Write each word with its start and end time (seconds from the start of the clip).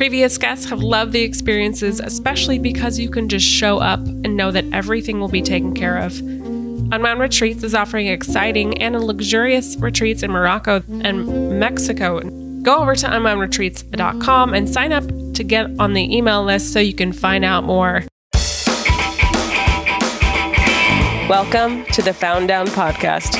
Previous 0.00 0.38
guests 0.38 0.64
have 0.70 0.82
loved 0.82 1.12
the 1.12 1.20
experiences, 1.20 2.00
especially 2.00 2.58
because 2.58 2.98
you 2.98 3.10
can 3.10 3.28
just 3.28 3.44
show 3.44 3.80
up 3.80 4.00
and 4.00 4.34
know 4.34 4.50
that 4.50 4.64
everything 4.72 5.20
will 5.20 5.28
be 5.28 5.42
taken 5.42 5.74
care 5.74 5.98
of. 5.98 6.18
Unwound 6.20 7.20
Retreats 7.20 7.62
is 7.62 7.74
offering 7.74 8.06
exciting 8.06 8.80
and 8.80 8.98
luxurious 8.98 9.76
retreats 9.76 10.22
in 10.22 10.30
Morocco 10.30 10.82
and 11.02 11.60
Mexico. 11.60 12.20
Go 12.62 12.78
over 12.78 12.94
to 12.94 13.06
unwoundretreats.com 13.08 14.54
and 14.54 14.70
sign 14.70 14.94
up 14.94 15.04
to 15.34 15.44
get 15.44 15.70
on 15.78 15.92
the 15.92 16.16
email 16.16 16.44
list 16.44 16.72
so 16.72 16.80
you 16.80 16.94
can 16.94 17.12
find 17.12 17.44
out 17.44 17.64
more. 17.64 18.04
Welcome 21.28 21.84
to 21.92 22.00
the 22.00 22.14
Found 22.14 22.48
Down 22.48 22.68
Podcast. 22.68 23.39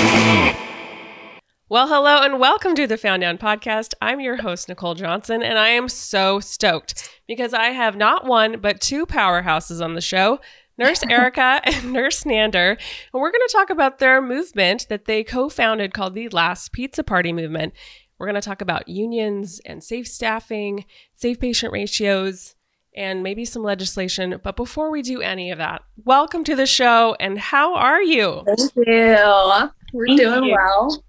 Well, 1.71 1.87
hello 1.87 2.21
and 2.21 2.37
welcome 2.37 2.75
to 2.75 2.85
the 2.85 2.97
Found 2.97 3.21
Down 3.21 3.37
podcast. 3.37 3.93
I'm 4.01 4.19
your 4.19 4.35
host, 4.35 4.67
Nicole 4.67 4.93
Johnson, 4.93 5.41
and 5.41 5.57
I 5.57 5.69
am 5.69 5.87
so 5.87 6.41
stoked 6.41 7.09
because 7.29 7.53
I 7.53 7.67
have 7.67 7.95
not 7.95 8.25
one, 8.25 8.59
but 8.59 8.81
two 8.81 9.05
powerhouses 9.05 9.81
on 9.81 9.93
the 9.93 10.01
show 10.01 10.41
Nurse 10.77 11.01
Erica 11.09 11.61
and 11.63 11.93
Nurse 11.93 12.25
Nander. 12.25 12.71
And 12.71 13.21
we're 13.21 13.31
going 13.31 13.47
to 13.47 13.53
talk 13.53 13.69
about 13.69 13.99
their 13.99 14.21
movement 14.21 14.87
that 14.89 15.05
they 15.05 15.23
co 15.23 15.47
founded 15.47 15.93
called 15.93 16.13
the 16.13 16.27
Last 16.27 16.73
Pizza 16.73 17.05
Party 17.05 17.31
Movement. 17.31 17.71
We're 18.17 18.27
going 18.27 18.35
to 18.35 18.41
talk 18.41 18.59
about 18.59 18.89
unions 18.89 19.61
and 19.65 19.81
safe 19.81 20.09
staffing, 20.09 20.83
safe 21.13 21.39
patient 21.39 21.71
ratios, 21.71 22.55
and 22.97 23.23
maybe 23.23 23.45
some 23.45 23.63
legislation. 23.63 24.41
But 24.43 24.57
before 24.57 24.91
we 24.91 25.01
do 25.01 25.21
any 25.21 25.51
of 25.51 25.57
that, 25.59 25.83
welcome 26.03 26.43
to 26.43 26.55
the 26.57 26.67
show 26.67 27.15
and 27.17 27.39
how 27.39 27.75
are 27.75 28.03
you? 28.03 28.43
Thank 28.45 28.71
you. 28.75 29.69
We're 29.93 30.07
Thank 30.07 30.19
doing 30.19 30.43
you. 30.43 30.57
well. 30.57 31.05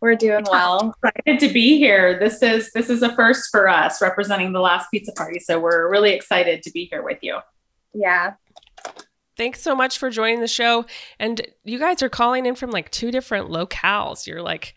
We're 0.00 0.14
doing 0.14 0.44
well. 0.50 0.94
Excited 1.04 1.40
to 1.40 1.52
be 1.52 1.76
here. 1.78 2.18
This 2.18 2.42
is 2.42 2.72
this 2.72 2.88
is 2.88 3.02
a 3.02 3.14
first 3.14 3.50
for 3.50 3.68
us 3.68 4.00
representing 4.00 4.52
the 4.52 4.60
last 4.60 4.90
pizza 4.90 5.12
party. 5.12 5.38
So 5.40 5.60
we're 5.60 5.90
really 5.90 6.12
excited 6.12 6.62
to 6.62 6.70
be 6.70 6.86
here 6.90 7.02
with 7.02 7.18
you. 7.20 7.38
Yeah. 7.92 8.34
Thanks 9.36 9.62
so 9.62 9.74
much 9.74 9.98
for 9.98 10.10
joining 10.10 10.40
the 10.40 10.48
show. 10.48 10.86
And 11.18 11.40
you 11.64 11.78
guys 11.78 12.02
are 12.02 12.08
calling 12.08 12.46
in 12.46 12.54
from 12.54 12.70
like 12.70 12.90
two 12.90 13.10
different 13.10 13.50
locales. 13.50 14.26
You're 14.26 14.42
like 14.42 14.74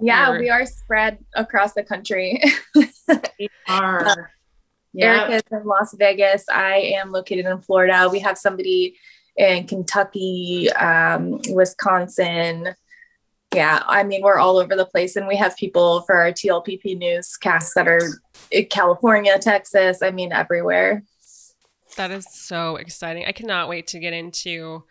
Yeah, 0.00 0.30
we're... 0.30 0.40
we 0.40 0.50
are 0.50 0.66
spread 0.66 1.18
across 1.34 1.74
the 1.74 1.84
country. 1.84 2.42
we 2.74 3.48
are. 3.68 4.06
Uh, 4.06 4.16
yep. 4.92 5.30
Erica's 5.30 5.42
in 5.52 5.64
Las 5.64 5.94
Vegas. 5.96 6.44
I 6.48 6.76
am 6.96 7.12
located 7.12 7.46
in 7.46 7.60
Florida. 7.60 8.08
We 8.10 8.18
have 8.20 8.36
somebody 8.36 8.96
in 9.36 9.66
Kentucky, 9.66 10.70
um, 10.72 11.40
Wisconsin, 11.48 12.74
yeah, 13.54 13.82
I 13.86 14.02
mean, 14.04 14.22
we're 14.22 14.38
all 14.38 14.58
over 14.58 14.74
the 14.76 14.86
place, 14.86 15.16
and 15.16 15.26
we 15.26 15.36
have 15.36 15.56
people 15.56 16.02
for 16.02 16.16
our 16.16 16.32
TLPP 16.32 16.98
newscasts 16.98 17.74
that 17.74 17.88
are 17.88 18.00
in 18.50 18.66
California, 18.66 19.38
Texas, 19.38 20.02
I 20.02 20.10
mean, 20.10 20.32
everywhere. 20.32 21.02
That 21.96 22.10
is 22.10 22.26
so 22.30 22.76
exciting. 22.76 23.24
I 23.26 23.32
cannot 23.32 23.68
wait 23.68 23.88
to 23.88 23.98
get 23.98 24.12
into 24.12 24.84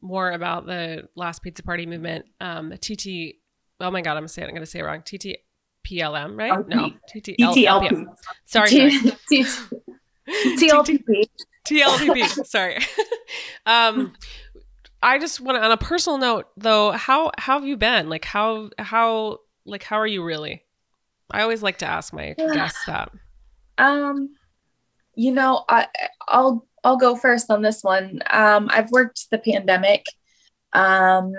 more 0.00 0.32
about 0.32 0.66
the 0.66 1.08
last 1.16 1.42
pizza 1.42 1.62
party 1.62 1.86
movement. 1.86 2.26
Um, 2.40 2.72
TT, 2.80 3.36
oh 3.80 3.90
my 3.90 4.00
God, 4.00 4.16
I'm 4.16 4.28
saying, 4.28 4.48
I'm 4.48 4.54
going 4.54 4.64
to 4.64 4.70
say 4.70 4.80
it 4.80 4.84
wrong. 4.84 5.02
TTPLM, 5.02 6.38
right? 6.38 6.52
RP. 6.52 6.68
No, 6.68 6.90
TTLP. 7.14 8.06
Sorry. 8.46 8.68
TLPP. 10.28 11.24
TLPP. 11.66 12.46
Sorry. 12.46 12.78
um, 13.66 14.14
I 15.04 15.18
just 15.18 15.38
want 15.38 15.56
to, 15.58 15.62
on 15.62 15.70
a 15.70 15.76
personal 15.76 16.18
note 16.18 16.48
though, 16.56 16.90
how, 16.92 17.30
how 17.36 17.58
have 17.58 17.68
you 17.68 17.76
been? 17.76 18.08
Like 18.08 18.24
how, 18.24 18.70
how, 18.78 19.40
like 19.66 19.82
how 19.82 19.96
are 19.96 20.06
you 20.06 20.24
really? 20.24 20.64
I 21.30 21.42
always 21.42 21.62
like 21.62 21.78
to 21.78 21.86
ask 21.86 22.14
my 22.14 22.32
guests 22.38 22.86
that. 22.86 23.12
Um, 23.76 24.34
you 25.14 25.32
know, 25.32 25.66
I, 25.68 25.88
I'll, 26.26 26.66
I'll 26.84 26.96
go 26.96 27.16
first 27.16 27.50
on 27.50 27.60
this 27.60 27.84
one. 27.84 28.22
Um, 28.30 28.68
I've 28.72 28.90
worked 28.90 29.30
the 29.30 29.38
pandemic, 29.38 30.06
um, 30.72 31.34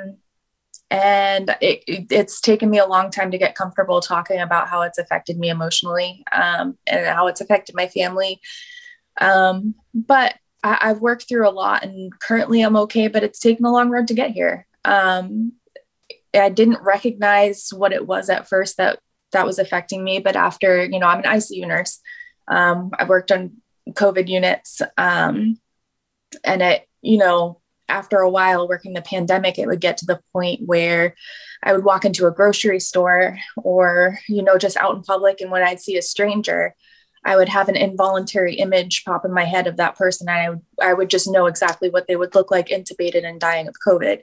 and 0.91 1.49
it, 1.61 1.83
it, 1.87 2.05
it's 2.11 2.39
taken 2.39 2.69
me 2.69 2.77
a 2.77 2.85
long 2.85 3.09
time 3.09 3.31
to 3.31 3.37
get 3.37 3.55
comfortable 3.55 3.99
talking 3.99 4.39
about 4.39 4.69
how 4.69 4.83
it's 4.83 4.99
affected 4.99 5.37
me 5.39 5.49
emotionally 5.49 6.23
um, 6.31 6.77
and 6.85 7.07
how 7.07 7.27
it's 7.27 7.41
affected 7.41 7.75
my 7.75 7.87
family. 7.87 8.39
Um, 9.19 9.73
but 9.93 10.35
I, 10.65 10.87
have 10.87 11.01
worked 11.01 11.27
through 11.27 11.47
a 11.47 11.51
lot 11.51 11.83
and 11.83 12.11
currently 12.19 12.61
I'm 12.61 12.75
okay, 12.77 13.07
but 13.07 13.23
it's 13.23 13.39
taken 13.39 13.65
a 13.65 13.71
long 13.71 13.89
road 13.89 14.07
to 14.07 14.13
get 14.13 14.31
here. 14.31 14.65
Um, 14.83 15.53
I 16.33 16.49
didn't 16.49 16.83
recognize 16.83 17.69
what 17.71 17.93
it 17.93 18.05
was 18.05 18.29
at 18.29 18.49
first 18.49 18.77
that 18.77 18.99
that 19.31 19.45
was 19.45 19.59
affecting 19.59 20.03
me, 20.03 20.19
but 20.19 20.35
after, 20.35 20.83
you 20.83 20.99
know, 20.99 21.07
I'm 21.07 21.19
an 21.19 21.25
ICU 21.25 21.67
nurse. 21.67 21.99
Um, 22.47 22.91
I've 22.97 23.09
worked 23.09 23.31
on 23.31 23.61
COVID 23.89 24.27
units. 24.27 24.81
Um, 24.97 25.59
and 26.43 26.61
it, 26.61 26.87
you 27.01 27.17
know, 27.17 27.61
after 27.87 28.17
a 28.17 28.29
while 28.29 28.67
working 28.67 28.93
the 28.93 29.01
pandemic, 29.01 29.59
it 29.59 29.67
would 29.67 29.81
get 29.81 29.97
to 29.97 30.05
the 30.05 30.21
point 30.33 30.61
where 30.65 31.15
I 31.61 31.73
would 31.73 31.83
walk 31.83 32.05
into 32.05 32.25
a 32.25 32.31
grocery 32.31 32.79
store 32.79 33.37
or, 33.57 34.19
you 34.27 34.41
know, 34.41 34.57
just 34.57 34.77
out 34.77 34.95
in 34.95 35.03
public. 35.03 35.41
And 35.41 35.51
when 35.51 35.63
I'd 35.63 35.79
see 35.79 35.97
a 35.97 36.01
stranger, 36.01 36.75
I 37.25 37.35
would 37.35 37.49
have 37.49 37.67
an 37.67 37.75
involuntary 37.75 38.55
image 38.55 39.03
pop 39.03 39.25
in 39.25 39.33
my 39.33 39.45
head 39.45 39.67
of 39.67 39.77
that 39.77 39.97
person. 39.97 40.29
And 40.29 40.37
I 40.37 40.49
would, 40.49 40.61
I 40.81 40.93
would 40.93 41.09
just 41.09 41.29
know 41.29 41.47
exactly 41.47 41.89
what 41.89 42.07
they 42.07 42.15
would 42.15 42.35
look 42.35 42.51
like 42.51 42.67
intubated 42.67 43.25
and 43.25 43.39
dying 43.39 43.67
of 43.67 43.75
COVID. 43.85 44.21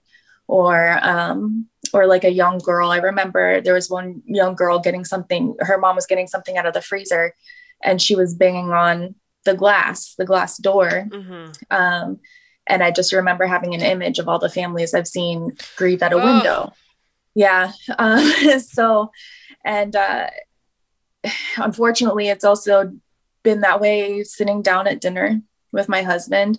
Or, 0.49 0.99
um, 1.03 1.67
or 1.93 2.07
like 2.07 2.25
a 2.25 2.33
young 2.33 2.59
girl. 2.59 2.91
I 2.91 2.99
remember 2.99 3.61
there 3.61 3.75
was 3.75 3.89
one 3.89 4.23
young 4.27 4.55
girl 4.55 4.79
getting 4.79 5.05
something, 5.05 5.57
her 5.61 5.79
mom 5.79 5.97
was 5.97 6.07
getting 6.07 6.27
something 6.27 6.57
out 6.57 6.67
of 6.67 6.75
the 6.75 6.83
freezer 6.83 7.35
and 7.83 8.01
she 8.01 8.15
was 8.17 8.35
banging 8.35 8.71
on 8.71 9.15
the 9.45 9.55
glass, 9.55 10.15
the 10.17 10.25
glass 10.25 10.57
door. 10.57 11.07
Mm-hmm. 11.09 11.53
Um, 11.71 12.21
and 12.67 12.83
I 12.83 12.91
just 12.91 13.13
remember 13.13 13.47
having 13.47 13.75
an 13.75 13.83
image 13.83 14.19
of 14.19 14.29
all 14.29 14.39
the 14.39 14.49
families 14.49 14.95
I've 14.95 15.09
seen 15.09 15.53
grieve 15.77 16.03
at 16.03 16.13
a 16.13 16.17
oh. 16.17 16.25
window. 16.25 16.73
Yeah. 17.35 17.73
Uh, 17.89 18.59
so, 18.59 19.11
and 19.65 19.95
uh, 19.95 20.29
unfortunately, 21.57 22.29
it's 22.29 22.45
also 22.45 22.93
been 23.43 23.61
that 23.61 23.81
way 23.81 24.23
sitting 24.23 24.63
down 24.63 24.87
at 24.87 25.01
dinner 25.01 25.41
with 25.73 25.89
my 25.89 26.03
husband. 26.03 26.59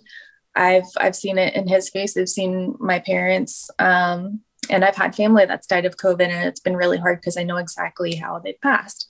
I've 0.54 0.86
I've 0.96 1.16
seen 1.16 1.38
it 1.38 1.54
in 1.54 1.66
his 1.66 1.90
face. 1.90 2.16
I've 2.16 2.28
seen 2.28 2.76
my 2.78 3.00
parents, 3.00 3.70
um, 3.78 4.40
and 4.70 4.84
I've 4.84 4.96
had 4.96 5.16
family 5.16 5.46
that's 5.46 5.66
died 5.66 5.84
of 5.84 5.96
COVID, 5.96 6.28
and 6.28 6.48
it's 6.48 6.60
been 6.60 6.76
really 6.76 6.98
hard 6.98 7.20
because 7.20 7.36
I 7.36 7.42
know 7.42 7.56
exactly 7.56 8.14
how 8.14 8.38
they 8.38 8.54
passed. 8.54 9.08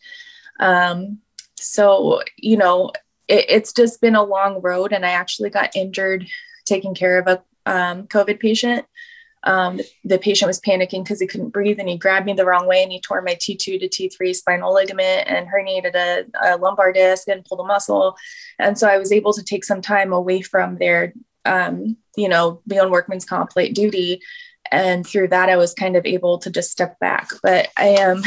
Um, 0.60 1.18
so 1.56 2.22
you 2.36 2.56
know, 2.56 2.92
it, 3.28 3.46
it's 3.48 3.72
just 3.72 4.00
been 4.00 4.16
a 4.16 4.24
long 4.24 4.62
road, 4.62 4.92
and 4.92 5.04
I 5.04 5.10
actually 5.10 5.50
got 5.50 5.76
injured 5.76 6.26
taking 6.64 6.94
care 6.94 7.18
of 7.18 7.26
a 7.26 7.42
um, 7.66 8.06
COVID 8.06 8.40
patient 8.40 8.86
um, 9.44 9.80
the, 10.04 10.18
patient 10.18 10.46
was 10.46 10.60
panicking 10.60 11.04
because 11.04 11.20
he 11.20 11.26
couldn't 11.26 11.50
breathe 11.50 11.78
and 11.78 11.88
he 11.88 11.98
grabbed 11.98 12.26
me 12.26 12.32
the 12.32 12.46
wrong 12.46 12.66
way 12.66 12.82
and 12.82 12.90
he 12.90 13.00
tore 13.00 13.20
my 13.20 13.34
T2 13.34 13.78
to 13.80 13.88
T3 13.88 14.34
spinal 14.34 14.72
ligament 14.72 15.28
and 15.28 15.46
herniated 15.46 15.94
a, 15.94 16.24
a 16.42 16.56
lumbar 16.56 16.92
disc 16.92 17.28
and 17.28 17.44
pulled 17.44 17.60
a 17.60 17.64
muscle. 17.64 18.16
And 18.58 18.78
so 18.78 18.88
I 18.88 18.98
was 18.98 19.12
able 19.12 19.32
to 19.34 19.42
take 19.42 19.64
some 19.64 19.82
time 19.82 20.12
away 20.12 20.40
from 20.40 20.78
their, 20.78 21.12
um, 21.44 21.96
you 22.16 22.28
know, 22.28 22.62
be 22.66 22.78
on 22.78 22.90
workman's 22.90 23.26
comp 23.26 23.54
late 23.54 23.74
duty. 23.74 24.20
And 24.72 25.06
through 25.06 25.28
that, 25.28 25.50
I 25.50 25.56
was 25.56 25.74
kind 25.74 25.96
of 25.96 26.06
able 26.06 26.38
to 26.38 26.50
just 26.50 26.70
step 26.70 26.98
back. 26.98 27.28
But 27.42 27.68
I 27.76 27.88
am 27.88 28.22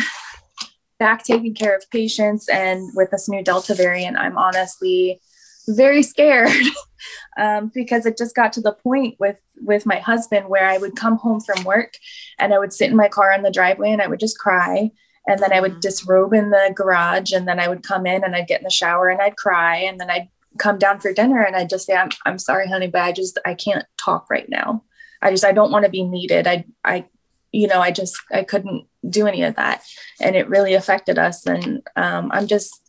back 1.00 1.24
taking 1.24 1.56
care 1.56 1.76
of 1.76 1.90
patients. 1.90 2.48
And 2.48 2.92
with 2.96 3.10
this 3.10 3.28
new 3.28 3.44
Delta 3.44 3.74
variant, 3.74 4.18
I'm 4.18 4.38
honestly 4.38 5.20
very 5.68 6.04
scared 6.04 6.50
um, 7.38 7.72
because 7.74 8.06
it 8.06 8.18
just 8.18 8.36
got 8.36 8.54
to 8.54 8.62
the 8.62 8.74
point 8.74 9.16
with 9.20 9.38
with 9.62 9.86
my 9.86 9.98
husband 9.98 10.48
where 10.48 10.68
I 10.68 10.78
would 10.78 10.96
come 10.96 11.18
home 11.18 11.42
from 11.42 11.64
work 11.64 11.94
and 12.40 12.54
I 12.54 12.60
would 12.60 12.74
sit 12.74 12.90
in 12.90 12.96
my 12.96 13.08
car 13.08 13.32
in 13.34 13.44
the 13.44 13.52
driveway 13.52 13.92
and 13.92 14.02
I 14.02 14.08
would 14.08 14.20
just 14.20 14.40
cry 14.40 14.92
and 15.28 15.40
then 15.40 15.52
I 15.52 15.60
would 15.60 15.72
mm-hmm. 15.74 15.80
disrobe 15.82 16.34
in 16.34 16.52
the 16.52 16.74
garage 16.76 17.34
and 17.34 17.48
then 17.48 17.60
I 17.60 17.68
would 17.68 17.84
come 17.84 18.06
in 18.06 18.24
and 18.24 18.36
I'd 18.36 18.48
get 18.48 18.62
in 18.62 18.64
the 18.64 18.70
shower 18.70 19.10
and 19.10 19.22
I'd 19.22 19.36
cry 19.36 19.78
and 19.78 20.00
then 20.00 20.10
I'd 20.10 20.30
come 20.58 20.78
down 20.78 21.00
for 21.00 21.14
dinner 21.14 21.42
and 21.44 21.56
I'd 21.56 21.70
just 21.70 21.86
say 21.86 21.96
I'm 21.96 22.10
I'm 22.26 22.40
sorry 22.40 22.68
honey 22.68 22.88
but 22.88 23.02
I 23.02 23.12
just 23.12 23.38
I 23.46 23.54
can't 23.54 23.86
talk 24.04 24.30
right 24.30 24.48
now. 24.50 24.84
I 25.22 25.32
just 25.32 25.46
I 25.46 25.52
don't 25.52 25.72
want 25.72 25.86
to 25.86 25.92
be 25.92 26.04
needed. 26.04 26.48
I 26.48 26.66
I 26.84 27.06
you 27.52 27.68
know 27.68 27.82
I 27.82 27.92
just 27.92 28.16
I 28.32 28.44
couldn't 28.44 28.86
do 29.08 29.28
any 29.28 29.44
of 29.44 29.56
that 29.56 29.84
and 30.22 30.36
it 30.36 30.50
really 30.50 30.74
affected 30.74 31.18
us 31.18 31.46
and 31.46 31.82
um, 31.96 32.30
I'm 32.34 32.48
just 32.48 32.87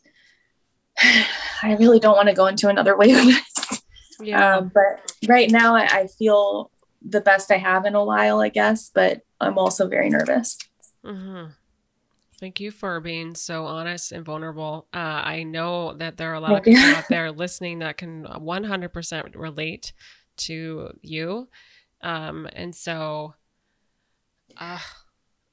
I 1.63 1.75
really 1.75 1.99
don't 1.99 2.15
want 2.15 2.29
to 2.29 2.35
go 2.35 2.47
into 2.47 2.69
another 2.69 2.97
way 2.97 3.11
of 3.11 3.25
this. 3.25 3.83
Yeah. 4.21 4.57
Um, 4.57 4.71
but 4.73 5.13
right 5.27 5.49
now 5.49 5.75
I, 5.75 5.83
I, 5.83 6.07
feel 6.07 6.71
the 7.01 7.21
best 7.21 7.51
I 7.51 7.57
have 7.57 7.85
in 7.85 7.95
a 7.95 8.03
while, 8.03 8.41
I 8.41 8.49
guess, 8.49 8.91
but 8.93 9.21
I'm 9.39 9.57
also 9.57 9.87
very 9.87 10.09
nervous. 10.09 10.57
Mm-hmm. 11.05 11.51
Thank 12.39 12.59
you 12.59 12.71
for 12.71 12.99
being 13.01 13.35
so 13.35 13.65
honest 13.65 14.11
and 14.11 14.25
vulnerable. 14.25 14.87
Uh, 14.93 14.97
I 14.97 15.43
know 15.43 15.93
that 15.93 16.17
there 16.17 16.31
are 16.31 16.35
a 16.35 16.39
lot 16.39 16.51
Thank 16.51 16.67
of 16.67 16.73
people 16.73 16.95
out 16.95 17.07
there 17.09 17.31
listening 17.33 17.79
that 17.79 17.97
can 17.97 18.25
100% 18.25 19.35
relate 19.35 19.93
to 20.37 20.89
you. 21.01 21.49
Um, 22.01 22.47
and 22.53 22.73
so, 22.73 23.35
uh, 24.57 24.79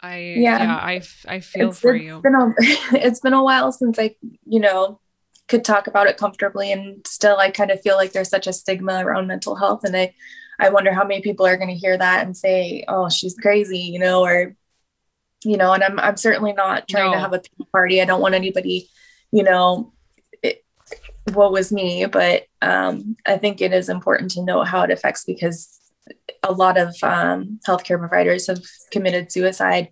I, 0.01 0.19
yeah, 0.19 0.63
yeah 0.63 0.77
I, 0.77 1.03
I 1.27 1.41
feel 1.41 1.71
it's, 1.71 1.81
for 1.81 1.95
it's 1.95 2.05
you. 2.05 2.21
Been 2.21 2.35
a, 2.35 2.55
it's 2.93 3.21
been 3.21 3.33
a 3.33 3.43
while 3.43 3.73
since 3.73 3.99
I, 3.99 4.15
you 4.45 4.61
know, 4.61 5.01
could 5.49 5.65
talk 5.65 5.87
about 5.87 6.07
it 6.07 6.17
comfortably 6.17 6.73
and 6.73 7.07
still 7.07 7.37
I 7.39 7.51
kind 7.51 7.71
of 7.71 7.81
feel 7.81 7.97
like 7.97 8.13
there's 8.13 8.29
such 8.29 8.47
a 8.47 8.53
stigma 8.53 9.05
around 9.05 9.27
mental 9.27 9.55
health 9.55 9.85
and 9.85 9.97
I 9.97 10.15
I 10.59 10.71
wonder 10.71 10.93
how 10.93 11.05
many 11.05 11.21
people 11.21 11.47
are 11.47 11.57
going 11.57 11.69
to 11.69 11.75
hear 11.75 11.97
that 11.97 12.25
and 12.25 12.37
say 12.37 12.85
oh 12.89 13.09
she's 13.09 13.35
crazy 13.35 13.79
you 13.79 13.99
know 13.99 14.23
or 14.23 14.57
you 15.45 15.57
know 15.57 15.73
and 15.73 15.85
I'm 15.85 15.99
I'm 16.01 16.17
certainly 16.17 16.53
not 16.53 16.89
trying 16.89 17.11
no. 17.11 17.15
to 17.15 17.21
have 17.21 17.33
a 17.33 17.43
party 17.73 18.01
I 18.01 18.07
don't 18.07 18.21
want 18.21 18.35
anybody 18.35 18.89
you 19.31 19.43
know 19.43 19.93
it, 20.43 20.65
what 21.33 21.53
was 21.53 21.73
me 21.73 22.07
but 22.07 22.45
um, 22.63 23.17
I 23.27 23.37
think 23.37 23.61
it 23.61 23.73
is 23.73 23.89
important 23.89 24.33
to 24.33 24.45
know 24.45 24.65
how 24.65 24.83
it 24.83 24.91
affects 24.91 25.25
because 25.25 25.79
a 26.43 26.53
lot 26.53 26.79
of 26.79 26.97
um, 27.03 27.61
healthcare 27.67 27.99
providers 27.99 28.47
have 28.47 28.63
committed 28.91 29.31
suicide 29.33 29.89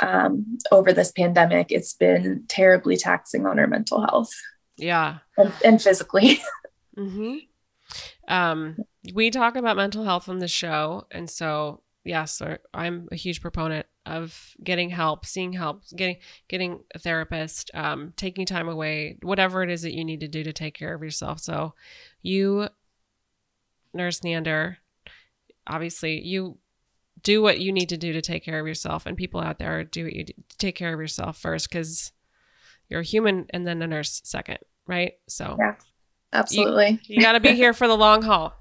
um, 0.00 0.58
over 0.70 0.92
this 0.92 1.12
pandemic. 1.12 1.68
It's 1.70 1.94
been 1.94 2.44
terribly 2.48 2.96
taxing 2.96 3.46
on 3.46 3.58
our 3.58 3.66
mental 3.66 4.00
health. 4.00 4.30
Yeah. 4.78 5.18
And, 5.36 5.52
and 5.64 5.82
physically. 5.82 6.40
mm-hmm. 6.96 7.36
Um, 8.28 8.76
we 9.14 9.30
talk 9.30 9.56
about 9.56 9.76
mental 9.76 10.04
health 10.04 10.28
on 10.28 10.38
the 10.38 10.48
show. 10.48 11.06
And 11.10 11.28
so, 11.28 11.82
yes, 12.04 12.40
I'm 12.72 13.08
a 13.10 13.16
huge 13.16 13.40
proponent 13.40 13.86
of 14.06 14.54
getting 14.62 14.90
help, 14.90 15.26
seeing 15.26 15.52
help, 15.52 15.82
getting 15.94 16.16
getting 16.48 16.80
a 16.94 16.98
therapist, 16.98 17.70
um, 17.74 18.14
taking 18.16 18.46
time 18.46 18.68
away, 18.68 19.18
whatever 19.22 19.62
it 19.62 19.70
is 19.70 19.82
that 19.82 19.94
you 19.94 20.04
need 20.04 20.20
to 20.20 20.28
do 20.28 20.42
to 20.44 20.52
take 20.52 20.74
care 20.74 20.94
of 20.94 21.02
yourself. 21.02 21.40
So, 21.40 21.74
you, 22.22 22.68
Nurse 23.92 24.20
Nander, 24.20 24.76
obviously, 25.66 26.22
you 26.22 26.58
do 27.22 27.42
what 27.42 27.60
you 27.60 27.72
need 27.72 27.88
to 27.88 27.96
do 27.96 28.12
to 28.12 28.22
take 28.22 28.44
care 28.44 28.60
of 28.60 28.66
yourself, 28.66 29.04
and 29.04 29.16
people 29.16 29.40
out 29.40 29.58
there 29.58 29.84
do 29.84 30.04
what 30.04 30.14
you 30.14 30.24
do, 30.24 30.32
take 30.56 30.76
care 30.76 30.94
of 30.94 31.00
yourself 31.00 31.36
first, 31.36 31.68
because 31.68 32.12
you're 32.88 33.00
a 33.00 33.04
human 33.04 33.46
and 33.50 33.66
then 33.66 33.82
a 33.82 33.86
nurse 33.86 34.20
second, 34.24 34.58
right? 34.86 35.14
So 35.28 35.56
yeah, 35.58 35.74
absolutely. 36.32 37.00
You, 37.04 37.16
you 37.16 37.22
got 37.22 37.32
to 37.32 37.40
be 37.40 37.54
here 37.54 37.72
for 37.72 37.86
the 37.86 37.96
long 37.96 38.22
haul. 38.22 38.54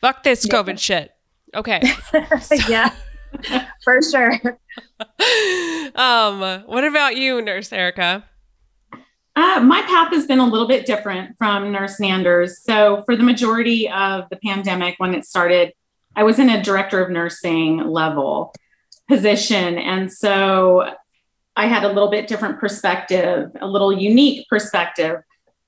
Fuck 0.00 0.22
this 0.22 0.46
yeah. 0.46 0.54
COVID 0.54 0.78
shit. 0.78 1.12
Okay. 1.54 1.80
yeah, 2.68 2.92
for 3.82 4.00
sure. 4.02 4.32
um, 5.94 6.64
what 6.66 6.84
about 6.84 7.16
you, 7.16 7.40
Nurse 7.40 7.72
Erica? 7.72 8.24
Uh, 9.36 9.60
my 9.60 9.82
path 9.82 10.12
has 10.12 10.26
been 10.26 10.38
a 10.38 10.46
little 10.46 10.66
bit 10.66 10.86
different 10.86 11.36
from 11.36 11.70
Nurse 11.70 12.00
Nanders. 12.00 12.62
So, 12.62 13.02
for 13.04 13.16
the 13.16 13.22
majority 13.22 13.88
of 13.90 14.24
the 14.30 14.36
pandemic, 14.36 14.94
when 14.98 15.14
it 15.14 15.26
started, 15.26 15.72
I 16.16 16.22
was 16.22 16.38
in 16.38 16.48
a 16.48 16.62
director 16.62 17.04
of 17.04 17.10
nursing 17.10 17.86
level 17.86 18.54
position. 19.08 19.78
And 19.78 20.12
so 20.12 20.94
I 21.56 21.66
had 21.66 21.84
a 21.84 21.88
little 21.88 22.10
bit 22.10 22.28
different 22.28 22.60
perspective, 22.60 23.50
a 23.60 23.66
little 23.66 23.92
unique 23.92 24.46
perspective. 24.48 25.22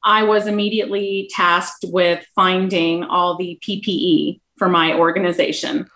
I 0.05 0.23
was 0.23 0.46
immediately 0.46 1.31
tasked 1.35 1.87
with 1.88 2.25
finding 2.35 3.05
all 3.05 3.37
the 3.37 3.58
PPE 3.67 4.40
for 4.58 4.69
my 4.69 4.94
organization. 4.94 5.88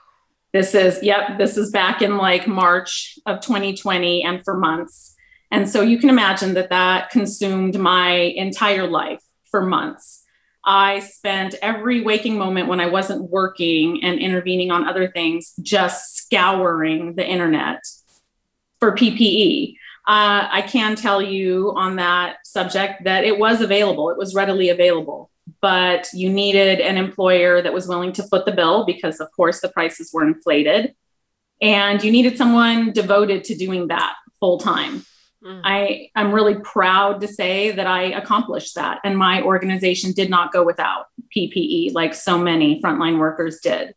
This 0.52 0.74
is, 0.74 1.02
yep, 1.02 1.38
this 1.38 1.56
is 1.56 1.70
back 1.70 2.02
in 2.02 2.16
like 2.16 2.46
March 2.46 3.18
of 3.26 3.40
2020 3.40 4.24
and 4.24 4.42
for 4.44 4.56
months. 4.56 5.14
And 5.50 5.68
so 5.68 5.82
you 5.82 5.98
can 5.98 6.08
imagine 6.08 6.54
that 6.54 6.70
that 6.70 7.10
consumed 7.10 7.78
my 7.78 8.12
entire 8.12 8.86
life 8.86 9.22
for 9.50 9.64
months. 9.64 10.24
I 10.64 11.00
spent 11.00 11.56
every 11.60 12.02
waking 12.02 12.38
moment 12.38 12.68
when 12.68 12.80
I 12.80 12.86
wasn't 12.86 13.30
working 13.30 14.02
and 14.02 14.18
intervening 14.18 14.70
on 14.70 14.88
other 14.88 15.10
things 15.10 15.52
just 15.60 16.16
scouring 16.16 17.16
the 17.16 17.26
internet 17.26 17.82
for 18.78 18.92
PPE. 18.92 19.76
Uh, 20.06 20.48
I 20.50 20.62
can 20.62 20.96
tell 20.96 21.22
you 21.22 21.72
on 21.76 21.96
that 21.96 22.38
subject 22.44 23.04
that 23.04 23.24
it 23.24 23.38
was 23.38 23.60
available, 23.60 24.10
it 24.10 24.18
was 24.18 24.34
readily 24.34 24.68
available, 24.68 25.30
but 25.60 26.08
you 26.12 26.28
needed 26.28 26.80
an 26.80 26.96
employer 26.96 27.62
that 27.62 27.72
was 27.72 27.86
willing 27.86 28.12
to 28.14 28.24
foot 28.24 28.44
the 28.44 28.52
bill 28.52 28.84
because, 28.84 29.20
of 29.20 29.30
course, 29.30 29.60
the 29.60 29.68
prices 29.68 30.10
were 30.12 30.26
inflated. 30.26 30.94
And 31.60 32.02
you 32.02 32.10
needed 32.10 32.36
someone 32.36 32.92
devoted 32.92 33.44
to 33.44 33.54
doing 33.54 33.88
that 33.88 34.16
full 34.40 34.58
time. 34.58 35.04
Mm. 35.44 35.60
I, 35.64 36.10
I'm 36.16 36.32
really 36.32 36.56
proud 36.56 37.20
to 37.20 37.28
say 37.28 37.70
that 37.70 37.86
I 37.86 38.04
accomplished 38.06 38.74
that. 38.74 39.00
And 39.04 39.16
my 39.16 39.42
organization 39.42 40.10
did 40.12 40.30
not 40.30 40.52
go 40.52 40.64
without 40.64 41.06
PPE 41.36 41.94
like 41.94 42.14
so 42.14 42.38
many 42.38 42.80
frontline 42.80 43.18
workers 43.18 43.60
did. 43.60 43.94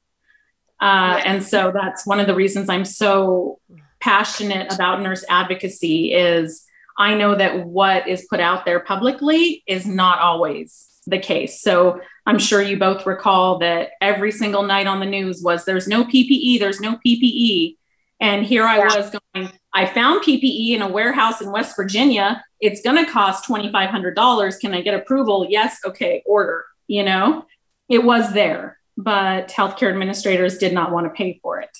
Uh, 0.79 1.21
and 1.25 1.43
so 1.43 1.71
that's 1.73 2.05
one 2.05 2.19
of 2.19 2.27
the 2.27 2.35
reasons 2.35 2.69
I'm 2.69 2.85
so 2.85 3.59
passionate 3.99 4.73
about 4.73 5.01
nurse 5.01 5.23
advocacy 5.29 6.13
is 6.13 6.65
I 6.97 7.15
know 7.15 7.35
that 7.35 7.65
what 7.65 8.07
is 8.07 8.27
put 8.29 8.39
out 8.39 8.65
there 8.65 8.79
publicly 8.79 9.63
is 9.67 9.85
not 9.85 10.19
always 10.19 10.87
the 11.07 11.19
case. 11.19 11.61
So 11.61 12.01
I'm 12.25 12.39
sure 12.39 12.61
you 12.61 12.77
both 12.77 13.05
recall 13.05 13.59
that 13.59 13.91
every 14.01 14.31
single 14.31 14.63
night 14.63 14.87
on 14.87 14.99
the 14.99 15.05
news 15.05 15.41
was 15.43 15.65
there's 15.65 15.87
no 15.87 16.03
PPE, 16.03 16.59
there's 16.59 16.81
no 16.81 16.97
PPE. 17.05 17.77
And 18.19 18.45
here 18.45 18.63
I 18.63 18.79
was 18.79 19.11
going, 19.11 19.51
I 19.73 19.85
found 19.85 20.23
PPE 20.23 20.71
in 20.71 20.81
a 20.81 20.87
warehouse 20.87 21.41
in 21.41 21.51
West 21.51 21.75
Virginia. 21.75 22.43
It's 22.61 22.81
going 22.81 23.03
to 23.03 23.11
cost 23.11 23.47
$2,500. 23.47 24.59
Can 24.59 24.73
I 24.73 24.81
get 24.81 24.93
approval? 24.93 25.45
Yes. 25.49 25.79
Okay. 25.85 26.23
Order. 26.25 26.65
You 26.87 27.03
know, 27.03 27.45
it 27.89 28.03
was 28.03 28.31
there, 28.33 28.79
but 28.95 29.49
healthcare 29.49 29.89
administrators 29.89 30.57
did 30.57 30.73
not 30.73 30.91
want 30.91 31.07
to 31.07 31.09
pay 31.11 31.39
for 31.41 31.59
it. 31.59 31.75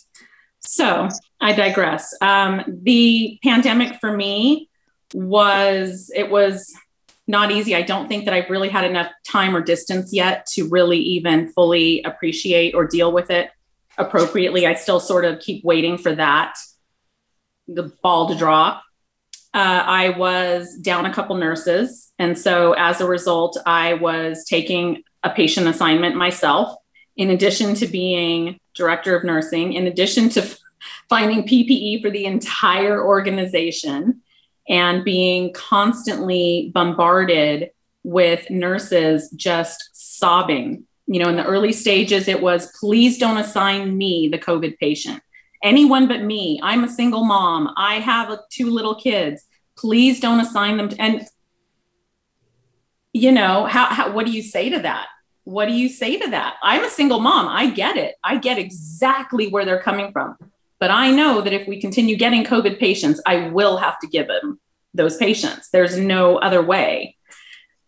So 0.65 1.10
I 1.39 1.53
digress. 1.53 2.13
Um, 2.22 2.63
the 2.67 3.39
pandemic 3.43 4.00
for 4.00 4.15
me 4.15 4.69
was, 5.13 6.12
it 6.15 6.29
was 6.29 6.74
not 7.27 7.51
easy. 7.51 7.75
I 7.75 7.81
don't 7.81 8.07
think 8.07 8.25
that 8.25 8.34
I've 8.34 8.50
really 8.50 8.69
had 8.69 8.86
enough 8.86 9.12
time 9.27 9.55
or 9.55 9.62
distance 9.62 10.13
yet 10.13 10.45
to 10.53 10.67
really 10.67 11.00
even 11.00 11.51
fully 11.53 12.03
appreciate 12.03 12.75
or 12.75 12.86
deal 12.86 13.12
with 13.12 13.31
it 13.31 13.50
appropriately. 13.98 14.67
I 14.67 14.74
still 14.74 15.00
sort 15.00 15.25
of 15.25 15.39
keep 15.39 15.63
waiting 15.63 15.98
for 15.98 16.13
that, 16.15 16.55
the 17.67 17.91
ball 18.03 18.29
to 18.29 18.36
drop. 18.36 18.84
Uh, 19.53 19.84
I 19.86 20.10
was 20.10 20.75
down 20.77 21.05
a 21.05 21.13
couple 21.13 21.36
nurses. 21.38 22.12
And 22.19 22.38
so 22.38 22.74
as 22.74 23.01
a 23.01 23.07
result, 23.07 23.57
I 23.65 23.93
was 23.93 24.45
taking 24.45 25.03
a 25.24 25.29
patient 25.29 25.67
assignment 25.67 26.15
myself 26.15 26.75
in 27.15 27.29
addition 27.29 27.74
to 27.75 27.88
being 27.88 28.60
director 28.75 29.15
of 29.15 29.24
nursing, 29.24 29.74
in 29.74 29.88
addition 29.88 30.29
to 30.29 30.58
finding 31.10 31.48
PPE 31.48 32.01
for 32.01 32.10
the 32.10 32.25
entire 32.25 33.03
organization 33.03 34.22
and 34.67 35.03
being 35.03 35.53
constantly 35.53 36.72
bombarded 36.74 37.72
with 38.03 38.50
nurses 38.50 39.29
just 39.32 39.89
sobbing. 39.94 40.84
You 41.08 41.24
know, 41.24 41.29
in 41.29 41.36
the 41.36 41.46
early 41.46 41.72
stages, 41.72 42.27
it 42.27 42.41
was 42.41 42.72
please 42.79 43.17
don't 43.17 43.38
assign 43.38 43.98
me 43.98 44.27
the 44.32 44.39
COVID 44.39 44.77
patient. 44.77 45.22
Anyone 45.63 46.08
but 46.08 46.24
me. 46.24 46.60
I'm 46.62 46.84
a 46.84 46.89
single 46.89 47.24
mom. 47.24 47.74
I 47.75 47.96
have 47.96 48.38
two 48.51 48.70
little 48.70 48.96
kids. 48.96 49.44
Please 49.77 50.20
don't 50.20 50.39
assign 50.39 50.77
them 50.77 50.89
to, 50.89 51.01
and 51.01 51.27
you 53.13 53.32
know, 53.32 53.65
how, 53.65 53.86
how 53.86 54.12
what 54.12 54.25
do 54.25 54.32
you 54.32 54.44
say 54.44 54.70
to 54.70 54.79
that? 54.79 55.08
What 55.45 55.67
do 55.67 55.73
you 55.73 55.87
say 55.87 56.17
to 56.17 56.29
that? 56.31 56.55
I'm 56.61 56.83
a 56.83 56.89
single 56.89 57.19
mom. 57.19 57.47
I 57.47 57.69
get 57.69 57.97
it. 57.97 58.15
I 58.23 58.37
get 58.37 58.57
exactly 58.57 59.47
where 59.47 59.63
they're 59.63 59.81
coming 59.81 60.11
from. 60.11 60.35
But 60.79 60.91
I 60.91 61.11
know 61.11 61.41
that 61.41 61.53
if 61.53 61.67
we 61.67 61.79
continue 61.79 62.17
getting 62.17 62.43
COVID 62.43 62.79
patients, 62.79 63.21
I 63.25 63.49
will 63.49 63.77
have 63.77 63.97
to 63.99 64.07
give 64.07 64.27
them 64.27 64.59
those 64.93 65.17
patients. 65.17 65.69
There's 65.71 65.97
no 65.97 66.37
other 66.37 66.61
way. 66.61 67.15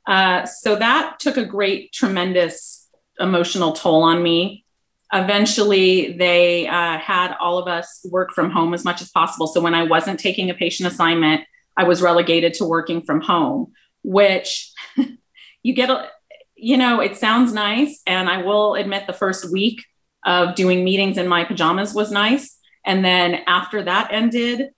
Uh, 0.06 0.46
so 0.46 0.76
that 0.76 1.20
took 1.20 1.36
a 1.36 1.46
great, 1.46 1.92
tremendous 1.92 2.88
emotional 3.20 3.74
toll 3.74 4.04
on 4.04 4.22
me. 4.22 4.64
Eventually, 5.12 6.14
they 6.14 6.68
uh, 6.68 6.98
had 6.98 7.36
all 7.40 7.58
of 7.58 7.68
us 7.68 8.06
work 8.10 8.32
from 8.34 8.52
home 8.52 8.74
as 8.74 8.86
much 8.86 9.02
as 9.02 9.10
possible. 9.10 9.48
So 9.48 9.62
when 9.62 9.74
I 9.74 9.84
wasn't 9.84 10.20
taking 10.20 10.50
a 10.50 10.54
patient 10.54 10.92
assignment, 10.92 11.42
I 11.76 11.84
was 11.84 12.02
relegated 12.02 12.54
to 12.56 12.66
working 12.66 13.02
from 13.02 13.22
home, 13.22 13.74
which 14.04 14.72
you 15.64 15.74
get, 15.74 15.90
a, 15.90 16.10
you 16.58 16.78
know, 16.78 17.00
it 17.00 17.18
sounds 17.18 17.54
nice. 17.54 18.02
And 18.06 18.30
I 18.30 18.42
will 18.42 18.76
admit 18.76 19.08
the 19.08 19.14
first 19.14 19.52
week 19.52 19.86
of 20.26 20.56
doing 20.56 20.84
meetings 20.84 21.18
in 21.18 21.28
my 21.28 21.44
pajamas 21.44 21.94
was 21.94 22.12
nice. 22.12 22.58
And 22.86 23.04
then 23.06 23.42
after 23.48 23.84
that 23.84 24.10
ended, 24.12 24.70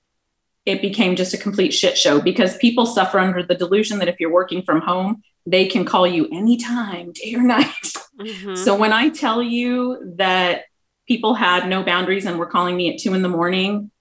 it 0.66 0.82
became 0.82 1.16
just 1.16 1.34
a 1.34 1.38
complete 1.38 1.72
shit 1.72 1.98
show 1.98 2.22
because 2.22 2.58
people 2.58 2.86
suffer 2.86 3.18
under 3.18 3.44
the 3.44 3.56
delusion 3.56 4.00
that 4.00 4.08
if 4.08 4.20
you're 4.20 4.32
working 4.32 4.62
from 4.62 4.82
home, 4.82 5.24
they 5.46 5.68
can 5.68 5.86
call 5.86 6.06
you 6.06 6.28
anytime, 6.32 7.12
day 7.12 7.36
or 7.36 7.44
night. 7.44 7.74
Mm-hmm. 8.20 8.56
So 8.56 8.76
when 8.76 8.92
I 8.92 9.08
tell 9.08 9.42
you 9.42 10.16
that 10.18 10.64
people 11.08 11.36
had 11.36 11.70
no 11.70 11.84
boundaries 11.84 12.26
and 12.26 12.38
were 12.38 12.48
calling 12.48 12.76
me 12.76 12.94
at 12.94 13.00
two 13.00 13.14
in 13.14 13.22
the 13.22 13.30
morning, 13.30 13.92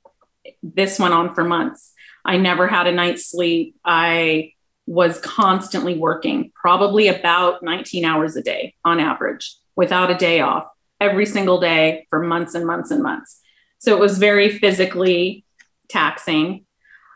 this 0.60 0.98
went 0.98 1.14
on 1.14 1.36
for 1.36 1.44
months. 1.44 1.92
I 2.24 2.36
never 2.36 2.66
had 2.66 2.88
a 2.88 2.92
night's 2.92 3.30
sleep. 3.30 3.76
I 3.84 4.54
was 4.88 5.20
constantly 5.20 5.98
working, 5.98 6.50
probably 6.54 7.08
about 7.08 7.62
19 7.62 8.06
hours 8.06 8.36
a 8.36 8.42
day 8.42 8.74
on 8.86 8.98
average, 8.98 9.54
without 9.76 10.10
a 10.10 10.16
day 10.16 10.40
off, 10.40 10.66
every 10.98 11.26
single 11.26 11.60
day 11.60 12.06
for 12.08 12.20
months 12.20 12.54
and 12.54 12.66
months 12.66 12.90
and 12.90 13.02
months. 13.02 13.38
So 13.78 13.94
it 13.94 14.00
was 14.00 14.16
very 14.16 14.48
physically 14.48 15.44
taxing. 15.90 16.64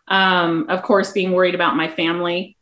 Um, 0.07 0.67
of 0.69 0.83
course, 0.83 1.13
being 1.13 1.33
worried 1.33 1.55
about 1.55 1.75
my 1.75 1.89
family. 1.89 2.59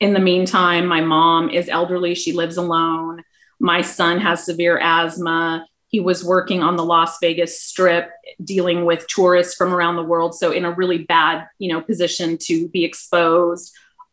In 0.00 0.12
the 0.12 0.18
meantime, 0.18 0.86
my 0.86 1.00
mom 1.00 1.48
is 1.48 1.68
elderly, 1.68 2.16
she 2.16 2.32
lives 2.32 2.56
alone. 2.56 3.22
My 3.60 3.80
son 3.80 4.18
has 4.18 4.44
severe 4.44 4.76
asthma. 4.76 5.68
He 5.86 6.00
was 6.00 6.24
working 6.24 6.64
on 6.64 6.76
the 6.76 6.84
Las 6.84 7.18
Vegas 7.20 7.60
strip 7.60 8.10
dealing 8.42 8.86
with 8.86 9.06
tourists 9.06 9.54
from 9.54 9.72
around 9.72 9.94
the 9.94 10.02
world 10.02 10.34
so 10.34 10.50
in 10.50 10.64
a 10.64 10.72
really 10.72 10.98
bad, 10.98 11.46
you 11.60 11.72
know, 11.72 11.80
position 11.80 12.38
to 12.38 12.66
be 12.70 12.84
exposed. 12.84 13.72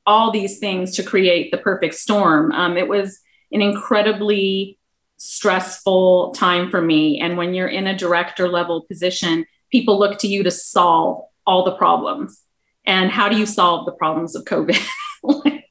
All 0.09 0.31
these 0.31 0.57
things 0.57 0.95
to 0.95 1.03
create 1.03 1.51
the 1.51 1.59
perfect 1.59 1.93
storm. 1.93 2.51
Um, 2.51 2.77
it 2.77 2.87
was 2.87 3.19
an 3.51 3.61
incredibly 3.61 4.79
stressful 5.17 6.31
time 6.33 6.71
for 6.71 6.81
me 6.81 7.19
and 7.19 7.37
when 7.37 7.53
you're 7.53 7.67
in 7.67 7.85
a 7.85 7.95
director 7.95 8.47
level 8.47 8.85
position, 8.87 9.45
people 9.71 9.99
look 9.99 10.17
to 10.19 10.27
you 10.27 10.41
to 10.43 10.49
solve 10.49 11.25
all 11.45 11.63
the 11.63 11.75
problems. 11.75 12.41
And 12.85 13.11
how 13.11 13.29
do 13.29 13.37
you 13.37 13.45
solve 13.45 13.85
the 13.85 13.91
problems 13.91 14.35
of 14.35 14.45
COVID? 14.45 14.81
like, 15.23 15.65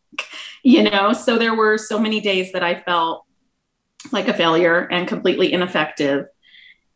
you 0.62 0.84
know, 0.84 1.12
so 1.12 1.38
there 1.38 1.54
were 1.54 1.78
so 1.78 1.98
many 1.98 2.20
days 2.20 2.52
that 2.52 2.62
I 2.62 2.80
felt 2.80 3.24
like 4.12 4.28
a 4.28 4.34
failure 4.34 4.86
and 4.90 5.08
completely 5.08 5.52
ineffective. 5.52 6.26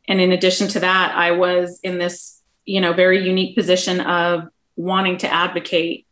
And 0.08 0.20
in 0.20 0.30
addition 0.30 0.68
to 0.68 0.80
that, 0.80 1.16
I 1.16 1.32
was 1.32 1.80
in 1.82 1.98
this, 1.98 2.40
you 2.64 2.80
know, 2.80 2.92
very 2.92 3.26
unique 3.26 3.56
position 3.56 4.00
of 4.00 4.44
wanting 4.76 5.16
to 5.18 5.32
advocate 5.32 6.06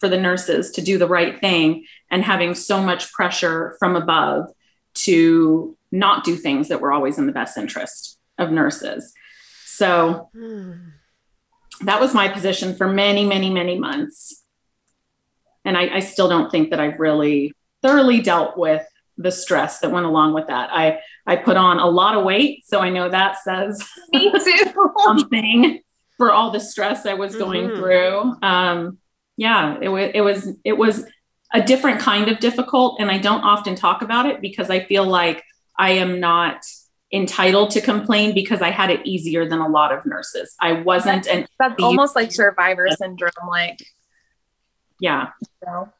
for 0.00 0.08
the 0.08 0.18
nurses 0.18 0.70
to 0.72 0.82
do 0.82 0.98
the 0.98 1.08
right 1.08 1.40
thing 1.40 1.84
and 2.10 2.22
having 2.22 2.54
so 2.54 2.82
much 2.82 3.12
pressure 3.12 3.76
from 3.78 3.96
above 3.96 4.50
to 4.94 5.76
not 5.92 6.24
do 6.24 6.36
things 6.36 6.68
that 6.68 6.80
were 6.80 6.92
always 6.92 7.18
in 7.18 7.26
the 7.26 7.32
best 7.32 7.56
interest 7.56 8.18
of 8.38 8.50
nurses. 8.50 9.12
So 9.64 10.30
that 11.82 12.00
was 12.00 12.14
my 12.14 12.28
position 12.28 12.74
for 12.74 12.88
many, 12.88 13.26
many, 13.26 13.50
many 13.50 13.78
months. 13.78 14.42
And 15.64 15.76
I, 15.76 15.96
I, 15.96 16.00
still 16.00 16.28
don't 16.28 16.50
think 16.50 16.70
that 16.70 16.80
I've 16.80 17.00
really 17.00 17.52
thoroughly 17.82 18.20
dealt 18.20 18.56
with 18.56 18.86
the 19.18 19.32
stress 19.32 19.80
that 19.80 19.90
went 19.90 20.06
along 20.06 20.32
with 20.32 20.46
that. 20.46 20.70
I, 20.72 21.00
I 21.26 21.36
put 21.36 21.56
on 21.56 21.78
a 21.78 21.86
lot 21.86 22.16
of 22.16 22.24
weight. 22.24 22.64
So 22.66 22.80
I 22.80 22.90
know 22.90 23.08
that 23.08 23.38
says 23.42 23.86
something 25.04 25.80
for 26.16 26.32
all 26.32 26.50
the 26.50 26.60
stress 26.60 27.04
I 27.04 27.14
was 27.14 27.34
going 27.34 27.68
mm-hmm. 27.68 27.80
through. 27.80 28.34
Um, 28.42 28.98
yeah, 29.36 29.78
it 29.80 29.88
was, 29.88 30.10
it 30.14 30.20
was, 30.20 30.48
it 30.64 30.78
was 30.78 31.06
a 31.52 31.62
different 31.62 32.00
kind 32.00 32.28
of 32.28 32.38
difficult. 32.38 33.00
And 33.00 33.10
I 33.10 33.18
don't 33.18 33.42
often 33.42 33.74
talk 33.74 34.02
about 34.02 34.26
it 34.26 34.40
because 34.40 34.70
I 34.70 34.80
feel 34.84 35.04
like 35.04 35.42
I 35.78 35.92
am 35.92 36.20
not 36.20 36.62
entitled 37.12 37.70
to 37.70 37.80
complain 37.80 38.34
because 38.34 38.62
I 38.62 38.70
had 38.70 38.90
it 38.90 39.06
easier 39.06 39.48
than 39.48 39.60
a 39.60 39.68
lot 39.68 39.92
of 39.92 40.04
nurses. 40.04 40.54
I 40.60 40.72
wasn't 40.72 41.24
that's, 41.24 41.28
and 41.28 41.48
that's 41.58 41.82
almost 41.82 42.16
like 42.16 42.32
survivor 42.32 42.88
syndrome 42.90 43.48
like 43.48 43.78
yeah. 45.00 45.28
You 45.42 45.66
know? 45.66 45.92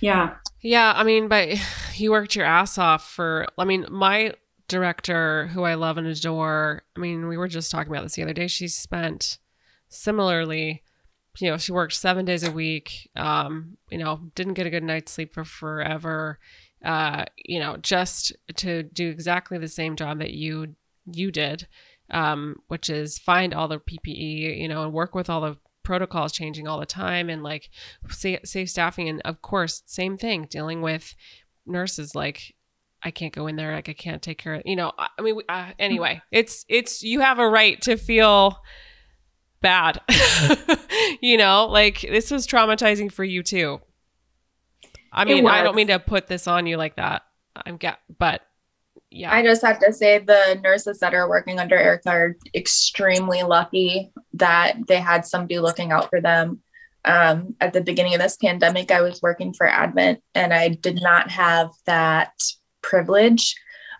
Yeah. 0.00 0.34
Yeah, 0.60 0.92
I 0.94 1.04
mean, 1.04 1.28
but 1.28 1.48
you 1.94 2.10
worked 2.10 2.34
your 2.34 2.44
ass 2.44 2.76
off 2.78 3.08
for 3.08 3.46
I 3.56 3.64
mean, 3.64 3.86
my 3.88 4.34
director 4.68 5.46
who 5.48 5.62
I 5.62 5.74
love 5.74 5.96
and 5.96 6.06
adore, 6.06 6.82
I 6.96 7.00
mean, 7.00 7.28
we 7.28 7.36
were 7.36 7.48
just 7.48 7.70
talking 7.70 7.92
about 7.92 8.02
this 8.02 8.14
the 8.14 8.22
other 8.22 8.32
day. 8.32 8.48
She 8.48 8.68
spent 8.68 9.38
similarly 9.88 10.82
you 11.38 11.50
know, 11.50 11.56
she 11.56 11.72
worked 11.72 11.92
seven 11.94 12.24
days 12.24 12.42
a 12.42 12.50
week. 12.50 13.10
Um, 13.16 13.76
you 13.90 13.98
know, 13.98 14.20
didn't 14.34 14.54
get 14.54 14.66
a 14.66 14.70
good 14.70 14.82
night's 14.82 15.12
sleep 15.12 15.34
for 15.34 15.44
forever 15.44 16.38
uh, 16.84 17.24
you 17.36 17.58
know, 17.58 17.76
just 17.78 18.32
to 18.54 18.82
do 18.82 19.08
exactly 19.08 19.58
the 19.58 19.68
same 19.68 19.96
job 19.96 20.18
that 20.18 20.32
you 20.32 20.76
you 21.12 21.30
did, 21.30 21.66
um, 22.10 22.56
which 22.68 22.90
is 22.90 23.18
find 23.18 23.54
all 23.54 23.68
the 23.68 23.78
PPE, 23.78 24.60
you 24.60 24.68
know, 24.68 24.84
and 24.84 24.92
work 24.92 25.14
with 25.14 25.30
all 25.30 25.40
the 25.40 25.56
protocols 25.82 26.32
changing 26.32 26.66
all 26.66 26.80
the 26.80 26.86
time 26.86 27.28
and 27.30 27.42
like 27.42 27.70
safe, 28.08 28.70
staffing. 28.70 29.08
And 29.08 29.20
of 29.24 29.42
course, 29.42 29.82
same 29.86 30.16
thing, 30.16 30.46
dealing 30.50 30.82
with 30.82 31.14
nurses 31.64 32.14
like 32.14 32.54
I 33.02 33.10
can't 33.10 33.32
go 33.32 33.46
in 33.46 33.56
there, 33.56 33.72
like 33.72 33.88
I 33.88 33.92
can't 33.92 34.22
take 34.22 34.38
care 34.38 34.54
of, 34.54 34.62
you 34.64 34.76
know, 34.76 34.92
I 34.98 35.22
mean, 35.22 35.40
uh, 35.48 35.72
anyway, 35.78 36.22
it's, 36.32 36.64
it's, 36.68 37.02
you 37.02 37.20
have 37.20 37.38
a 37.38 37.48
right 37.48 37.80
to 37.82 37.96
feel 37.96 38.58
bad, 39.60 40.00
you 41.20 41.36
know, 41.36 41.66
like 41.66 42.00
this 42.00 42.30
was 42.30 42.46
traumatizing 42.46 43.10
for 43.10 43.24
you 43.24 43.42
too. 43.42 43.80
I 45.12 45.24
mean, 45.24 45.46
I 45.46 45.62
don't 45.62 45.76
mean 45.76 45.86
to 45.88 45.98
put 45.98 46.26
this 46.26 46.46
on 46.46 46.66
you 46.66 46.76
like 46.76 46.96
that. 46.96 47.22
I'm 47.54 47.78
get, 47.78 47.98
but 48.18 48.42
yeah. 49.10 49.32
I 49.32 49.42
just 49.42 49.62
have 49.62 49.78
to 49.80 49.92
say 49.92 50.18
the 50.18 50.60
nurses 50.62 50.98
that 51.00 51.14
are 51.14 51.28
working 51.28 51.58
under 51.58 51.76
Erica 51.76 52.10
are 52.10 52.36
extremely 52.54 53.42
lucky 53.42 54.12
that 54.34 54.76
they 54.88 55.00
had 55.00 55.24
somebody 55.24 55.58
looking 55.58 55.90
out 55.90 56.10
for 56.10 56.20
them. 56.20 56.60
Um, 57.04 57.54
at 57.60 57.72
the 57.72 57.80
beginning 57.80 58.14
of 58.14 58.20
this 58.20 58.36
pandemic, 58.36 58.90
I 58.90 59.00
was 59.00 59.22
working 59.22 59.54
for 59.54 59.66
Advent 59.66 60.20
and 60.34 60.52
I 60.52 60.68
did 60.68 61.00
not 61.00 61.30
have 61.30 61.70
that 61.86 62.32
privilege. 62.82 63.54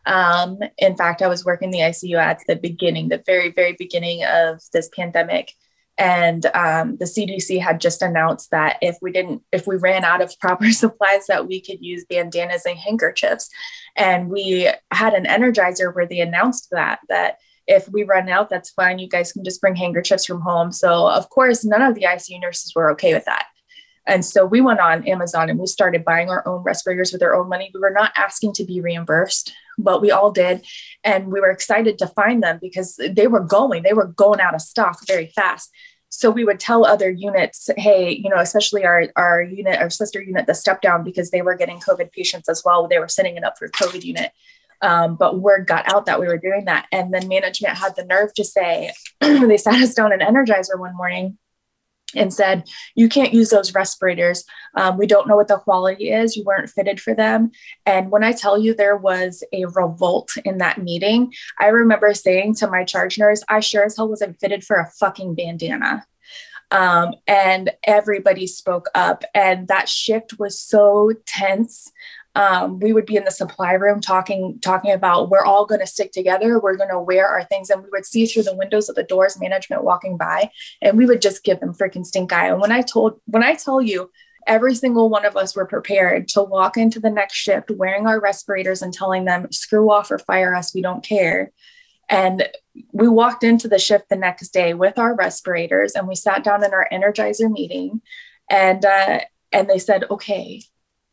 Um, 0.07 0.59
in 0.79 0.97
fact, 0.97 1.21
I 1.21 1.29
was 1.29 1.45
working 1.45 1.71
the 1.71 1.81
ICU 1.81 2.17
at 2.17 2.41
the 2.47 2.57
beginning, 2.57 3.09
the 3.09 3.23
very, 3.27 3.51
very 3.51 3.75
beginning 3.79 4.25
of 4.25 4.61
this 4.73 4.89
pandemic. 4.95 5.53
And 5.99 6.45
um, 6.47 6.97
the 6.99 7.07
CDC 7.07 7.61
had 7.61 7.81
just 7.81 8.03
announced 8.03 8.51
that 8.51 8.77
if 8.83 8.97
we 9.01 9.11
didn't, 9.13 9.43
if 9.51 9.67
we 9.67 9.77
ran 9.77 10.05
out 10.05 10.21
of 10.21 10.39
proper 10.41 10.71
supplies, 10.71 11.27
that 11.27 11.47
we 11.47 11.61
could 11.61 11.79
use 11.81 12.05
bandanas 12.09 12.67
and 12.67 12.79
handkerchiefs. 12.79 13.49
And 13.97 14.29
we 14.29 14.71
had 14.91 15.15
an 15.15 15.25
energizer 15.25 15.95
where 15.95 16.07
they 16.07 16.21
announced 16.21 16.69
that 16.71 17.01
that 17.09 17.39
if 17.67 17.89
we 17.89 18.05
run 18.05 18.29
out, 18.29 18.49
that's 18.49 18.71
fine. 18.71 18.99
You 18.99 19.09
guys 19.09 19.33
can 19.33 19.43
just 19.43 19.61
bring 19.61 19.75
handkerchiefs 19.75 20.27
from 20.27 20.41
home. 20.41 20.71
So 20.71 21.09
of 21.09 21.29
course, 21.31 21.65
none 21.65 21.83
of 21.83 21.95
the 21.95 22.03
ICU 22.03 22.41
nurses 22.41 22.73
were 22.77 22.91
okay 22.93 23.13
with 23.13 23.25
that. 23.25 23.47
And 24.07 24.25
so 24.25 24.47
we 24.47 24.61
went 24.61 24.81
on 24.81 25.07
Amazon 25.07 25.51
and 25.51 25.59
we 25.59 25.67
started 25.67 26.05
buying 26.05 26.31
our 26.31 26.47
own 26.47 26.63
respirators 26.63 27.13
with 27.13 27.23
our 27.23 27.35
own 27.35 27.49
money. 27.49 27.71
We 27.75 27.81
were 27.81 27.91
not 27.91 28.13
asking 28.17 28.53
to 28.55 28.65
be 28.65 28.81
reimbursed, 28.81 29.53
but 29.79 30.01
we 30.01 30.11
all 30.11 30.31
did. 30.31 30.65
And 31.03 31.33
we 31.33 31.41
were 31.41 31.51
excited 31.51 31.99
to 31.99 32.07
find 32.09 32.43
them 32.43 32.59
because 32.61 33.01
they 33.11 33.27
were 33.27 33.41
going, 33.41 33.83
they 33.83 33.93
were 33.93 34.07
going 34.07 34.41
out 34.41 34.55
of 34.55 34.63
stock 34.63 34.99
very 35.07 35.27
fast. 35.35 35.71
So 36.09 36.31
we 36.31 36.45
would 36.45 36.61
tell 36.61 36.87
other 36.87 37.11
units, 37.11 37.69
hey, 37.77 38.11
you 38.11 38.31
know, 38.31 38.39
especially 38.39 38.85
our, 38.85 39.09
our 39.17 39.43
unit, 39.43 39.81
our 39.81 39.91
sister 39.91 40.23
unit, 40.23 40.47
the 40.47 40.55
step 40.55 40.81
down, 40.81 41.03
because 41.03 41.31
they 41.31 41.43
were 41.43 41.57
getting 41.57 41.81
COVID 41.81 42.13
patients 42.13 42.49
as 42.49 42.63
well. 42.65 42.87
They 42.87 43.01
were 43.01 43.09
setting 43.09 43.37
it 43.37 43.45
up 43.45 43.59
for 43.59 43.69
COVID 43.69 44.05
unit. 44.05 44.31
Um, 44.83 45.17
but 45.17 45.41
word 45.41 45.67
got 45.67 45.93
out 45.93 46.07
that 46.07 46.21
we 46.21 46.27
were 46.27 46.39
doing 46.39 46.67
that. 46.67 46.87
And 46.93 47.13
then 47.13 47.29
management 47.29 47.77
had 47.77 47.97
the 47.97 48.05
nerve 48.05 48.33
to 48.35 48.45
say, 48.45 48.93
they 49.21 49.57
sat 49.57 49.83
us 49.83 49.95
down 49.95 50.13
in 50.13 50.21
Energizer 50.21 50.79
one 50.79 50.97
morning 50.97 51.39
and 52.17 52.33
said, 52.33 52.65
You 52.95 53.09
can't 53.09 53.35
use 53.35 53.51
those 53.51 53.75
respirators. 53.75 54.45
Um, 54.75 54.99
we 54.99 55.07
don't 55.07 55.29
know 55.29 55.37
what 55.37 55.49
the 55.49 55.59
quality 55.59 56.11
is. 56.13 56.37
You 56.37 56.45
weren't 56.45 56.71
fitted 56.71 57.01
for 57.01 57.15
them. 57.15 57.51
And 57.85 58.11
when 58.11 58.25
I 58.25 58.33
tell 58.33 58.59
you 58.59 58.75
there 58.75 58.97
was 58.97 59.43
a 59.53 59.65
revolt 59.67 60.31
in 60.45 60.59
that 60.59 60.83
meeting, 60.83 61.33
I 61.61 61.69
remember 61.69 62.13
saying 62.15 62.57
to 62.57 62.69
my 62.69 62.85
charge 62.85 63.19
nurse, 63.19 63.43
I 63.49 63.61
sure 63.61 63.85
as 63.85 63.97
hell 63.97 64.09
wasn't 64.09 64.39
fitted 64.41 64.65
for 64.65 64.77
a 64.77 64.91
fucking 64.99 65.35
bandana. 65.35 66.05
Um, 66.71 67.15
and 67.29 67.71
everybody 67.85 68.47
spoke 68.47 68.89
up, 68.95 69.23
and 69.35 69.69
that 69.69 69.89
shift 69.89 70.39
was 70.39 70.59
so 70.59 71.13
tense 71.25 71.93
um, 72.37 72.78
we 72.78 72.93
would 72.93 73.07
be 73.07 73.16
in 73.16 73.25
the 73.25 73.31
supply 73.31 73.73
room 73.73 74.00
talking 74.00 74.59
talking 74.61 74.93
about 74.93 75.31
we're 75.31 75.45
all 75.45 75.66
going 75.66 75.81
to 75.81 75.87
stick 75.87 76.12
together 76.12 76.61
we're 76.61 76.76
going 76.76 76.90
to 76.90 77.00
wear 77.00 77.26
our 77.26 77.45
things 77.45 77.71
and 77.71 77.83
we 77.83 77.88
would 77.90 78.07
see 78.07 78.26
through 78.26 78.45
the 78.45 78.57
windows 78.57 78.88
of 78.88 78.95
the 78.95 79.02
doors 79.02 79.40
management 79.40 79.83
walking 79.83 80.16
by 80.16 80.50
and 80.83 80.97
we 80.97 81.07
would 81.07 81.23
just 81.23 81.43
give 81.43 81.61
them 81.61 81.75
freaking 81.75 82.05
stink 82.05 82.33
eye 82.33 82.49
and 82.49 82.61
when 82.61 82.73
i 82.73 82.83
told 82.83 83.21
when 83.26 83.43
i 83.43 83.55
tell 83.55 83.81
you 83.81 84.11
every 84.47 84.75
single 84.75 85.09
one 85.09 85.25
of 85.25 85.37
us 85.37 85.57
were 85.57 85.66
prepared 85.66 86.28
to 86.28 86.43
walk 86.43 86.76
into 86.76 87.00
the 87.00 87.11
next 87.11 87.35
shift 87.35 87.71
wearing 87.71 88.07
our 88.07 88.21
respirators 88.21 88.83
and 88.83 88.95
telling 88.95 89.25
them, 89.25 89.50
screw 89.50 89.90
off 89.90 90.11
or 90.11 90.19
fire 90.19 90.55
us, 90.55 90.75
we 90.75 90.81
don't 90.81 91.05
care. 91.05 91.52
And 92.09 92.49
we 92.93 93.09
walked 93.09 93.43
into 93.43 93.66
the 93.66 93.81
shift 93.81 94.09
the 94.09 94.16
next 94.16 94.50
day 94.50 94.75
with 94.75 94.99
our 94.99 95.14
respirators 95.14 95.95
and 95.95 96.07
we 96.07 96.14
sat 96.14 96.45
down 96.45 96.64
in 96.64 96.73
our 96.73 96.87
energizer 96.93 97.50
meeting 97.50 98.00
and 98.49 98.85
uh, 98.85 99.21
and 99.52 99.69
they 99.69 99.78
said, 99.78 100.05
okay, 100.11 100.62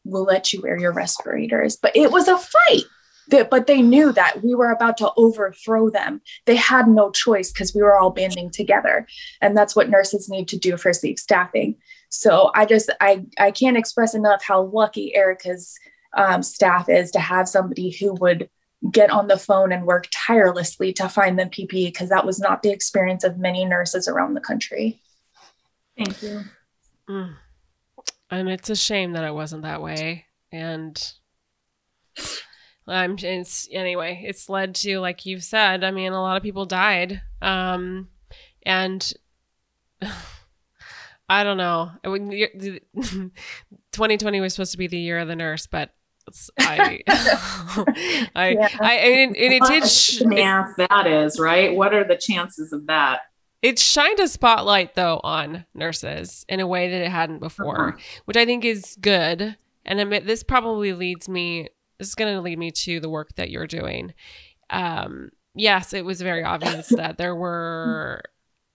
we'll 0.03 0.23
let 0.23 0.53
you 0.53 0.61
wear 0.61 0.77
your 0.77 0.91
respirators. 0.91 1.77
But 1.77 1.95
it 1.95 2.11
was 2.11 2.27
a 2.27 2.37
fight. 2.37 2.83
But 3.29 3.67
they 3.67 3.81
knew 3.81 4.11
that 4.11 4.43
we 4.43 4.53
were 4.53 4.71
about 4.71 4.97
to 4.97 5.11
overthrow 5.15 5.89
them. 5.89 6.21
They 6.45 6.57
had 6.57 6.89
no 6.89 7.09
choice 7.09 7.53
because 7.53 7.73
we 7.73 7.81
were 7.81 7.97
all 7.97 8.09
banding 8.09 8.51
together. 8.51 9.07
And 9.41 9.55
that's 9.55 9.77
what 9.77 9.89
nurses 9.89 10.29
need 10.29 10.49
to 10.49 10.57
do 10.57 10.75
for 10.75 10.91
safe 10.91 11.19
staffing. 11.19 11.75
So 12.09 12.51
I 12.53 12.65
just, 12.65 12.89
I, 12.99 13.25
I 13.39 13.51
can't 13.51 13.77
express 13.77 14.13
enough 14.13 14.43
how 14.43 14.63
lucky 14.63 15.15
Erica's 15.15 15.73
um, 16.15 16.43
staff 16.43 16.89
is 16.89 17.11
to 17.11 17.19
have 17.19 17.47
somebody 17.47 17.91
who 17.91 18.13
would 18.15 18.49
get 18.91 19.09
on 19.09 19.27
the 19.27 19.37
phone 19.37 19.71
and 19.71 19.85
work 19.85 20.07
tirelessly 20.11 20.91
to 20.93 21.07
find 21.07 21.39
them 21.39 21.49
PPE 21.49 21.87
because 21.87 22.09
that 22.09 22.25
was 22.25 22.39
not 22.39 22.61
the 22.61 22.71
experience 22.71 23.23
of 23.23 23.37
many 23.37 23.63
nurses 23.63 24.07
around 24.07 24.33
the 24.33 24.41
country. 24.41 25.01
Thank 25.97 26.21
you. 26.21 26.41
Mm. 27.09 27.35
And 28.33 28.49
it's 28.49 28.69
a 28.69 28.75
shame 28.75 29.13
that 29.13 29.23
it 29.23 29.33
wasn't 29.33 29.63
that 29.63 29.81
way. 29.81 30.25
And 30.51 31.01
I'm 32.87 33.15
it's 33.19 33.67
anyway, 33.71 34.21
it's 34.25 34.49
led 34.49 34.75
to 34.75 34.99
like 34.99 35.25
you've 35.25 35.43
said, 35.43 35.83
I 35.83 35.89
mean 35.91 36.13
a 36.13 36.21
lot 36.21 36.37
of 36.37 36.43
people 36.43 36.65
died. 36.65 37.21
Um 37.41 38.09
and 38.63 39.13
I 41.29 41.43
don't 41.43 41.57
know. 41.57 41.91
2020 42.03 44.41
was 44.41 44.53
supposed 44.53 44.73
to 44.73 44.77
be 44.77 44.87
the 44.87 44.97
year 44.97 45.19
of 45.19 45.27
the 45.27 45.35
nurse, 45.35 45.67
but 45.67 45.91
I, 46.59 47.01
I, 47.07 48.49
yeah. 48.49 48.69
I, 48.79 48.93
and, 48.93 49.35
and 49.35 49.53
it 49.53 49.61
did. 49.63 49.85
Sh- 49.87 50.21
that 50.77 51.05
is 51.05 51.37
right. 51.39 51.75
What 51.75 51.93
are 51.93 52.05
the 52.05 52.15
chances 52.15 52.71
of 52.71 52.87
that? 52.87 53.19
It 53.63 53.79
shined 53.79 54.19
a 54.19 54.27
spotlight 54.27 54.93
though 54.93 55.21
on 55.23 55.65
nurses 55.73 56.45
in 56.49 56.59
a 56.59 56.67
way 56.67 56.91
that 56.91 57.01
it 57.01 57.09
hadn't 57.09 57.39
before, 57.39 57.89
uh-huh. 57.89 57.97
which 58.25 58.37
I 58.37 58.45
think 58.45 58.65
is 58.65 58.97
good. 58.99 59.57
And 59.85 59.99
admit 59.99 60.27
this 60.27 60.43
probably 60.43 60.91
leads 60.91 61.29
me. 61.29 61.69
This 61.97 62.09
is 62.09 62.15
going 62.15 62.33
to 62.35 62.41
lead 62.41 62.59
me 62.59 62.71
to 62.71 62.99
the 62.99 63.09
work 63.09 63.35
that 63.35 63.49
you're 63.49 63.67
doing. 63.67 64.13
Um, 64.69 65.29
yes, 65.55 65.93
it 65.93 66.03
was 66.03 66.21
very 66.21 66.43
obvious 66.43 66.87
that 66.89 67.17
there 67.17 67.35
were 67.35 68.21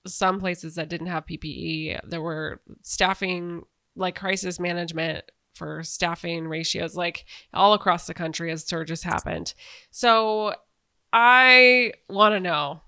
some 0.07 0.40
places 0.40 0.76
that 0.76 0.88
didn't 0.88 1.09
have 1.09 1.26
PPE. 1.26 2.00
There 2.09 2.23
were 2.23 2.62
staffing, 2.80 3.64
like 3.95 4.18
crisis 4.18 4.59
management 4.59 5.25
for 5.54 5.83
staffing 5.83 6.49
ratios, 6.49 6.97
like 6.97 7.26
all 7.52 7.75
across 7.75 8.07
the 8.07 8.14
country 8.14 8.50
as 8.50 8.64
surges 8.64 9.02
happened. 9.02 9.52
So 9.90 10.54
I 11.12 11.92
want 12.09 12.35
to 12.35 12.40
know. 12.40 12.80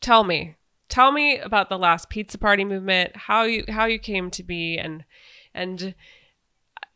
Tell 0.00 0.24
me, 0.24 0.56
tell 0.92 1.10
me 1.10 1.38
about 1.38 1.68
the 1.68 1.78
last 1.78 2.08
pizza 2.10 2.38
party 2.38 2.64
movement, 2.64 3.16
how 3.16 3.44
you 3.44 3.64
how 3.68 3.86
you 3.86 3.98
came 3.98 4.30
to 4.32 4.42
be, 4.42 4.78
and 4.78 5.04
and 5.54 5.94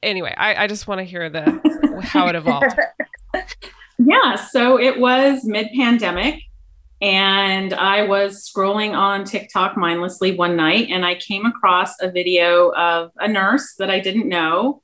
anyway, 0.03 0.35
I, 0.37 0.65
I 0.65 0.67
just 0.67 0.87
want 0.87 0.99
to 0.99 1.05
hear 1.05 1.31
the 1.31 2.01
how 2.03 2.29
it 2.29 2.35
evolved. 2.35 2.79
Yeah, 3.99 4.35
so 4.35 4.79
it 4.79 5.01
was 5.01 5.47
mid 5.47 5.69
pandemic. 5.75 6.43
And 7.01 7.73
I 7.73 8.03
was 8.03 8.47
scrolling 8.47 8.95
on 8.95 9.25
TikTok 9.25 9.75
mindlessly 9.79 10.37
one 10.37 10.55
night 10.55 10.89
and 10.91 11.05
I 11.05 11.15
came 11.15 11.47
across 11.47 11.99
a 12.03 12.11
video 12.11 12.75
of 12.75 13.11
a 13.17 13.27
nurse 13.27 13.75
that 13.79 13.89
I 13.91 14.01
didn't 14.01 14.29
know 14.29 14.83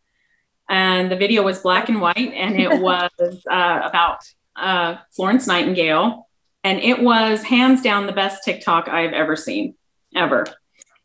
and 0.73 1.13
the 1.13 1.17
video 1.17 1.43
was 1.43 1.59
black 1.61 1.89
and 1.91 2.01
white, 2.01 2.17
and 2.17 2.59
it 2.59 2.71
was 2.81 3.11
uh, 3.51 3.81
about 3.85 4.21
uh, 4.57 4.97
Florence 5.15 5.47
Nightingale, 5.47 6.27
and 6.65 6.79
it 6.81 7.03
was 7.03 7.43
hands 7.43 7.83
down 7.83 8.07
the 8.07 8.13
best 8.13 8.45
TikTok 8.45 8.89
I've 8.89 9.13
ever 9.13 9.37
seen, 9.37 9.75
ever. 10.15 10.47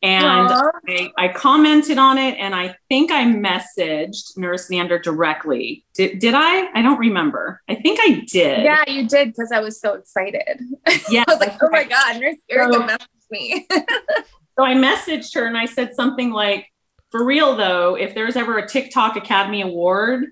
And 0.03 0.25
I, 0.27 1.11
I, 1.17 1.27
commented 1.29 1.97
on 1.97 2.19
it, 2.19 2.37
and 2.37 2.53
I 2.53 2.75
think 2.87 3.11
I 3.11 3.23
messaged 3.23 4.37
Nurse 4.37 4.69
Nander 4.69 5.01
directly. 5.01 5.85
Did, 5.95 6.19
did 6.19 6.35
I? 6.35 6.69
I 6.77 6.83
don't 6.83 6.99
remember. 6.99 7.61
I 7.67 7.73
think 7.73 7.99
I 7.99 8.23
did. 8.27 8.63
Yeah, 8.63 8.83
you 8.85 9.07
did 9.07 9.29
because 9.29 9.51
I 9.51 9.59
was 9.59 9.81
so 9.81 9.95
excited. 9.95 10.61
Yeah, 11.09 11.23
I 11.27 11.31
was 11.31 11.39
like, 11.39 11.57
"Oh 11.63 11.69
my 11.71 11.83
god, 11.83 12.21
Nurse 12.21 12.37
Erica 12.47 12.73
so, 12.73 12.81
messaged 12.83 13.31
me." 13.31 13.67
so 14.55 14.63
I 14.63 14.75
messaged 14.75 15.33
her 15.33 15.47
and 15.47 15.57
I 15.57 15.65
said 15.65 15.95
something 15.95 16.29
like, 16.29 16.67
for 17.09 17.23
real 17.23 17.55
though, 17.55 17.95
if 17.95 18.13
there's 18.13 18.35
ever 18.35 18.57
a 18.57 18.67
TikTok 18.67 19.15
Academy 19.15 19.61
Award, 19.61 20.25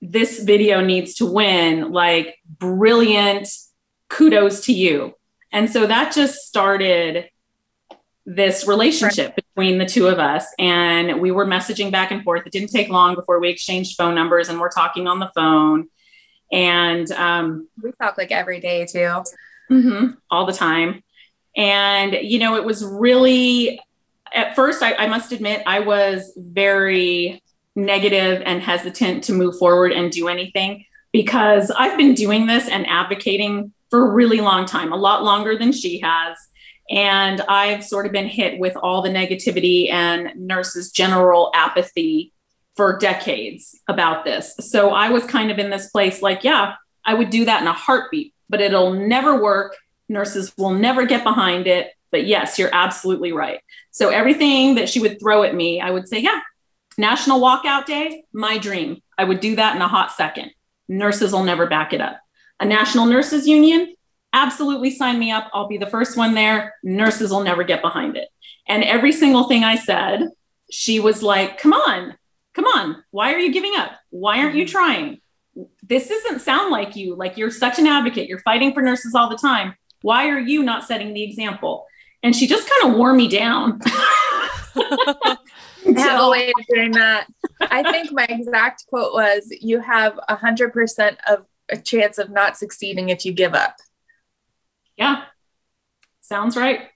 this 0.00 0.42
video 0.42 0.80
needs 0.80 1.14
to 1.16 1.26
win. 1.26 1.92
Like, 1.92 2.36
brilliant, 2.58 3.48
kudos 4.12 4.66
to 4.66 4.72
you. 4.72 5.14
And 5.52 5.70
so 5.70 5.86
that 5.86 6.14
just 6.14 6.46
started 6.46 7.28
this 8.24 8.68
relationship 8.68 9.34
between 9.34 9.78
the 9.78 9.86
two 9.86 10.06
of 10.06 10.18
us. 10.18 10.46
And 10.58 11.20
we 11.20 11.30
were 11.30 11.44
messaging 11.44 11.90
back 11.90 12.10
and 12.10 12.22
forth. 12.22 12.46
It 12.46 12.52
didn't 12.52 12.70
take 12.70 12.88
long 12.88 13.14
before 13.14 13.40
we 13.40 13.48
exchanged 13.48 13.96
phone 13.96 14.14
numbers 14.14 14.48
and 14.48 14.60
we're 14.60 14.70
talking 14.70 15.06
on 15.06 15.18
the 15.18 15.30
phone. 15.34 15.88
And 16.52 17.10
um, 17.12 17.68
we 17.82 17.92
talk 17.92 18.18
like 18.18 18.30
every 18.30 18.60
day 18.60 18.86
too, 18.86 19.24
mm-hmm, 19.70 20.06
all 20.30 20.46
the 20.46 20.52
time. 20.52 21.02
And, 21.56 22.12
you 22.22 22.38
know, 22.38 22.56
it 22.56 22.64
was 22.64 22.84
really 22.84 23.80
at 24.34 24.54
first, 24.54 24.82
I, 24.82 24.94
I 24.94 25.06
must 25.08 25.32
admit, 25.32 25.62
I 25.66 25.80
was 25.80 26.32
very 26.36 27.42
negative 27.74 28.42
and 28.44 28.62
hesitant 28.62 29.24
to 29.24 29.32
move 29.32 29.58
forward 29.58 29.92
and 29.92 30.10
do 30.10 30.28
anything 30.28 30.84
because 31.12 31.70
I've 31.70 31.98
been 31.98 32.14
doing 32.14 32.46
this 32.46 32.68
and 32.68 32.86
advocating 32.86 33.72
for 33.92 34.08
a 34.08 34.10
really 34.10 34.40
long 34.40 34.64
time, 34.64 34.90
a 34.90 34.96
lot 34.96 35.22
longer 35.22 35.58
than 35.58 35.70
she 35.70 36.00
has. 36.00 36.38
And 36.88 37.42
I've 37.42 37.84
sort 37.84 38.06
of 38.06 38.12
been 38.12 38.26
hit 38.26 38.58
with 38.58 38.74
all 38.74 39.02
the 39.02 39.10
negativity 39.10 39.92
and 39.92 40.32
nurses' 40.34 40.92
general 40.92 41.50
apathy 41.54 42.32
for 42.74 42.96
decades 42.96 43.78
about 43.88 44.24
this. 44.24 44.54
So 44.60 44.92
I 44.94 45.10
was 45.10 45.26
kind 45.26 45.50
of 45.50 45.58
in 45.58 45.68
this 45.68 45.90
place 45.90 46.22
like, 46.22 46.42
yeah, 46.42 46.76
I 47.04 47.12
would 47.12 47.28
do 47.28 47.44
that 47.44 47.60
in 47.60 47.68
a 47.68 47.74
heartbeat, 47.74 48.32
but 48.48 48.62
it'll 48.62 48.94
never 48.94 49.42
work. 49.42 49.76
Nurses 50.08 50.54
will 50.56 50.72
never 50.72 51.04
get 51.04 51.22
behind 51.22 51.66
it. 51.66 51.92
But 52.10 52.26
yes, 52.26 52.58
you're 52.58 52.70
absolutely 52.72 53.32
right. 53.32 53.60
So 53.90 54.08
everything 54.08 54.76
that 54.76 54.88
she 54.88 55.00
would 55.00 55.20
throw 55.20 55.42
at 55.42 55.54
me, 55.54 55.82
I 55.82 55.90
would 55.90 56.08
say, 56.08 56.20
yeah, 56.20 56.40
National 56.96 57.40
Walkout 57.40 57.84
Day, 57.84 58.24
my 58.32 58.56
dream. 58.56 59.02
I 59.18 59.24
would 59.24 59.40
do 59.40 59.56
that 59.56 59.76
in 59.76 59.82
a 59.82 59.88
hot 59.88 60.12
second. 60.12 60.52
Nurses 60.88 61.34
will 61.34 61.44
never 61.44 61.66
back 61.66 61.92
it 61.92 62.00
up. 62.00 62.21
A 62.62 62.64
National 62.64 63.06
Nurses 63.06 63.46
Union, 63.46 63.94
absolutely 64.32 64.90
sign 64.90 65.18
me 65.18 65.30
up. 65.30 65.50
I'll 65.52 65.68
be 65.68 65.78
the 65.78 65.86
first 65.86 66.16
one 66.16 66.34
there. 66.34 66.74
Nurses 66.82 67.30
will 67.30 67.42
never 67.42 67.64
get 67.64 67.82
behind 67.82 68.16
it. 68.16 68.28
And 68.66 68.82
every 68.84 69.12
single 69.12 69.44
thing 69.44 69.64
I 69.64 69.76
said, 69.76 70.28
she 70.70 71.00
was 71.00 71.22
like, 71.22 71.58
come 71.58 71.74
on, 71.74 72.16
come 72.54 72.64
on. 72.64 73.04
Why 73.10 73.34
are 73.34 73.38
you 73.38 73.52
giving 73.52 73.74
up? 73.76 73.92
Why 74.10 74.38
aren't 74.38 74.54
you 74.54 74.64
mm-hmm. 74.64 74.72
trying? 74.72 75.20
This 75.82 76.08
doesn't 76.08 76.40
sound 76.40 76.70
like 76.70 76.96
you. 76.96 77.14
Like 77.14 77.36
you're 77.36 77.50
such 77.50 77.78
an 77.78 77.86
advocate. 77.86 78.28
You're 78.28 78.38
fighting 78.38 78.72
for 78.72 78.80
nurses 78.80 79.14
all 79.14 79.28
the 79.28 79.36
time. 79.36 79.74
Why 80.00 80.28
are 80.30 80.40
you 80.40 80.62
not 80.62 80.84
setting 80.84 81.12
the 81.12 81.22
example? 81.22 81.86
and 82.22 82.34
she 82.34 82.46
just 82.46 82.68
kind 82.68 82.92
of 82.92 82.98
wore 82.98 83.12
me 83.12 83.28
down. 83.28 83.80
I 84.74 85.36
have 85.96 86.22
a 86.22 86.30
way 86.30 86.48
of 86.48 86.66
doing 86.72 86.92
that. 86.92 87.26
I 87.60 87.90
think 87.90 88.12
my 88.12 88.26
exact 88.28 88.86
quote 88.86 89.12
was, 89.12 89.52
"You 89.60 89.80
have 89.80 90.18
a 90.28 90.36
hundred 90.36 90.72
percent 90.72 91.18
of 91.28 91.44
a 91.72 91.80
chance 91.80 92.18
of 92.18 92.30
not 92.30 92.56
succeeding 92.56 93.08
if 93.08 93.24
you 93.24 93.32
give 93.32 93.54
up." 93.54 93.76
Yeah, 94.96 95.24
sounds 96.20 96.56
right. 96.56 96.88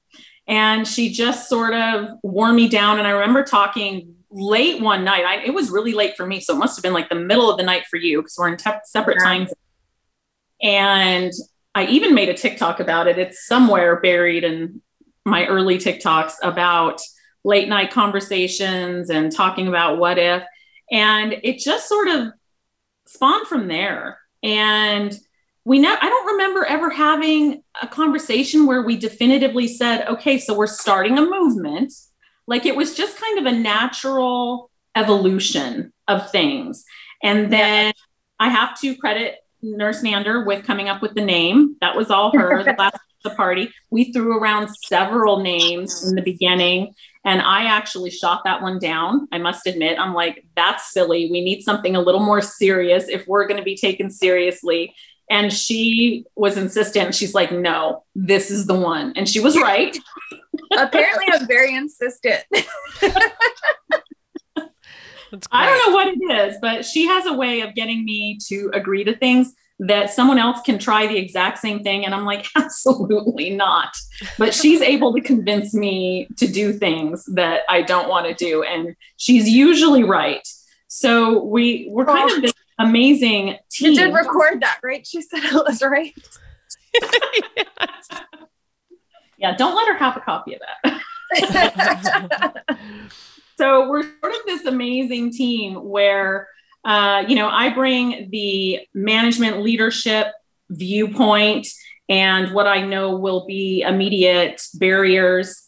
And 0.46 0.86
she 0.86 1.12
just 1.12 1.48
sort 1.48 1.74
of 1.74 2.18
wore 2.22 2.52
me 2.52 2.68
down. 2.68 2.98
And 2.98 3.08
I 3.08 3.10
remember 3.10 3.42
talking 3.42 4.14
late 4.30 4.80
one 4.80 5.02
night. 5.02 5.24
I, 5.24 5.44
it 5.44 5.52
was 5.54 5.70
really 5.70 5.92
late 5.92 6.16
for 6.16 6.26
me, 6.26 6.40
so 6.40 6.54
it 6.54 6.58
must 6.58 6.76
have 6.76 6.82
been 6.82 6.92
like 6.92 7.08
the 7.08 7.16
middle 7.16 7.50
of 7.50 7.56
the 7.56 7.64
night 7.64 7.86
for 7.86 7.96
you 7.96 8.20
because 8.20 8.36
we're 8.38 8.48
in 8.48 8.56
te- 8.56 8.70
separate 8.84 9.16
yeah. 9.20 9.24
times. 9.24 9.54
And 10.62 11.32
I 11.74 11.86
even 11.86 12.14
made 12.14 12.28
a 12.28 12.34
TikTok 12.34 12.80
about 12.80 13.08
it. 13.08 13.18
It's 13.18 13.46
somewhere 13.46 14.00
buried 14.00 14.44
in 14.44 14.80
my 15.24 15.46
early 15.46 15.78
TikToks 15.78 16.34
about 16.42 17.00
late 17.44 17.68
night 17.68 17.90
conversations 17.90 19.10
and 19.10 19.30
talking 19.30 19.68
about 19.68 19.98
what 19.98 20.18
if. 20.18 20.42
And 20.90 21.34
it 21.42 21.58
just 21.58 21.88
sort 21.88 22.08
of 22.08 22.32
spawned 23.06 23.46
from 23.46 23.68
there. 23.68 24.18
And 24.46 25.12
we 25.64 25.80
know 25.80 25.96
I 26.00 26.08
don't 26.08 26.26
remember 26.26 26.64
ever 26.64 26.88
having 26.88 27.64
a 27.82 27.88
conversation 27.88 28.66
where 28.66 28.82
we 28.82 28.96
definitively 28.96 29.66
said, 29.66 30.06
okay, 30.06 30.38
so 30.38 30.56
we're 30.56 30.68
starting 30.68 31.18
a 31.18 31.22
movement. 31.22 31.92
Like 32.46 32.64
it 32.64 32.76
was 32.76 32.94
just 32.94 33.20
kind 33.20 33.40
of 33.40 33.52
a 33.52 33.58
natural 33.58 34.70
evolution 34.94 35.92
of 36.06 36.30
things. 36.30 36.84
And 37.24 37.52
then 37.52 37.92
I 38.38 38.48
have 38.48 38.80
to 38.82 38.94
credit 38.94 39.38
Nurse 39.62 40.02
Nander 40.02 40.46
with 40.46 40.64
coming 40.64 40.88
up 40.88 41.02
with 41.02 41.14
the 41.14 41.24
name. 41.24 41.76
That 41.80 41.96
was 41.96 42.08
all 42.08 42.30
her. 42.30 42.62
the 42.64 42.76
last 42.78 42.98
pizza 43.20 43.34
party. 43.34 43.72
We 43.90 44.12
threw 44.12 44.38
around 44.38 44.68
several 44.86 45.40
names 45.40 46.08
in 46.08 46.14
the 46.14 46.22
beginning, 46.22 46.94
and 47.26 47.42
I 47.42 47.64
actually 47.64 48.10
shot 48.10 48.42
that 48.44 48.62
one 48.62 48.78
down. 48.78 49.26
I 49.32 49.38
must 49.38 49.66
admit, 49.66 49.98
I'm 49.98 50.14
like, 50.14 50.46
that's 50.54 50.92
silly. 50.92 51.28
We 51.28 51.40
need 51.42 51.62
something 51.62 51.96
a 51.96 52.00
little 52.00 52.20
more 52.20 52.40
serious 52.40 53.08
if 53.08 53.26
we're 53.26 53.48
going 53.48 53.58
to 53.58 53.64
be 53.64 53.76
taken 53.76 54.10
seriously. 54.10 54.94
And 55.28 55.52
she 55.52 56.24
was 56.36 56.56
insistent. 56.56 57.16
She's 57.16 57.34
like, 57.34 57.50
no, 57.50 58.04
this 58.14 58.52
is 58.52 58.66
the 58.66 58.76
one. 58.76 59.12
And 59.16 59.28
she 59.28 59.40
was 59.40 59.56
right. 59.56 59.98
Apparently, 60.78 61.26
I'm 61.32 61.48
very 61.48 61.74
insistent. 61.74 62.44
I 65.50 65.66
don't 65.66 65.88
know 65.88 65.94
what 65.94 66.06
it 66.06 66.20
is, 66.48 66.58
but 66.62 66.84
she 66.84 67.08
has 67.08 67.26
a 67.26 67.32
way 67.34 67.62
of 67.62 67.74
getting 67.74 68.04
me 68.04 68.38
to 68.46 68.70
agree 68.72 69.02
to 69.02 69.16
things 69.16 69.52
that 69.78 70.10
someone 70.10 70.38
else 70.38 70.60
can 70.62 70.78
try 70.78 71.06
the 71.06 71.18
exact 71.18 71.58
same 71.58 71.82
thing. 71.82 72.04
And 72.04 72.14
I'm 72.14 72.24
like, 72.24 72.46
absolutely 72.56 73.50
not. 73.50 73.94
But 74.38 74.54
she's 74.54 74.80
able 74.80 75.12
to 75.14 75.20
convince 75.20 75.74
me 75.74 76.28
to 76.36 76.46
do 76.46 76.72
things 76.72 77.24
that 77.34 77.62
I 77.68 77.82
don't 77.82 78.08
want 78.08 78.26
to 78.26 78.34
do. 78.34 78.62
And 78.62 78.96
she's 79.16 79.48
usually 79.48 80.04
right. 80.04 80.46
So 80.88 81.42
we 81.44 81.88
we're 81.90 82.08
oh. 82.08 82.14
kind 82.14 82.30
of 82.30 82.42
this 82.42 82.52
amazing 82.78 83.56
team. 83.70 83.92
You 83.92 83.94
did 83.94 84.14
record 84.14 84.60
that, 84.62 84.78
right? 84.82 85.06
She 85.06 85.20
said 85.22 85.40
it 85.44 85.52
was 85.52 85.82
right. 85.82 86.14
yes. 87.56 88.08
Yeah, 89.38 89.54
don't 89.56 89.74
let 89.76 89.88
her 89.88 89.94
have 89.98 90.16
a 90.16 90.20
copy 90.20 90.54
of 90.54 90.60
that. 90.60 91.02
so 93.58 93.88
we're 93.90 94.02
sort 94.02 94.32
of 94.32 94.40
this 94.46 94.64
amazing 94.64 95.32
team 95.32 95.74
where 95.74 96.48
uh, 96.86 97.24
you 97.28 97.34
know 97.34 97.48
i 97.48 97.68
bring 97.68 98.30
the 98.30 98.80
management 98.94 99.60
leadership 99.60 100.28
viewpoint 100.70 101.66
and 102.08 102.54
what 102.54 102.66
i 102.66 102.80
know 102.80 103.16
will 103.16 103.44
be 103.46 103.82
immediate 103.82 104.62
barriers 104.74 105.62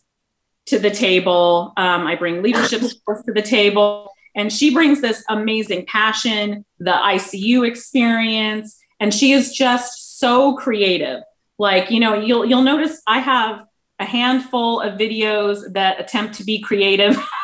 to 0.66 0.78
the 0.78 0.90
table. 0.90 1.72
Um, 1.76 2.06
i 2.06 2.14
bring 2.14 2.42
leadership 2.42 2.82
skills 2.82 3.22
to 3.24 3.32
the 3.32 3.42
table 3.42 4.10
and 4.34 4.52
she 4.52 4.72
brings 4.72 5.00
this 5.00 5.24
amazing 5.28 5.86
passion 5.86 6.64
the 6.78 6.92
icu 6.92 7.66
experience 7.66 8.78
and 9.00 9.12
she 9.12 9.32
is 9.32 9.52
just 9.52 10.18
so 10.18 10.54
creative. 10.54 11.22
Like 11.58 11.90
you 11.90 12.00
know 12.00 12.14
you'll 12.14 12.44
you'll 12.44 12.62
notice 12.62 13.02
i 13.06 13.18
have 13.18 13.64
a 13.98 14.04
handful 14.04 14.80
of 14.80 14.98
videos 14.98 15.72
that 15.72 16.00
attempt 16.00 16.34
to 16.36 16.44
be 16.44 16.60
creative 16.60 17.16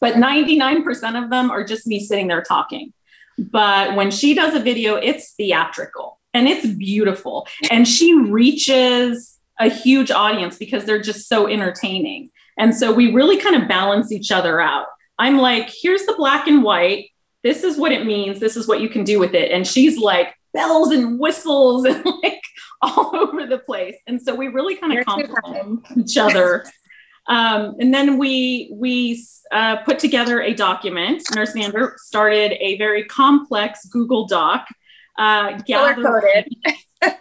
but 0.00 0.14
99% 0.14 1.22
of 1.22 1.30
them 1.30 1.50
are 1.50 1.64
just 1.64 1.86
me 1.86 2.00
sitting 2.00 2.28
there 2.28 2.42
talking. 2.42 2.92
But 3.38 3.96
when 3.96 4.10
she 4.10 4.34
does 4.34 4.54
a 4.54 4.60
video, 4.60 4.96
it's 4.96 5.32
theatrical 5.32 6.20
and 6.34 6.48
it's 6.48 6.66
beautiful. 6.66 7.46
And 7.70 7.86
she 7.86 8.14
reaches 8.14 9.38
a 9.58 9.68
huge 9.68 10.10
audience 10.10 10.58
because 10.58 10.84
they're 10.84 11.02
just 11.02 11.28
so 11.28 11.46
entertaining. 11.46 12.30
And 12.58 12.74
so 12.74 12.92
we 12.92 13.12
really 13.12 13.38
kind 13.38 13.56
of 13.56 13.68
balance 13.68 14.12
each 14.12 14.30
other 14.30 14.60
out. 14.60 14.86
I'm 15.18 15.38
like, 15.38 15.70
here's 15.70 16.04
the 16.04 16.14
black 16.16 16.46
and 16.46 16.62
white. 16.62 17.10
This 17.42 17.64
is 17.64 17.76
what 17.76 17.92
it 17.92 18.06
means. 18.06 18.40
This 18.40 18.56
is 18.56 18.68
what 18.68 18.80
you 18.80 18.88
can 18.88 19.04
do 19.04 19.18
with 19.18 19.34
it. 19.34 19.50
And 19.50 19.66
she's 19.66 19.98
like, 19.98 20.34
bells 20.52 20.90
and 20.90 21.18
whistles 21.18 21.84
and 21.86 22.04
like 22.22 22.42
all 22.80 23.14
over 23.16 23.46
the 23.46 23.58
place. 23.58 23.96
And 24.06 24.20
so 24.20 24.34
we 24.34 24.48
really 24.48 24.76
kind 24.76 24.98
of 24.98 25.04
complement 25.04 25.86
each 25.96 26.16
other 26.16 26.64
um, 27.26 27.76
and 27.78 27.94
then 27.94 28.18
we 28.18 28.70
we 28.72 29.22
uh, 29.52 29.76
put 29.84 29.98
together 29.98 30.40
a 30.40 30.54
document. 30.54 31.22
Nurse 31.34 31.52
Nander 31.52 31.96
started 31.98 32.52
a 32.60 32.76
very 32.78 33.04
complex 33.04 33.86
Google 33.86 34.26
Doc. 34.26 34.66
Uh, 35.18 35.58
coded. 36.02 36.48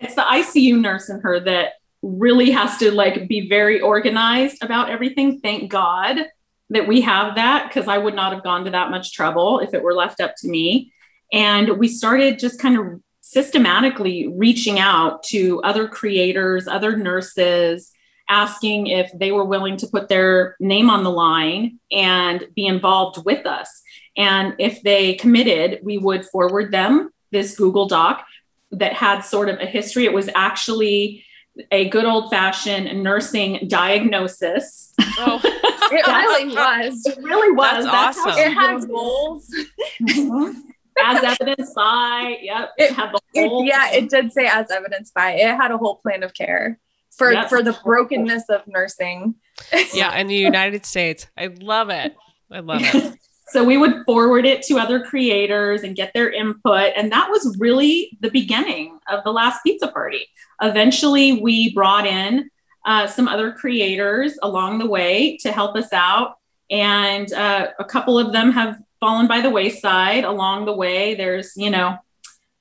it's 0.00 0.14
the 0.14 0.22
ICU 0.22 0.80
nurse 0.80 1.08
in 1.08 1.20
her 1.20 1.40
that 1.40 1.74
really 2.02 2.50
has 2.50 2.76
to 2.78 2.90
like 2.90 3.28
be 3.28 3.48
very 3.48 3.80
organized 3.80 4.62
about 4.62 4.90
everything. 4.90 5.40
Thank 5.40 5.70
God 5.70 6.26
that 6.70 6.86
we 6.86 7.00
have 7.00 7.34
that 7.36 7.68
because 7.68 7.88
I 7.88 7.98
would 7.98 8.14
not 8.14 8.32
have 8.32 8.44
gone 8.44 8.64
to 8.64 8.70
that 8.72 8.90
much 8.90 9.12
trouble 9.12 9.60
if 9.60 9.72
it 9.72 9.82
were 9.82 9.94
left 9.94 10.20
up 10.20 10.34
to 10.38 10.48
me. 10.48 10.92
And 11.32 11.78
we 11.78 11.88
started 11.88 12.38
just 12.38 12.60
kind 12.60 12.78
of 12.78 13.00
systematically 13.20 14.28
reaching 14.28 14.78
out 14.78 15.22
to 15.22 15.60
other 15.62 15.88
creators, 15.88 16.68
other 16.68 16.96
nurses, 16.96 17.90
asking 18.28 18.88
if 18.88 19.10
they 19.14 19.32
were 19.32 19.44
willing 19.44 19.76
to 19.78 19.86
put 19.86 20.08
their 20.08 20.56
name 20.60 20.90
on 20.90 21.04
the 21.04 21.10
line 21.10 21.78
and 21.90 22.46
be 22.54 22.66
involved 22.66 23.24
with 23.24 23.46
us. 23.46 23.82
And 24.16 24.54
if 24.58 24.82
they 24.82 25.14
committed, 25.14 25.80
we 25.82 25.98
would 25.98 26.26
forward 26.26 26.70
them 26.70 27.10
this 27.30 27.56
Google 27.56 27.86
Doc 27.86 28.24
that 28.72 28.92
had 28.92 29.20
sort 29.20 29.48
of 29.48 29.58
a 29.60 29.66
history. 29.66 30.04
It 30.04 30.12
was 30.12 30.28
actually 30.34 31.24
a 31.72 31.88
good 31.88 32.04
old 32.04 32.30
fashioned 32.30 33.02
nursing 33.02 33.66
diagnosis. 33.68 34.92
Oh, 35.18 35.40
it 35.44 36.06
really 36.06 36.54
was. 36.54 37.06
It 37.06 37.18
really 37.22 37.52
was. 37.52 37.84
That's, 37.84 38.16
That's 38.16 38.18
awesome. 38.18 38.38
It 38.38 38.52
had 38.52 38.88
goals. 38.88 39.54
Mm-hmm. 40.02 40.60
As 41.00 41.22
evidenced 41.22 41.76
by, 41.76 42.38
yep, 42.42 42.72
it 42.76 42.92
had 42.92 43.12
the 43.12 43.20
whole. 43.36 43.62
It, 43.62 43.66
yeah, 43.68 43.92
it 43.92 44.10
did 44.10 44.32
say 44.32 44.48
as 44.48 44.68
evidenced 44.68 45.14
by. 45.14 45.32
It 45.32 45.56
had 45.56 45.70
a 45.70 45.78
whole 45.78 45.96
plan 45.96 46.24
of 46.24 46.34
care 46.34 46.80
for 47.18 47.32
yep. 47.32 47.48
for 47.48 47.62
the 47.62 47.78
brokenness 47.84 48.44
of 48.48 48.66
nursing. 48.66 49.34
yeah, 49.92 50.16
in 50.16 50.28
the 50.28 50.36
United 50.36 50.86
States. 50.86 51.26
I 51.36 51.48
love 51.48 51.90
it. 51.90 52.16
I 52.50 52.60
love 52.60 52.80
it. 52.82 53.18
so 53.48 53.64
we 53.64 53.76
would 53.76 54.04
forward 54.04 54.44
it 54.44 54.62
to 54.62 54.78
other 54.78 55.00
creators 55.00 55.82
and 55.82 55.96
get 55.96 56.12
their 56.14 56.30
input 56.30 56.92
and 56.96 57.10
that 57.10 57.30
was 57.30 57.56
really 57.58 58.16
the 58.20 58.30
beginning 58.30 58.98
of 59.10 59.24
the 59.24 59.32
last 59.32 59.60
pizza 59.64 59.88
party 59.88 60.26
eventually 60.60 61.40
we 61.40 61.72
brought 61.72 62.06
in 62.06 62.48
uh, 62.84 63.06
some 63.06 63.26
other 63.26 63.52
creators 63.52 64.38
along 64.42 64.78
the 64.78 64.86
way 64.86 65.36
to 65.38 65.50
help 65.50 65.76
us 65.76 65.92
out 65.92 66.36
and 66.70 67.32
uh, 67.32 67.68
a 67.78 67.84
couple 67.84 68.18
of 68.18 68.32
them 68.32 68.52
have 68.52 68.78
fallen 69.00 69.26
by 69.26 69.40
the 69.40 69.50
wayside 69.50 70.24
along 70.24 70.66
the 70.66 70.72
way 70.72 71.14
there's 71.14 71.52
you 71.56 71.70
know 71.70 71.96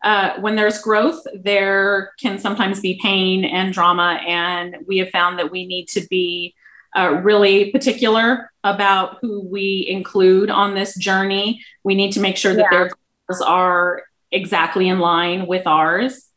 uh, 0.08 0.39
when 0.39 0.56
there's 0.56 0.80
growth, 0.80 1.22
there 1.36 2.13
can 2.17 2.39
sometimes 2.39 2.80
be 2.80 2.98
pain 3.04 3.43
and 3.43 3.74
drama. 3.74 4.22
And 4.26 4.78
we 4.88 5.00
have 5.00 5.10
found 5.10 5.38
that 5.38 5.52
we 5.52 5.67
need 5.67 5.89
to 5.89 6.08
be 6.08 6.56
uh, 6.98 7.20
really 7.24 7.72
particular 7.72 8.50
about 8.63 9.17
who 9.20 9.41
we 9.41 9.86
include 9.89 10.50
on 10.50 10.76
this 10.76 10.98
journey. 10.98 11.62
We 11.84 11.93
need 11.93 12.13
to 12.13 12.22
make 12.22 12.38
sure 12.38 12.54
that 12.54 12.67
yeah. 12.72 12.78
their 12.78 12.91
goals 13.28 13.41
are 13.41 14.04
exactly 14.32 14.88
in 14.88 15.00
line 15.00 15.46
with 15.46 15.67
ours. 15.67 16.30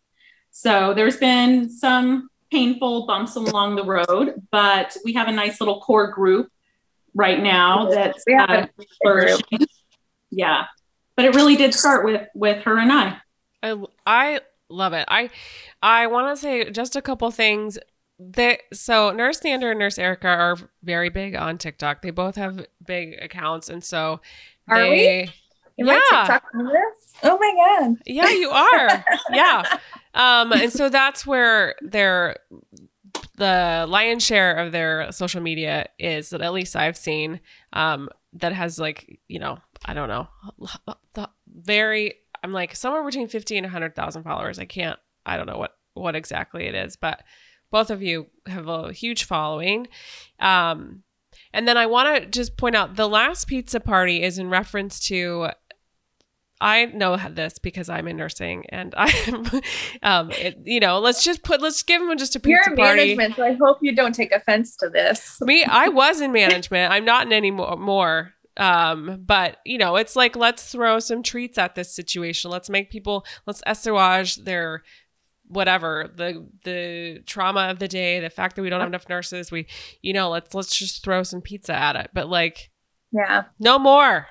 So 0.51 0.93
there's 0.93 1.19
been 1.19 1.71
some 1.71 2.29
painful 2.51 3.07
bumps 3.07 3.37
along 3.37 3.77
the 3.77 3.85
road, 3.85 4.35
but 4.51 4.97
we 5.05 5.13
have 5.13 5.29
a 5.29 5.33
nice 5.33 5.61
little 5.61 5.81
core 5.81 6.11
group 6.11 6.49
right 7.15 7.41
now 7.41 7.89
that's 7.89 8.25
uh, 8.37 8.67
flourishing. 9.01 9.61
Yeah, 10.33 10.65
but 11.15 11.25
it 11.25 11.37
really 11.37 11.55
did 11.55 11.73
start 11.73 12.05
with 12.05 12.27
with 12.35 12.65
her 12.65 12.77
and 12.77 12.93
I. 12.93 13.21
I 13.63 13.77
I 14.07 14.41
love 14.69 14.93
it. 14.93 15.05
I 15.09 15.31
I 15.83 16.07
want 16.07 16.35
to 16.35 16.41
say 16.41 16.71
just 16.71 16.97
a 16.97 17.03
couple 17.03 17.31
things. 17.31 17.79
That 18.19 18.61
so 18.75 19.13
Nurse 19.13 19.41
Nander 19.41 19.71
and 19.71 19.79
Nurse 19.79 19.99
Erica 19.99 20.29
are 20.29 20.57
very 20.83 21.09
big 21.09 21.35
on 21.35 21.57
TikTok. 21.57 22.03
They 22.03 22.11
both 22.11 22.37
have 22.37 22.67
big 22.87 23.17
accounts, 23.23 23.71
and 23.71 23.83
so 23.83 24.21
are 24.69 24.81
they. 24.81 25.31
We? 25.79 25.85
Am 25.85 25.87
yeah. 25.87 26.41
Oh 27.23 27.39
my 27.39 27.55
god. 27.57 27.97
Yeah, 28.05 28.29
you 28.29 28.51
are. 28.51 29.05
yeah. 29.33 29.79
Um, 30.15 30.53
and 30.53 30.73
so 30.73 30.89
that's 30.89 31.27
where 31.27 31.77
their 31.81 32.37
the 33.37 33.87
lion's 33.89 34.25
share 34.25 34.55
of 34.57 34.73
their 34.73 35.11
social 35.13 35.41
media 35.41 35.87
is 35.99 36.31
that 36.31 36.43
at 36.43 36.53
least 36.53 36.77
I've 36.77 36.97
seen 36.97 37.41
um 37.73 38.11
that 38.35 38.53
has 38.53 38.79
like, 38.79 39.19
you 39.29 39.39
know, 39.39 39.59
I 39.85 39.95
don't 39.95 40.09
know, 40.09 40.29
the 41.15 41.29
very 41.49 42.15
I'm 42.43 42.53
like 42.53 42.75
somewhere 42.75 43.05
between 43.05 43.29
50 43.29 43.57
and 43.59 43.65
100,000 43.65 44.23
followers. 44.23 44.59
I 44.59 44.65
can't, 44.65 44.99
I 45.27 45.37
don't 45.37 45.47
know 45.47 45.59
what, 45.59 45.77
what 45.95 46.17
exactly 46.17 46.67
it 46.67 46.75
is, 46.75 46.97
but 46.97 47.23
both 47.71 47.91
of 47.91 48.03
you 48.03 48.27
have 48.47 48.69
a 48.69 48.93
huge 48.93 49.25
following. 49.25 49.89
Um, 50.39 51.03
and 51.53 51.67
then 51.67 51.77
I 51.77 51.87
want 51.87 52.23
to 52.23 52.29
just 52.29 52.57
point 52.57 52.77
out 52.77 52.97
the 52.97 53.09
last 53.09 53.47
pizza 53.47 53.81
party 53.81 54.23
is 54.23 54.39
in 54.39 54.49
reference 54.49 55.01
to 55.09 55.51
I 56.61 56.87
know 56.87 57.17
this 57.17 57.59
because 57.59 57.89
I'm 57.89 58.07
in 58.07 58.17
nursing 58.17 58.67
and 58.69 58.95
I'm, 58.99 59.47
um, 60.03 60.31
it, 60.33 60.59
you 60.65 60.81
know, 60.81 60.99
let's 60.99 61.25
just 61.25 61.43
put, 61.43 61.63
let's 61.63 61.83
give 61.83 62.03
them 62.03 62.17
just 62.19 62.37
a 62.37 62.41
pizza 62.41 62.51
You're 62.51 62.73
in 62.73 62.77
party. 62.77 63.15
management, 63.15 63.37
so 63.37 63.45
I 63.45 63.55
hope 63.55 63.79
you 63.81 63.95
don't 63.95 64.15
take 64.15 64.33
offense 64.33 64.77
to 64.77 64.91
this. 64.91 65.41
Me, 65.41 65.65
I 65.65 65.89
was 65.89 66.21
in 66.21 66.33
management. 66.35 66.93
I'm 66.93 67.05
not 67.05 67.27
in 67.27 67.33
any 67.33 67.51
more, 67.51 67.77
more 67.77 68.35
um, 68.57 69.23
but 69.25 69.59
you 69.65 69.79
know, 69.79 69.97
it's 69.97 70.17
like 70.17 70.37
let's 70.37 70.71
throw 70.71 70.99
some 70.99 71.23
treats 71.23 71.59
at 71.59 71.75
this 71.75 71.95
situation. 71.95 72.51
Let's 72.51 72.71
make 72.71 72.91
people 72.91 73.25
let's 73.47 73.63
assuage 73.67 74.37
their 74.37 74.83
whatever 75.51 76.11
the 76.15 76.47
the 76.65 77.23
trauma 77.27 77.69
of 77.71 77.79
the 77.79 77.89
day, 77.89 78.21
the 78.21 78.31
fact 78.31 78.57
that 78.57 78.63
we 78.63 78.71
don't 78.71 78.81
have 78.81 78.89
enough 78.89 79.09
nurses. 79.09 79.51
We, 79.51 79.67
you 80.03 80.13
know, 80.13 80.31
let's 80.31 80.55
let's 80.55 80.77
just 80.77 81.05
throw 81.05 81.23
some 81.23 81.41
pizza 81.41 81.75
at 81.75 81.97
it. 81.97 82.11
But 82.13 82.29
like, 82.29 82.71
yeah, 83.13 83.45
no 83.59 83.79
more, 83.79 84.27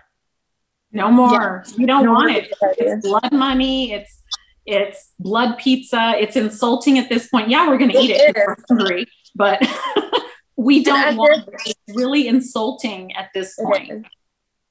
no 0.92 1.12
more. 1.12 1.64
Yeah. 1.68 1.74
You 1.78 1.88
don't 1.88 2.06
no 2.06 2.14
want 2.14 2.32
it. 2.32 2.54
It's 2.78 3.08
blood 3.08 3.32
money. 3.32 3.94
It's 3.94 4.22
it's 4.66 5.12
blood 5.20 5.58
pizza. 5.58 6.14
It's 6.18 6.36
insulting 6.36 6.98
at 6.98 7.10
this 7.10 7.28
point. 7.28 7.50
Yeah, 7.50 7.68
we're 7.68 7.78
going 7.78 7.92
to 7.92 7.98
eat 7.98 8.12
it. 8.12 8.36
it 8.36 8.60
hungry, 8.70 9.06
but 9.36 9.62
we 10.60 10.84
don't 10.84 11.16
want 11.16 11.48
it. 11.48 11.76
It's 11.88 11.98
really 11.98 12.28
insulting 12.28 13.16
at 13.16 13.30
this 13.34 13.56
point. 13.56 14.06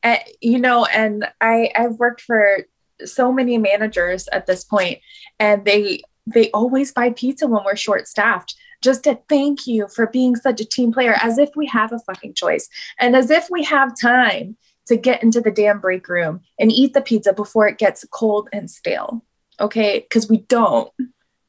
Uh, 0.02 0.16
you 0.40 0.58
know, 0.58 0.84
and 0.84 1.26
I 1.40 1.70
I've 1.74 1.98
worked 1.98 2.20
for 2.20 2.66
so 3.04 3.32
many 3.32 3.56
managers 3.58 4.28
at 4.28 4.46
this 4.46 4.64
point, 4.64 4.98
and 5.38 5.64
they 5.64 6.02
they 6.26 6.50
always 6.50 6.92
buy 6.92 7.10
pizza 7.10 7.46
when 7.46 7.64
we're 7.64 7.76
short 7.76 8.06
staffed 8.06 8.54
just 8.82 9.04
to 9.04 9.18
thank 9.28 9.66
you 9.66 9.88
for 9.88 10.06
being 10.06 10.36
such 10.36 10.60
a 10.60 10.64
team 10.64 10.92
player 10.92 11.16
as 11.20 11.38
if 11.38 11.48
we 11.56 11.66
have 11.66 11.92
a 11.92 11.98
fucking 12.00 12.34
choice. 12.34 12.68
And 13.00 13.16
as 13.16 13.30
if 13.30 13.48
we 13.50 13.64
have 13.64 13.98
time 13.98 14.56
to 14.86 14.96
get 14.96 15.22
into 15.22 15.40
the 15.40 15.50
damn 15.50 15.80
break 15.80 16.08
room 16.08 16.42
and 16.60 16.70
eat 16.70 16.94
the 16.94 17.00
pizza 17.00 17.32
before 17.32 17.66
it 17.66 17.78
gets 17.78 18.04
cold 18.12 18.48
and 18.52 18.70
stale. 18.70 19.24
Okay? 19.58 20.00
Because 20.00 20.28
we 20.28 20.38
don't 20.42 20.92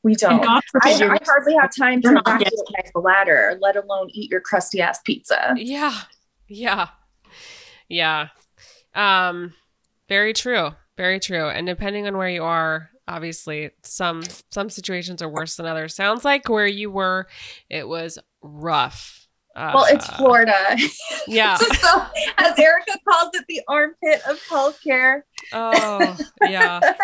we 0.04 0.16
don't. 0.16 0.46
I, 0.48 0.62
I, 0.84 1.20
hardly 1.26 1.56
have 1.60 1.72
time 1.78 2.02
to 2.02 2.10
evacuate 2.10 2.54
my 2.72 3.02
bladder 3.02 3.58
let 3.62 3.76
alone 3.76 4.10
eat 4.12 4.32
your 4.32 4.42
crusty 4.42 4.82
ass 4.82 5.00
pizza. 5.04 5.54
Yeah. 5.58 5.96
Yeah. 6.48 6.88
Yeah. 7.88 8.30
Um 8.96 9.54
very 10.08 10.34
true. 10.34 10.72
Very 10.98 11.20
true. 11.20 11.48
And 11.48 11.68
depending 11.68 12.08
on 12.08 12.18
where 12.18 12.30
you 12.30 12.44
are 12.44 12.90
obviously 13.08 13.72
some 13.84 14.24
some 14.52 14.70
situations 14.70 15.22
are 15.22 15.30
worse 15.30 15.56
than 15.56 15.66
others. 15.66 15.96
Sounds 15.96 16.24
like 16.24 16.48
where 16.48 16.68
you 16.68 16.92
were 16.92 17.28
it 17.70 17.88
was 17.88 18.18
rough. 18.42 19.28
Uh, 19.56 19.72
well 19.74 19.86
it's 19.90 20.08
florida. 20.08 20.78
Yeah. 21.28 21.58
So 21.58 22.06
as 22.38 22.58
erica 22.58 22.98
calls 23.08 23.32
it 23.34 23.46
the 23.50 23.62
armpit 23.68 24.22
of 24.28 24.40
healthcare. 24.50 25.24
Oh 25.52 26.18
yeah. 26.44 26.80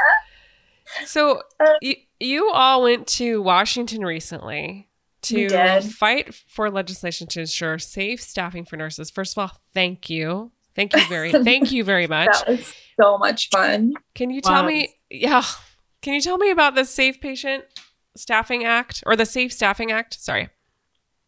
So 1.06 1.42
uh, 1.60 1.74
you, 1.82 1.96
you 2.20 2.50
all 2.52 2.84
went 2.84 3.08
to 3.08 3.42
washington 3.42 4.04
recently 4.04 4.88
to 5.22 5.82
fight 5.82 6.36
for 6.48 6.70
legislation 6.70 7.28
to 7.28 7.42
ensure 7.42 7.80
safe 7.80 8.22
staffing 8.22 8.66
for 8.66 8.78
nurses 8.78 9.10
first 9.10 9.38
of 9.38 9.42
all 9.42 9.58
thank 9.74 10.10
you 10.10 10.52
thank 10.76 10.96
you 10.96 11.06
very 11.08 11.32
thank 11.44 11.72
you 11.72 11.84
very 11.84 12.08
much 12.08 12.28
that 12.28 12.48
was 12.48 12.74
so 13.00 13.18
much 13.18 13.50
fun 13.50 13.94
can 14.14 14.30
you 14.30 14.42
tell 14.42 14.64
wow. 14.64 14.68
me 14.68 14.84
um, 14.86 14.94
yeah 15.10 15.44
can 16.06 16.14
you 16.14 16.22
tell 16.22 16.38
me 16.38 16.52
about 16.52 16.76
the 16.76 16.86
Safe 16.86 17.20
Patient 17.20 17.64
Staffing 18.16 18.64
Act 18.64 19.04
or 19.08 19.16
the 19.16 19.26
Safe 19.26 19.52
Staffing 19.52 19.92
Act? 19.92 20.14
Sorry. 20.22 20.50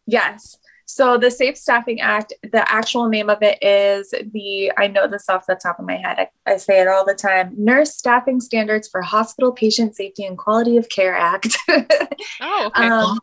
Yes. 0.06 0.56
So 0.90 1.18
the 1.18 1.30
Safe 1.30 1.58
Staffing 1.58 2.00
Act, 2.00 2.32
the 2.42 2.68
actual 2.72 3.10
name 3.10 3.28
of 3.28 3.42
it 3.42 3.62
is 3.62 4.10
the, 4.32 4.72
I 4.78 4.86
know 4.86 5.06
this 5.06 5.28
off 5.28 5.44
the 5.46 5.54
top 5.54 5.78
of 5.78 5.84
my 5.84 5.96
head. 5.96 6.18
I, 6.18 6.52
I 6.52 6.56
say 6.56 6.80
it 6.80 6.88
all 6.88 7.04
the 7.04 7.14
time 7.14 7.52
Nurse 7.58 7.94
Staffing 7.94 8.40
Standards 8.40 8.88
for 8.88 9.02
Hospital 9.02 9.52
Patient 9.52 9.94
Safety 9.94 10.24
and 10.24 10.38
Quality 10.38 10.78
of 10.78 10.88
Care 10.88 11.14
Act. 11.14 11.58
oh, 11.68 12.70
okay. 12.74 12.88
Um, 12.88 13.18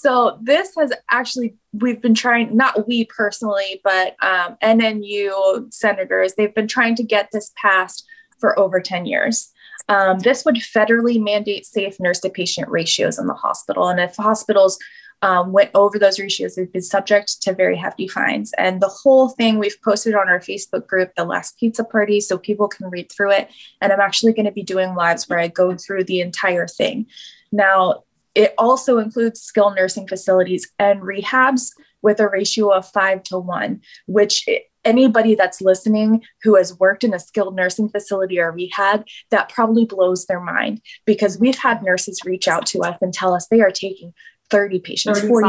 so 0.00 0.38
this 0.40 0.72
has 0.78 0.94
actually, 1.10 1.56
we've 1.74 2.00
been 2.00 2.14
trying, 2.14 2.56
not 2.56 2.88
we 2.88 3.04
personally, 3.04 3.82
but 3.84 4.16
um, 4.22 4.56
NNU 4.62 5.70
senators, 5.70 6.32
they've 6.38 6.54
been 6.54 6.68
trying 6.68 6.94
to 6.94 7.02
get 7.02 7.28
this 7.32 7.52
passed 7.54 8.06
for 8.38 8.58
over 8.58 8.80
10 8.80 9.04
years. 9.04 9.52
Um, 9.90 10.20
this 10.20 10.46
would 10.46 10.54
federally 10.54 11.22
mandate 11.22 11.66
safe 11.66 12.00
nurse 12.00 12.20
to 12.20 12.30
patient 12.30 12.70
ratios 12.70 13.18
in 13.18 13.26
the 13.26 13.34
hospital. 13.34 13.88
And 13.88 14.00
if 14.00 14.16
hospitals 14.16 14.78
um, 15.22 15.52
went 15.52 15.70
over 15.74 15.98
those 15.98 16.18
ratios, 16.18 16.54
they'd 16.54 16.72
be 16.72 16.80
subject 16.80 17.42
to 17.42 17.52
very 17.52 17.76
hefty 17.76 18.08
fines. 18.08 18.52
And 18.56 18.80
the 18.80 18.88
whole 18.88 19.28
thing 19.28 19.58
we've 19.58 19.80
posted 19.82 20.14
on 20.14 20.28
our 20.28 20.40
Facebook 20.40 20.86
group, 20.86 21.12
The 21.16 21.24
Last 21.24 21.58
Pizza 21.58 21.84
Party, 21.84 22.20
so 22.20 22.38
people 22.38 22.68
can 22.68 22.88
read 22.88 23.10
through 23.12 23.32
it. 23.32 23.50
And 23.80 23.92
I'm 23.92 24.00
actually 24.00 24.32
going 24.32 24.46
to 24.46 24.52
be 24.52 24.62
doing 24.62 24.94
lives 24.94 25.28
where 25.28 25.38
I 25.38 25.48
go 25.48 25.76
through 25.76 26.04
the 26.04 26.20
entire 26.20 26.66
thing. 26.66 27.06
Now, 27.52 28.04
it 28.34 28.54
also 28.56 28.98
includes 28.98 29.40
skilled 29.40 29.74
nursing 29.74 30.06
facilities 30.06 30.70
and 30.78 31.02
rehabs 31.02 31.70
with 32.02 32.20
a 32.20 32.28
ratio 32.28 32.72
of 32.72 32.88
five 32.88 33.22
to 33.24 33.38
one, 33.38 33.82
which 34.06 34.48
anybody 34.84 35.34
that's 35.34 35.60
listening 35.60 36.22
who 36.42 36.56
has 36.56 36.78
worked 36.78 37.04
in 37.04 37.12
a 37.12 37.18
skilled 37.18 37.54
nursing 37.54 37.88
facility 37.88 38.38
or 38.40 38.52
rehab, 38.52 39.04
that 39.30 39.50
probably 39.50 39.84
blows 39.84 40.26
their 40.26 40.40
mind 40.40 40.80
because 41.04 41.38
we've 41.38 41.58
had 41.58 41.82
nurses 41.82 42.20
reach 42.24 42.48
out 42.48 42.64
to 42.66 42.78
us 42.80 42.96
and 43.02 43.12
tell 43.12 43.34
us 43.34 43.46
they 43.48 43.60
are 43.60 43.70
taking 43.70 44.14
30 44.50 44.80
patients, 44.80 45.20
40 45.20 45.48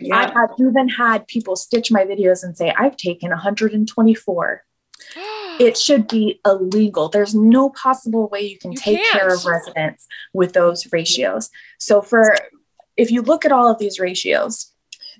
yeah. 0.00 0.16
I 0.16 0.32
have 0.32 0.50
even 0.58 0.88
had 0.88 1.26
people 1.26 1.56
stitch 1.56 1.90
my 1.90 2.04
videos 2.04 2.42
and 2.42 2.56
say, 2.56 2.74
I've 2.76 2.96
taken 2.96 3.30
124. 3.30 4.62
it 5.60 5.78
should 5.78 6.08
be 6.08 6.40
illegal. 6.44 7.08
There's 7.08 7.34
no 7.34 7.70
possible 7.70 8.28
way 8.28 8.42
you 8.42 8.58
can 8.58 8.72
you 8.72 8.78
take 8.78 8.98
can't. 8.98 9.12
care 9.12 9.34
of 9.34 9.44
residents 9.44 10.06
with 10.32 10.52
those 10.52 10.90
ratios. 10.92 11.50
So 11.78 12.02
for 12.02 12.36
if 12.96 13.10
you 13.10 13.22
look 13.22 13.44
at 13.44 13.52
all 13.52 13.68
of 13.70 13.78
these 13.78 13.98
ratios, 13.98 14.72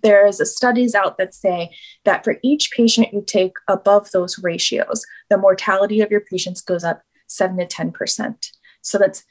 there's 0.03 0.55
studies 0.55 0.95
out 0.95 1.19
that 1.19 1.35
say 1.35 1.75
that 2.05 2.25
for 2.25 2.37
each 2.43 2.71
patient 2.73 3.13
you 3.13 3.25
take 3.27 3.55
above 3.69 4.11
those 4.11 4.39
ratios, 4.43 5.05
the 5.31 5.39
mortality 5.39 6.01
of 6.01 6.11
your 6.11 6.21
patients 6.21 6.61
goes 6.61 6.85
up 6.85 7.03
7 7.27 7.57
to 7.57 7.67
10%. 7.67 8.51
So 8.83 8.99
that's 8.99 9.25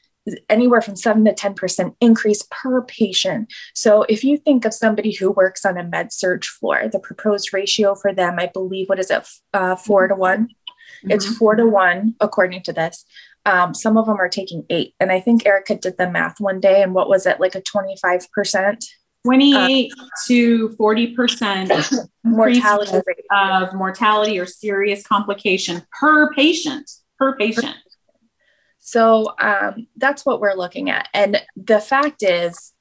anywhere 0.50 0.82
from 0.82 0.96
7 0.96 1.26
to 1.26 1.34
10% 1.34 1.96
increase 2.00 2.46
per 2.50 2.82
patient. 2.84 3.52
So 3.74 4.04
if 4.04 4.24
you 4.24 4.38
think 4.38 4.66
of 4.66 4.74
somebody 4.74 5.14
who 5.14 5.32
works 5.32 5.66
on 5.66 5.78
a 5.78 5.84
med 5.84 6.14
surg 6.14 6.44
floor, 6.46 6.88
the 6.92 7.00
proposed 7.00 7.54
ratio 7.54 7.96
for 7.96 8.14
them, 8.14 8.36
I 8.40 8.50
believe, 8.54 8.90
what 8.90 9.00
is 9.00 9.12
it, 9.12 9.28
uh, 9.54 9.76
four 9.76 10.08
to 10.08 10.16
one? 10.16 10.46
Mm-hmm. 10.46 11.12
It's 11.12 11.38
four 11.38 11.56
to 11.56 11.66
one, 11.66 12.16
according 12.20 12.64
to 12.64 12.74
this. 12.74 13.06
Um, 13.46 13.74
some 13.74 13.98
of 13.98 14.06
them 14.06 14.20
are 14.22 14.30
taking 14.30 14.66
eight. 14.70 14.94
And 15.00 15.12
I 15.12 15.20
think 15.20 15.46
Erica 15.46 15.76
did 15.76 15.98
the 15.98 16.10
math 16.10 16.40
one 16.40 16.62
day, 16.62 16.82
and 16.82 16.94
what 16.94 17.10
was 17.10 17.26
it, 17.26 17.40
like 17.40 17.56
a 17.56 17.62
25%? 17.62 18.86
28 19.26 19.92
uh, 19.98 20.06
to 20.28 20.70
40% 20.70 22.08
mortality 22.24 22.98
of 23.32 23.74
mortality 23.74 24.38
or 24.38 24.46
serious 24.46 25.06
complication 25.06 25.82
per 25.98 26.34
patient 26.34 26.92
per 27.18 27.36
patient 27.38 27.76
so 28.86 29.34
um, 29.40 29.88
that's 29.98 30.26
what 30.26 30.42
we're 30.42 30.56
looking 30.56 30.90
at 30.90 31.08
and 31.14 31.42
the 31.56 31.80
fact 31.80 32.22
is 32.22 32.74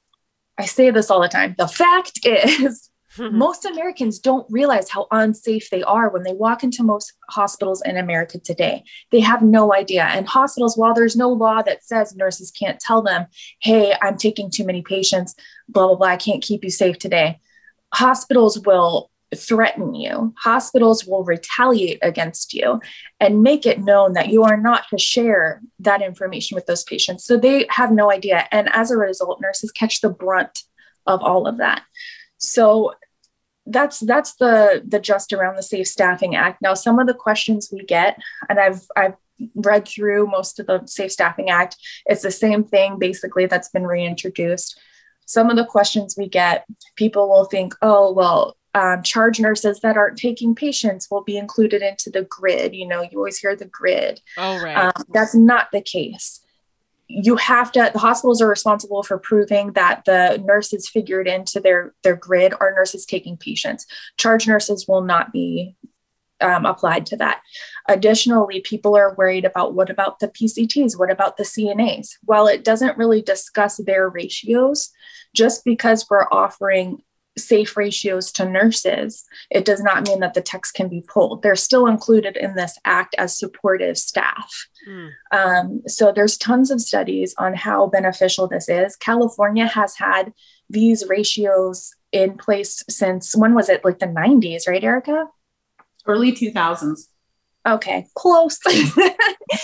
i 0.58 0.64
say 0.64 0.90
this 0.90 1.10
all 1.10 1.20
the 1.20 1.28
time 1.28 1.54
the 1.58 1.68
fact 1.68 2.20
is 2.24 2.90
most 3.18 3.64
Americans 3.64 4.18
don't 4.18 4.50
realize 4.50 4.88
how 4.88 5.06
unsafe 5.10 5.68
they 5.70 5.82
are 5.82 6.08
when 6.08 6.22
they 6.22 6.32
walk 6.32 6.64
into 6.64 6.82
most 6.82 7.12
hospitals 7.28 7.82
in 7.84 7.96
America 7.96 8.38
today. 8.38 8.84
They 9.10 9.20
have 9.20 9.42
no 9.42 9.74
idea. 9.74 10.04
And 10.04 10.26
hospitals, 10.26 10.76
while 10.76 10.94
there's 10.94 11.16
no 11.16 11.28
law 11.28 11.62
that 11.62 11.84
says 11.84 12.16
nurses 12.16 12.50
can't 12.50 12.80
tell 12.80 13.02
them, 13.02 13.26
hey, 13.60 13.94
I'm 14.00 14.16
taking 14.16 14.50
too 14.50 14.64
many 14.64 14.82
patients, 14.82 15.34
blah, 15.68 15.88
blah, 15.88 15.96
blah, 15.96 16.08
I 16.08 16.16
can't 16.16 16.42
keep 16.42 16.64
you 16.64 16.70
safe 16.70 16.98
today, 16.98 17.40
hospitals 17.92 18.58
will 18.60 19.10
threaten 19.36 19.94
you. 19.94 20.34
Hospitals 20.38 21.04
will 21.06 21.24
retaliate 21.24 21.98
against 22.02 22.54
you 22.54 22.80
and 23.20 23.42
make 23.42 23.66
it 23.66 23.80
known 23.80 24.12
that 24.12 24.28
you 24.28 24.42
are 24.44 24.56
not 24.56 24.84
to 24.90 24.98
share 24.98 25.60
that 25.80 26.02
information 26.02 26.54
with 26.54 26.66
those 26.66 26.84
patients. 26.84 27.24
So 27.24 27.36
they 27.36 27.66
have 27.70 27.90
no 27.90 28.10
idea. 28.10 28.46
And 28.50 28.68
as 28.72 28.90
a 28.90 28.96
result, 28.96 29.40
nurses 29.40 29.72
catch 29.72 30.00
the 30.00 30.10
brunt 30.10 30.60
of 31.06 31.22
all 31.22 31.46
of 31.46 31.58
that. 31.58 31.82
So 32.38 32.92
that's 33.66 34.00
that's 34.00 34.34
the 34.36 34.82
the 34.86 34.98
just 34.98 35.32
around 35.32 35.56
the 35.56 35.62
safe 35.62 35.86
staffing 35.86 36.34
act 36.34 36.60
now 36.60 36.74
some 36.74 36.98
of 36.98 37.06
the 37.06 37.14
questions 37.14 37.70
we 37.72 37.84
get 37.84 38.18
and 38.48 38.58
i've 38.58 38.82
i've 38.96 39.14
read 39.54 39.86
through 39.86 40.26
most 40.26 40.58
of 40.58 40.66
the 40.66 40.84
safe 40.86 41.12
staffing 41.12 41.48
act 41.48 41.76
it's 42.06 42.22
the 42.22 42.30
same 42.30 42.64
thing 42.64 42.98
basically 42.98 43.46
that's 43.46 43.68
been 43.68 43.86
reintroduced 43.86 44.80
some 45.26 45.48
of 45.48 45.56
the 45.56 45.64
questions 45.64 46.16
we 46.18 46.28
get 46.28 46.66
people 46.96 47.28
will 47.28 47.44
think 47.44 47.72
oh 47.82 48.12
well 48.12 48.56
um, 48.74 49.02
charge 49.02 49.38
nurses 49.38 49.80
that 49.80 49.96
aren't 49.96 50.18
taking 50.18 50.54
patients 50.54 51.08
will 51.11 51.22
be 51.22 51.37
included 51.37 51.82
into 51.82 52.11
the 52.11 52.22
grid. 52.22 52.74
You 52.74 52.87
know 52.87 53.02
you 53.02 53.18
always 53.18 53.38
hear 53.38 53.54
the 53.54 53.66
grid. 53.66 54.20
Oh 54.38 54.62
right. 54.62 54.76
Um, 54.76 55.04
that's 55.12 55.35
not 55.35 55.68
the 55.72 55.82
case. 55.82 56.40
You 57.08 57.37
have 57.37 57.72
to 57.72 57.90
the 57.92 57.98
hospitals 57.98 58.40
are 58.40 58.48
responsible 58.48 59.02
for 59.02 59.18
proving 59.18 59.72
that 59.72 60.04
the 60.06 60.42
nurses 60.44 60.88
figured 60.88 61.28
into 61.28 61.61
their 61.61 61.94
their 62.02 62.16
grid 62.16 62.54
are 62.61 62.74
nurses 62.74 63.04
taking 63.04 63.37
patients. 63.37 63.87
Charge 64.16 64.48
nurses 64.48 64.88
will 64.88 65.02
not 65.02 65.32
be 65.32 65.76
um, 66.40 66.64
applied 66.64 67.04
to 67.06 67.16
that. 67.18 67.42
Additionally 67.88 68.61
people 68.61 68.96
are 68.96 69.14
worried 69.16 69.44
about 69.44 69.74
what 69.74 69.90
about 69.90 70.18
the 70.20 70.28
pcts 70.28 70.98
what 70.98 71.11
about 71.11 71.37
the 71.37 71.42
cnas 71.42 72.16
while 72.22 72.46
it 72.46 72.64
doesn't 72.64 72.96
really 72.96 73.20
discuss 73.20 73.76
their 73.78 74.08
ratios 74.08 74.90
just 75.35 75.64
because 75.64 76.06
we're 76.08 76.28
offering 76.30 77.02
safe 77.38 77.76
ratios 77.76 78.30
to 78.32 78.48
nurses, 78.48 79.24
it 79.50 79.64
does 79.64 79.82
not 79.82 80.06
mean 80.06 80.20
that 80.20 80.34
the 80.34 80.42
techs 80.42 80.70
can 80.70 80.88
be 80.88 81.02
pulled. 81.06 81.42
They're 81.42 81.56
still 81.56 81.86
included 81.86 82.36
in 82.36 82.54
this 82.54 82.78
act 82.84 83.14
as 83.18 83.38
supportive 83.38 83.96
staff. 83.96 84.68
Mm. 84.88 85.10
Um, 85.32 85.82
so 85.86 86.12
there's 86.12 86.36
tons 86.36 86.70
of 86.70 86.80
studies 86.80 87.34
on 87.38 87.54
how 87.54 87.86
beneficial 87.86 88.48
this 88.48 88.68
is. 88.68 88.96
California 88.96 89.66
has 89.66 89.96
had 89.96 90.32
these 90.68 91.06
ratios 91.08 91.94
in 92.12 92.36
place 92.36 92.82
since 92.88 93.34
when 93.34 93.54
was 93.54 93.68
it? 93.68 93.84
Like 93.84 93.98
the 93.98 94.06
90s, 94.06 94.68
right, 94.68 94.84
Erica? 94.84 95.26
Early 96.06 96.32
2000s. 96.32 97.08
Okay, 97.66 98.06
close. 98.14 98.58
but 98.64 98.74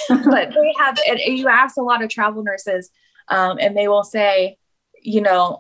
they 0.09 0.74
have, 0.78 0.98
you 1.26 1.48
ask 1.48 1.76
a 1.76 1.83
lot 1.83 2.02
of 2.02 2.09
travel 2.09 2.42
nurses 2.42 2.90
um, 3.28 3.59
and 3.61 3.76
they 3.76 3.88
will 3.88 4.04
say, 4.04 4.57
you 5.02 5.20
know, 5.20 5.59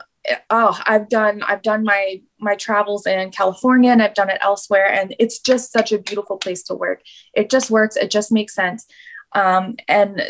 oh, 0.50 0.78
I've 0.84 1.08
done 1.08 1.42
I've 1.42 1.62
done 1.62 1.84
my 1.84 2.20
my 2.40 2.54
travels 2.54 3.06
in 3.06 3.30
California 3.30 3.90
and 3.90 4.02
I've 4.02 4.14
done 4.14 4.30
it 4.30 4.38
elsewhere, 4.40 4.90
and 4.90 5.14
it's 5.18 5.38
just 5.38 5.72
such 5.72 5.92
a 5.92 5.98
beautiful 5.98 6.36
place 6.36 6.62
to 6.64 6.74
work. 6.74 7.02
It 7.34 7.50
just 7.50 7.70
works. 7.70 7.96
It 7.96 8.10
just 8.10 8.32
makes 8.32 8.54
sense. 8.54 8.86
Um, 9.34 9.76
and 9.88 10.22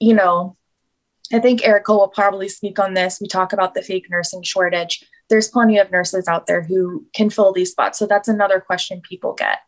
you 0.00 0.14
know, 0.14 0.56
I 1.32 1.38
think 1.38 1.66
Erica 1.66 1.92
will 1.92 2.08
probably 2.08 2.48
speak 2.48 2.78
on 2.78 2.94
this. 2.94 3.18
We 3.20 3.28
talk 3.28 3.52
about 3.52 3.74
the 3.74 3.82
fake 3.82 4.06
nursing 4.10 4.42
shortage. 4.42 5.04
There's 5.30 5.48
plenty 5.48 5.78
of 5.78 5.90
nurses 5.90 6.28
out 6.28 6.46
there 6.46 6.62
who 6.62 7.06
can 7.14 7.30
fill 7.30 7.52
these 7.52 7.70
spots. 7.70 7.98
So 7.98 8.06
that's 8.06 8.28
another 8.28 8.60
question 8.60 9.00
people 9.00 9.32
get. 9.32 9.58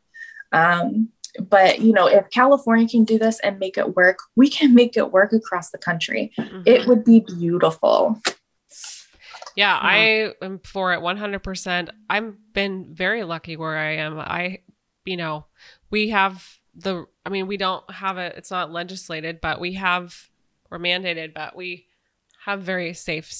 Um, 0.52 1.08
but 1.40 1.80
you 1.80 1.92
know, 1.92 2.06
if 2.06 2.30
California 2.30 2.88
can 2.88 3.04
do 3.04 3.18
this 3.18 3.40
and 3.40 3.58
make 3.58 3.78
it 3.78 3.96
work, 3.96 4.18
we 4.36 4.48
can 4.48 4.74
make 4.74 4.96
it 4.96 5.12
work 5.12 5.32
across 5.32 5.70
the 5.70 5.78
country. 5.78 6.32
Mm-hmm. 6.38 6.62
It 6.66 6.86
would 6.86 7.04
be 7.04 7.20
beautiful. 7.20 8.20
Yeah, 9.56 9.76
uh-huh. 9.76 9.86
I 9.86 10.32
am 10.42 10.58
for 10.64 10.92
it 10.92 11.00
100%. 11.00 11.88
I've 12.10 12.34
been 12.52 12.94
very 12.94 13.24
lucky 13.24 13.56
where 13.56 13.76
I 13.76 13.96
am. 13.96 14.18
I, 14.18 14.60
you 15.04 15.16
know, 15.16 15.46
we 15.90 16.10
have 16.10 16.58
the, 16.74 17.06
I 17.24 17.28
mean, 17.28 17.46
we 17.46 17.56
don't 17.56 17.88
have 17.90 18.18
it, 18.18 18.34
it's 18.36 18.50
not 18.50 18.72
legislated, 18.72 19.40
but 19.40 19.60
we 19.60 19.74
have, 19.74 20.28
we're 20.70 20.78
mandated, 20.78 21.34
but 21.34 21.54
we 21.54 21.86
have 22.44 22.62
very 22.62 22.92
safe, 22.94 23.32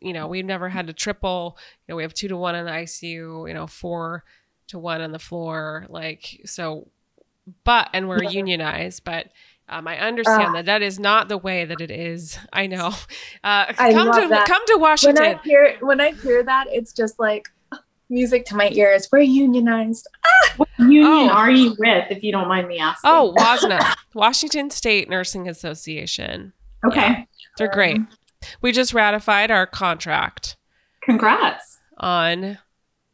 you 0.00 0.12
know, 0.12 0.26
we've 0.26 0.44
never 0.44 0.68
had 0.68 0.86
to 0.86 0.92
triple, 0.92 1.58
you 1.86 1.92
know, 1.92 1.96
we 1.96 2.02
have 2.02 2.14
two 2.14 2.28
to 2.28 2.36
one 2.36 2.54
in 2.54 2.64
the 2.64 2.70
ICU, 2.70 3.46
you 3.46 3.54
know, 3.54 3.66
four 3.66 4.24
to 4.68 4.78
one 4.78 5.00
on 5.02 5.12
the 5.12 5.18
floor. 5.18 5.86
Like, 5.88 6.40
so, 6.44 6.88
but, 7.64 7.90
and 7.92 8.08
we're 8.08 8.24
unionized, 8.24 9.04
but, 9.04 9.28
um, 9.68 9.86
I 9.86 9.98
understand 9.98 10.48
uh, 10.48 10.52
that 10.52 10.66
that 10.66 10.82
is 10.82 10.98
not 10.98 11.28
the 11.28 11.38
way 11.38 11.64
that 11.64 11.80
it 11.80 11.90
is. 11.90 12.38
I 12.52 12.66
know. 12.66 12.88
Uh, 13.44 13.72
I 13.78 13.92
come 13.92 14.12
to 14.12 14.28
that. 14.28 14.46
come 14.46 14.64
to 14.66 14.76
Washington. 14.78 15.22
When 15.22 15.34
I 15.36 15.42
hear 15.42 15.76
when 15.80 16.00
I 16.00 16.12
hear 16.12 16.42
that, 16.42 16.66
it's 16.70 16.92
just 16.92 17.18
like 17.18 17.48
music 18.08 18.46
to 18.46 18.56
my 18.56 18.70
ears. 18.70 19.08
We're 19.12 19.20
unionized. 19.20 20.08
Ah! 20.24 20.54
What 20.56 20.68
union 20.78 21.04
oh. 21.04 21.28
are 21.28 21.50
you 21.50 21.76
with, 21.78 22.10
if 22.10 22.22
you 22.22 22.32
don't 22.32 22.48
mind 22.48 22.68
me 22.68 22.78
asking? 22.78 23.10
Oh, 23.10 23.34
WASNA, 23.38 23.94
Washington 24.14 24.70
State 24.70 25.08
Nursing 25.08 25.48
Association. 25.48 26.52
Okay, 26.84 27.00
yeah, 27.00 27.24
they're 27.56 27.70
great. 27.70 27.98
We 28.60 28.72
just 28.72 28.94
ratified 28.94 29.50
our 29.50 29.66
contract. 29.66 30.56
Congrats 31.02 31.78
on 31.98 32.58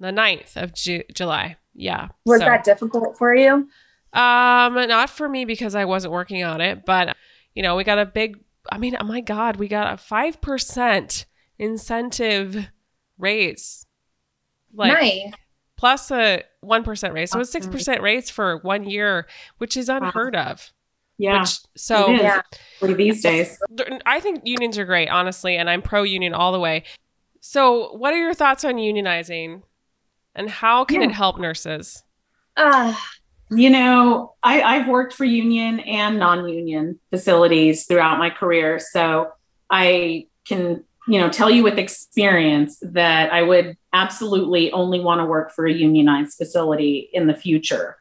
the 0.00 0.10
9th 0.10 0.56
of 0.56 0.74
Ju- 0.74 1.04
July. 1.12 1.56
Yeah. 1.74 2.08
Was 2.24 2.40
so. 2.40 2.46
that 2.46 2.64
difficult 2.64 3.16
for 3.16 3.34
you? 3.34 3.68
Um, 4.14 4.74
not 4.74 5.10
for 5.10 5.28
me 5.28 5.44
because 5.44 5.74
I 5.74 5.84
wasn't 5.84 6.12
working 6.12 6.44
on 6.44 6.60
it, 6.60 6.86
but 6.86 7.16
you 7.54 7.62
know, 7.62 7.76
we 7.76 7.84
got 7.84 7.98
a 7.98 8.06
big. 8.06 8.38
I 8.70 8.78
mean, 8.78 8.96
oh 8.98 9.04
my 9.04 9.20
God, 9.20 9.56
we 9.56 9.68
got 9.68 9.92
a 9.92 9.96
five 9.96 10.40
percent 10.40 11.26
incentive 11.58 12.68
raise. 13.18 13.86
Like, 14.72 14.92
nice. 14.92 15.32
Plus 15.76 16.10
a 16.10 16.44
one 16.60 16.84
percent 16.84 17.12
raise, 17.12 17.30
so 17.30 17.40
it's 17.40 17.50
six 17.50 17.66
percent 17.66 18.00
raise 18.02 18.30
for 18.30 18.58
one 18.58 18.84
year, 18.88 19.26
which 19.58 19.76
is 19.76 19.88
unheard 19.88 20.36
of. 20.36 20.72
Yeah. 21.18 21.40
Which, 21.40 21.58
so 21.76 22.10
yeah. 22.10 22.42
these 22.80 23.22
days, 23.22 23.58
I 24.06 24.20
think 24.20 24.42
unions 24.44 24.78
are 24.78 24.84
great, 24.84 25.08
honestly, 25.08 25.56
and 25.56 25.68
I'm 25.68 25.82
pro 25.82 26.02
union 26.02 26.34
all 26.34 26.52
the 26.52 26.60
way. 26.60 26.84
So, 27.40 27.94
what 27.96 28.14
are 28.14 28.18
your 28.18 28.34
thoughts 28.34 28.64
on 28.64 28.76
unionizing, 28.76 29.62
and 30.34 30.48
how 30.48 30.84
can 30.84 31.00
yeah. 31.00 31.08
it 31.08 31.12
help 31.12 31.38
nurses? 31.38 32.02
Uh, 32.56 32.94
you 33.56 33.70
know, 33.70 34.34
I, 34.42 34.62
I've 34.62 34.88
worked 34.88 35.14
for 35.14 35.24
union 35.24 35.80
and 35.80 36.18
non-union 36.18 36.98
facilities 37.10 37.86
throughout 37.86 38.18
my 38.18 38.30
career, 38.30 38.78
so 38.78 39.32
I 39.70 40.26
can, 40.46 40.84
you 41.08 41.20
know, 41.20 41.28
tell 41.28 41.50
you 41.50 41.62
with 41.62 41.78
experience 41.78 42.78
that 42.82 43.32
I 43.32 43.42
would 43.42 43.76
absolutely 43.92 44.72
only 44.72 45.00
want 45.00 45.20
to 45.20 45.24
work 45.24 45.52
for 45.52 45.66
a 45.66 45.72
unionized 45.72 46.36
facility 46.36 47.10
in 47.12 47.26
the 47.26 47.34
future. 47.34 47.96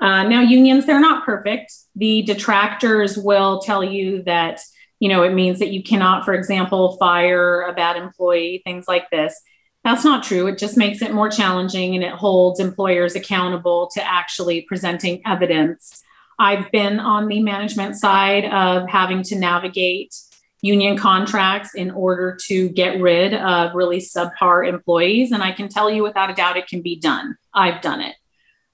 Uh, 0.00 0.22
now, 0.24 0.40
unions, 0.40 0.86
they're 0.86 1.00
not 1.00 1.24
perfect. 1.24 1.72
The 1.96 2.22
detractors 2.22 3.18
will 3.18 3.60
tell 3.60 3.82
you 3.82 4.22
that, 4.24 4.60
you 5.00 5.08
know, 5.08 5.22
it 5.24 5.32
means 5.32 5.58
that 5.58 5.72
you 5.72 5.82
cannot, 5.82 6.24
for 6.24 6.34
example, 6.34 6.96
fire 6.98 7.62
a 7.62 7.72
bad 7.72 7.96
employee, 7.96 8.62
things 8.64 8.86
like 8.86 9.10
this. 9.10 9.40
That's 9.84 10.04
not 10.04 10.24
true. 10.24 10.46
It 10.48 10.58
just 10.58 10.76
makes 10.76 11.02
it 11.02 11.14
more 11.14 11.30
challenging 11.30 11.94
and 11.94 12.04
it 12.04 12.12
holds 12.12 12.60
employers 12.60 13.14
accountable 13.14 13.88
to 13.94 14.04
actually 14.04 14.62
presenting 14.62 15.22
evidence. 15.24 16.02
I've 16.38 16.70
been 16.70 17.00
on 17.00 17.28
the 17.28 17.42
management 17.42 17.96
side 17.96 18.44
of 18.44 18.88
having 18.88 19.22
to 19.24 19.38
navigate 19.38 20.14
union 20.60 20.96
contracts 20.96 21.74
in 21.74 21.90
order 21.90 22.36
to 22.46 22.68
get 22.70 23.00
rid 23.00 23.32
of 23.34 23.74
really 23.74 23.98
subpar 23.98 24.68
employees. 24.68 25.32
And 25.32 25.42
I 25.42 25.52
can 25.52 25.68
tell 25.68 25.90
you 25.90 26.02
without 26.02 26.30
a 26.30 26.34
doubt 26.34 26.56
it 26.56 26.66
can 26.66 26.82
be 26.82 26.98
done. 26.98 27.36
I've 27.54 27.80
done 27.80 28.00
it. 28.00 28.16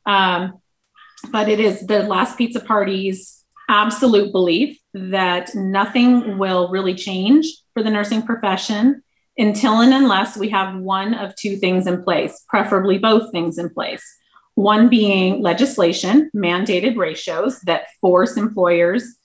Um, 0.06 0.60
but 1.30 1.48
it 1.48 1.60
is 1.60 1.86
the 1.86 2.02
last 2.02 2.36
pizza 2.36 2.60
party's 2.60 3.44
absolute 3.68 4.32
belief 4.32 4.78
that 4.92 5.54
nothing 5.54 6.38
will 6.38 6.68
really 6.68 6.94
change 6.94 7.46
for 7.72 7.82
the 7.82 7.90
nursing 7.90 8.22
profession 8.22 9.02
until 9.36 9.80
and 9.80 9.92
unless 9.92 10.36
we 10.36 10.48
have 10.50 10.76
one 10.76 11.14
of 11.14 11.34
two 11.34 11.56
things 11.56 11.86
in 11.86 12.02
place, 12.02 12.44
preferably 12.48 12.98
both 12.98 13.32
things 13.32 13.58
in 13.58 13.68
place. 13.70 14.04
One 14.54 14.88
being 14.88 15.42
legislation, 15.42 16.30
mandated 16.34 16.96
ratios 16.96 17.60
that 17.62 17.86
force 18.00 18.36
employers 18.36 19.16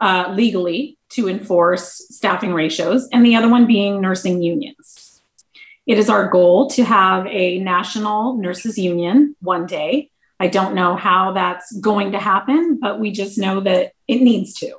uh, 0.00 0.32
legally 0.34 0.98
to 1.10 1.28
enforce 1.28 2.06
staffing 2.10 2.52
ratios, 2.52 3.08
and 3.12 3.24
the 3.24 3.36
other 3.36 3.48
one 3.48 3.66
being 3.66 4.00
nursing 4.00 4.42
unions. 4.42 5.22
It 5.86 5.98
is 5.98 6.10
our 6.10 6.28
goal 6.28 6.68
to 6.70 6.84
have 6.84 7.26
a 7.28 7.58
national 7.60 8.36
nurses 8.36 8.76
union 8.76 9.36
one 9.40 9.66
day. 9.66 10.10
I 10.38 10.48
don't 10.48 10.74
know 10.74 10.96
how 10.96 11.32
that's 11.32 11.72
going 11.78 12.12
to 12.12 12.18
happen, 12.18 12.78
but 12.80 13.00
we 13.00 13.12
just 13.12 13.38
know 13.38 13.60
that 13.60 13.92
it 14.06 14.20
needs 14.20 14.52
to. 14.54 14.74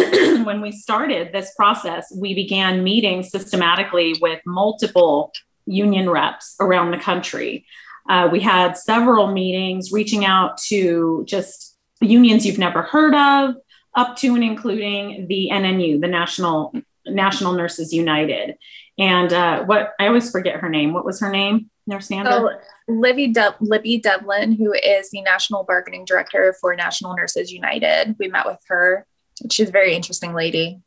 when 0.44 0.60
we 0.60 0.72
started 0.72 1.32
this 1.32 1.52
process, 1.56 2.12
we 2.16 2.34
began 2.34 2.84
meeting 2.84 3.22
systematically 3.22 4.14
with 4.20 4.40
multiple 4.46 5.32
union 5.66 6.08
reps 6.10 6.56
around 6.60 6.90
the 6.90 6.98
country. 6.98 7.64
Uh, 8.08 8.28
we 8.30 8.40
had 8.40 8.76
several 8.76 9.28
meetings 9.28 9.92
reaching 9.92 10.24
out 10.24 10.58
to 10.58 11.24
just 11.26 11.76
unions 12.00 12.46
you've 12.46 12.58
never 12.58 12.82
heard 12.82 13.14
of, 13.14 13.54
up 13.94 14.16
to 14.16 14.34
and 14.34 14.44
including 14.44 15.26
the 15.28 15.50
NNU, 15.52 16.00
the 16.00 16.08
National 16.08 16.72
National 17.06 17.52
Nurses 17.52 17.92
United. 17.92 18.56
And 18.98 19.32
uh, 19.32 19.64
what 19.64 19.94
I 19.98 20.06
always 20.06 20.30
forget 20.30 20.60
her 20.60 20.68
name. 20.68 20.92
What 20.92 21.04
was 21.04 21.20
her 21.20 21.30
name? 21.30 21.70
Nurse 21.86 22.08
Nander? 22.08 22.30
Oh, 22.30 22.50
Libby, 22.88 23.34
Libby 23.60 23.98
Devlin, 23.98 24.52
who 24.52 24.72
is 24.72 25.10
the 25.10 25.22
National 25.22 25.64
Bargaining 25.64 26.04
Director 26.04 26.54
for 26.60 26.74
National 26.76 27.16
Nurses 27.16 27.52
United. 27.52 28.16
We 28.18 28.28
met 28.28 28.46
with 28.46 28.58
her 28.68 29.06
she's 29.50 29.68
a 29.68 29.72
very 29.72 29.94
interesting 29.94 30.34
lady. 30.34 30.80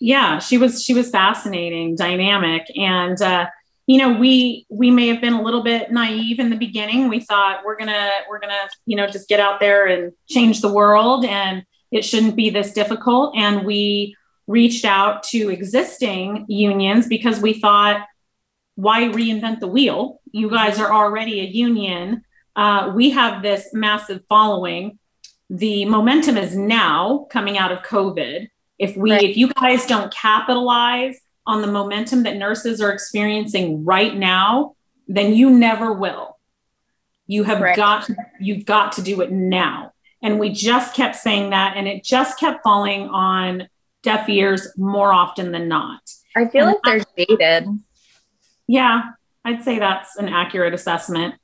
Yeah, 0.00 0.38
she 0.38 0.58
was 0.58 0.82
she 0.82 0.94
was 0.94 1.10
fascinating, 1.10 1.94
dynamic, 1.96 2.66
and 2.76 3.20
uh, 3.22 3.46
you 3.86 3.98
know 3.98 4.18
we 4.18 4.66
we 4.68 4.90
may 4.90 5.08
have 5.08 5.20
been 5.20 5.34
a 5.34 5.42
little 5.42 5.62
bit 5.62 5.92
naive 5.92 6.40
in 6.40 6.50
the 6.50 6.56
beginning. 6.56 7.08
We 7.08 7.20
thought 7.20 7.64
we're 7.64 7.76
gonna 7.76 8.10
we're 8.28 8.40
gonna 8.40 8.68
you 8.84 8.96
know 8.96 9.06
just 9.06 9.28
get 9.28 9.40
out 9.40 9.60
there 9.60 9.86
and 9.86 10.12
change 10.28 10.60
the 10.60 10.72
world, 10.72 11.24
and 11.24 11.64
it 11.90 12.04
shouldn't 12.04 12.36
be 12.36 12.50
this 12.50 12.72
difficult. 12.72 13.36
And 13.36 13.64
we 13.64 14.16
reached 14.46 14.84
out 14.84 15.22
to 15.22 15.50
existing 15.50 16.46
unions 16.48 17.06
because 17.06 17.40
we 17.40 17.54
thought, 17.54 18.04
why 18.74 19.02
reinvent 19.02 19.60
the 19.60 19.68
wheel? 19.68 20.20
You 20.32 20.50
guys 20.50 20.80
are 20.80 20.92
already 20.92 21.40
a 21.40 21.44
union. 21.44 22.24
Uh, 22.56 22.92
we 22.94 23.10
have 23.10 23.42
this 23.42 23.68
massive 23.72 24.22
following 24.28 24.98
the 25.52 25.84
momentum 25.84 26.38
is 26.38 26.56
now 26.56 27.26
coming 27.30 27.58
out 27.58 27.70
of 27.70 27.82
COVID. 27.82 28.48
If 28.78 28.96
we, 28.96 29.12
right. 29.12 29.22
if 29.22 29.36
you 29.36 29.52
guys 29.52 29.84
don't 29.84 30.12
capitalize 30.12 31.20
on 31.46 31.60
the 31.60 31.66
momentum 31.66 32.22
that 32.22 32.36
nurses 32.36 32.80
are 32.80 32.90
experiencing 32.90 33.84
right 33.84 34.16
now, 34.16 34.76
then 35.06 35.34
you 35.34 35.50
never 35.50 35.92
will. 35.92 36.38
You 37.26 37.44
have 37.44 37.60
right. 37.60 37.76
got, 37.76 38.08
you've 38.40 38.64
got 38.64 38.92
to 38.92 39.02
do 39.02 39.20
it 39.20 39.30
now. 39.30 39.92
And 40.22 40.40
we 40.40 40.50
just 40.52 40.94
kept 40.94 41.16
saying 41.16 41.50
that, 41.50 41.76
and 41.76 41.86
it 41.86 42.02
just 42.02 42.38
kept 42.38 42.62
falling 42.62 43.08
on 43.08 43.68
deaf 44.02 44.28
ears 44.30 44.68
more 44.78 45.12
often 45.12 45.52
than 45.52 45.68
not. 45.68 46.00
I 46.34 46.46
feel 46.46 46.66
and 46.66 46.78
like 46.84 47.04
they're 47.16 47.26
dated. 47.26 47.68
Yeah, 48.66 49.02
I'd 49.44 49.62
say 49.62 49.78
that's 49.78 50.16
an 50.16 50.30
accurate 50.30 50.72
assessment. 50.72 51.34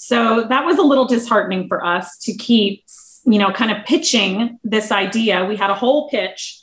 So 0.00 0.46
that 0.48 0.64
was 0.64 0.78
a 0.78 0.82
little 0.82 1.06
disheartening 1.06 1.66
for 1.66 1.84
us 1.84 2.18
to 2.18 2.32
keep 2.32 2.84
you 3.28 3.38
know, 3.38 3.52
kind 3.52 3.70
of 3.70 3.84
pitching 3.84 4.58
this 4.64 4.90
idea. 4.90 5.44
We 5.44 5.56
had 5.56 5.70
a 5.70 5.74
whole 5.74 6.08
pitch 6.08 6.62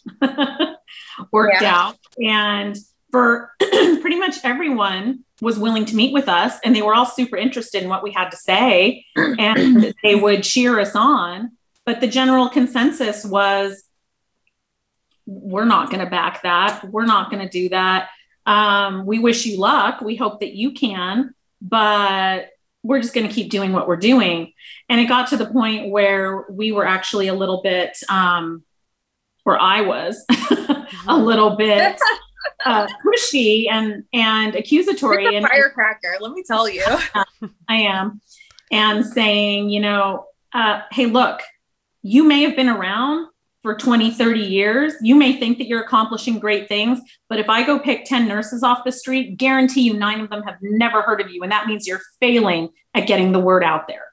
worked 1.31 1.61
yeah. 1.61 1.75
out. 1.75 1.97
And 2.19 2.75
for 3.11 3.51
pretty 3.59 4.17
much 4.17 4.37
everyone 4.43 5.23
was 5.41 5.59
willing 5.59 5.85
to 5.85 5.95
meet 5.95 6.11
with 6.11 6.27
us 6.27 6.57
and 6.63 6.75
they 6.75 6.81
were 6.81 6.95
all 6.95 7.05
super 7.05 7.37
interested 7.37 7.83
in 7.83 7.89
what 7.89 8.03
we 8.03 8.11
had 8.11 8.29
to 8.29 8.37
say 8.37 9.05
and 9.15 9.93
they 10.03 10.15
would 10.15 10.43
cheer 10.43 10.79
us 10.79 10.95
on. 10.95 11.51
But 11.85 12.01
the 12.01 12.07
general 12.07 12.49
consensus 12.49 13.23
was 13.23 13.83
we're 15.27 15.65
not 15.65 15.91
going 15.91 16.03
to 16.03 16.09
back 16.09 16.41
that. 16.43 16.83
We're 16.89 17.05
not 17.05 17.29
going 17.29 17.43
to 17.43 17.49
do 17.49 17.69
that. 17.69 18.09
Um, 18.47 19.05
we 19.05 19.19
wish 19.19 19.45
you 19.45 19.59
luck. 19.59 20.01
We 20.01 20.15
hope 20.15 20.39
that 20.39 20.53
you 20.53 20.71
can, 20.71 21.33
but 21.61 22.49
we're 22.85 23.01
just 23.01 23.13
going 23.15 23.27
to 23.27 23.33
keep 23.33 23.49
doing 23.49 23.73
what 23.73 23.87
we're 23.87 23.95
doing. 23.95 24.53
And 24.89 25.01
it 25.01 25.05
got 25.05 25.29
to 25.29 25.37
the 25.37 25.47
point 25.47 25.89
where 25.89 26.45
we 26.49 26.71
were 26.71 26.85
actually 26.85 27.27
a 27.27 27.33
little 27.33 27.61
bit, 27.63 27.97
um, 28.09 28.63
where 29.43 29.59
I 29.59 29.81
was 29.81 30.23
a 31.07 31.17
little 31.17 31.55
bit 31.55 31.99
uh, 32.65 32.87
pushy 33.03 33.67
and 33.69 34.03
and 34.13 34.55
accusatory 34.55 35.35
and 35.35 35.47
firecracker. 35.47 36.17
Let 36.19 36.31
me 36.31 36.43
tell 36.43 36.69
you, 36.69 36.85
I 37.67 37.75
am, 37.75 38.21
and 38.71 39.03
saying, 39.05 39.69
you 39.69 39.79
know, 39.79 40.25
uh, 40.53 40.81
hey, 40.91 41.07
look, 41.07 41.41
you 42.03 42.23
may 42.23 42.43
have 42.43 42.55
been 42.55 42.69
around 42.69 43.29
for 43.65 43.73
20, 43.73 44.11
30 44.11 44.41
years. 44.41 44.93
You 45.01 45.15
may 45.15 45.39
think 45.39 45.57
that 45.57 45.65
you're 45.65 45.81
accomplishing 45.81 46.37
great 46.37 46.67
things, 46.67 46.99
but 47.29 47.39
if 47.39 47.49
I 47.49 47.65
go 47.65 47.79
pick 47.79 48.05
10 48.05 48.27
nurses 48.27 48.61
off 48.61 48.83
the 48.85 48.91
street, 48.91 49.37
guarantee 49.37 49.81
you 49.81 49.95
nine 49.95 50.21
of 50.21 50.29
them 50.29 50.43
have 50.43 50.57
never 50.61 51.01
heard 51.01 51.19
of 51.19 51.31
you. 51.31 51.41
And 51.41 51.51
that 51.51 51.65
means 51.65 51.87
you're 51.87 52.03
failing 52.19 52.69
at 52.93 53.07
getting 53.07 53.31
the 53.31 53.39
word 53.39 53.63
out 53.63 53.87
there. 53.87 54.03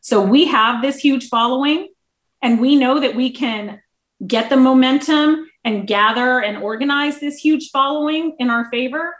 So 0.00 0.20
we 0.20 0.46
have 0.46 0.82
this 0.82 0.98
huge 0.98 1.28
following, 1.28 1.90
and 2.42 2.60
we 2.60 2.74
know 2.74 2.98
that 2.98 3.14
we 3.14 3.30
can 3.30 3.80
get 4.26 4.50
the 4.50 4.56
momentum 4.56 5.48
and 5.62 5.86
gather 5.86 6.40
and 6.40 6.58
organize 6.58 7.20
this 7.20 7.38
huge 7.38 7.70
following 7.70 8.34
in 8.40 8.50
our 8.50 8.68
favor. 8.68 9.14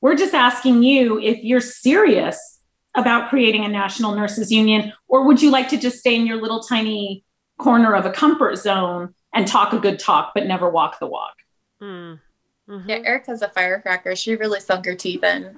We're 0.00 0.16
just 0.16 0.32
asking 0.32 0.84
you 0.84 1.20
if 1.20 1.44
you're 1.44 1.60
serious 1.60 2.60
about 2.94 3.28
creating 3.28 3.66
a 3.66 3.68
national 3.68 4.14
nurses 4.14 4.50
union, 4.50 4.94
or 5.06 5.24
would 5.24 5.42
you 5.42 5.50
like 5.50 5.68
to 5.68 5.76
just 5.76 5.98
stay 5.98 6.16
in 6.16 6.26
your 6.26 6.40
little 6.40 6.60
tiny 6.60 7.24
corner 7.58 7.94
of 7.94 8.06
a 8.06 8.10
comfort 8.10 8.56
zone 8.56 9.14
and 9.34 9.46
talk 9.46 9.72
a 9.72 9.78
good 9.78 9.98
talk, 9.98 10.32
but 10.34 10.46
never 10.46 10.68
walk 10.68 10.98
the 10.98 11.06
walk? 11.06 11.34
Mm. 11.82 12.20
Mm-hmm. 12.68 12.88
Yeah, 12.88 13.00
Erica's 13.04 13.42
a 13.42 13.48
firecracker. 13.48 14.14
She 14.14 14.36
really 14.36 14.60
sunk 14.60 14.84
her 14.86 14.94
teeth 14.94 15.24
in. 15.24 15.56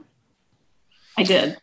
I 1.19 1.23
did. 1.25 1.59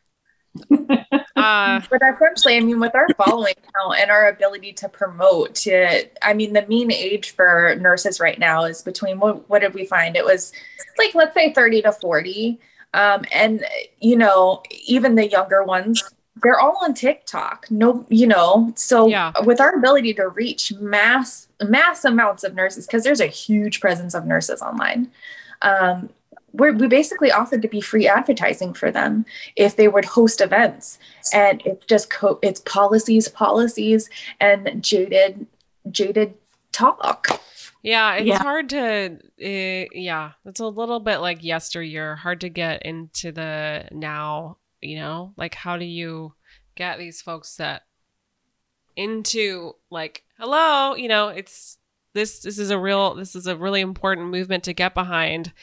uh, 0.71 1.81
but 1.89 2.01
essentially, 2.13 2.57
I 2.57 2.59
mean, 2.59 2.79
with 2.79 2.95
our 2.95 3.07
following 3.17 3.53
count 3.73 3.99
and 3.99 4.11
our 4.11 4.27
ability 4.27 4.73
to 4.73 4.89
promote, 4.89 5.55
to, 5.55 6.09
I 6.21 6.33
mean, 6.33 6.53
the 6.53 6.65
mean 6.67 6.91
age 6.91 7.31
for 7.31 7.75
nurses 7.79 8.19
right 8.19 8.39
now 8.39 8.65
is 8.65 8.81
between 8.81 9.19
what, 9.19 9.49
what 9.49 9.59
did 9.59 9.73
we 9.73 9.85
find? 9.85 10.15
It 10.15 10.25
was 10.25 10.51
like, 10.97 11.15
let's 11.15 11.33
say 11.33 11.53
30 11.53 11.83
to 11.83 11.91
40. 11.91 12.59
Um, 12.93 13.23
and, 13.31 13.65
you 13.99 14.15
know, 14.15 14.63
even 14.85 15.15
the 15.15 15.27
younger 15.27 15.63
ones, 15.63 16.03
they're 16.41 16.59
all 16.59 16.77
on 16.83 16.93
TikTok. 16.93 17.67
No, 17.69 18.05
you 18.09 18.27
know, 18.27 18.73
so 18.75 19.07
yeah. 19.07 19.31
with 19.43 19.59
our 19.59 19.73
ability 19.73 20.13
to 20.15 20.27
reach 20.29 20.73
mass, 20.73 21.47
mass 21.61 22.05
amounts 22.05 22.43
of 22.43 22.55
nurses, 22.55 22.85
because 22.85 23.03
there's 23.03 23.21
a 23.21 23.27
huge 23.27 23.79
presence 23.79 24.13
of 24.13 24.25
nurses 24.25 24.61
online. 24.61 25.11
Um, 25.61 26.09
we're, 26.53 26.73
we 26.73 26.87
basically 26.87 27.31
offered 27.31 27.61
to 27.61 27.67
be 27.67 27.81
free 27.81 28.07
advertising 28.07 28.73
for 28.73 28.91
them 28.91 29.25
if 29.55 29.75
they 29.75 29.87
would 29.87 30.05
host 30.05 30.41
events 30.41 30.97
and 31.33 31.61
it's 31.65 31.85
just 31.85 32.09
co- 32.09 32.39
it's 32.41 32.59
policies 32.61 33.27
policies 33.27 34.09
and 34.39 34.83
jaded 34.83 35.45
jaded 35.91 36.33
talk 36.71 37.41
yeah 37.83 38.15
it's 38.15 38.27
yeah. 38.27 38.41
hard 38.41 38.69
to 38.69 39.17
uh, 39.41 39.87
yeah 39.93 40.31
it's 40.45 40.59
a 40.59 40.67
little 40.67 40.99
bit 40.99 41.17
like 41.17 41.43
yesteryear 41.43 42.15
hard 42.15 42.41
to 42.41 42.49
get 42.49 42.81
into 42.83 43.31
the 43.31 43.87
now 43.91 44.57
you 44.81 44.97
know? 44.97 45.33
Like 45.37 45.55
how 45.55 45.77
do 45.77 45.85
you 45.85 46.33
get 46.75 46.99
these 46.99 47.21
folks 47.21 47.55
that 47.57 47.83
into 48.95 49.73
like 49.91 50.23
hello 50.39 50.95
you 50.95 51.07
know 51.07 51.27
it's 51.27 51.77
this 52.13 52.39
this 52.39 52.57
is 52.57 52.71
a 52.71 52.79
real 52.79 53.13
this 53.13 53.35
is 53.35 53.45
a 53.45 53.55
really 53.55 53.79
important 53.79 54.29
movement 54.29 54.63
to 54.63 54.73
get 54.73 54.95
behind 54.95 55.53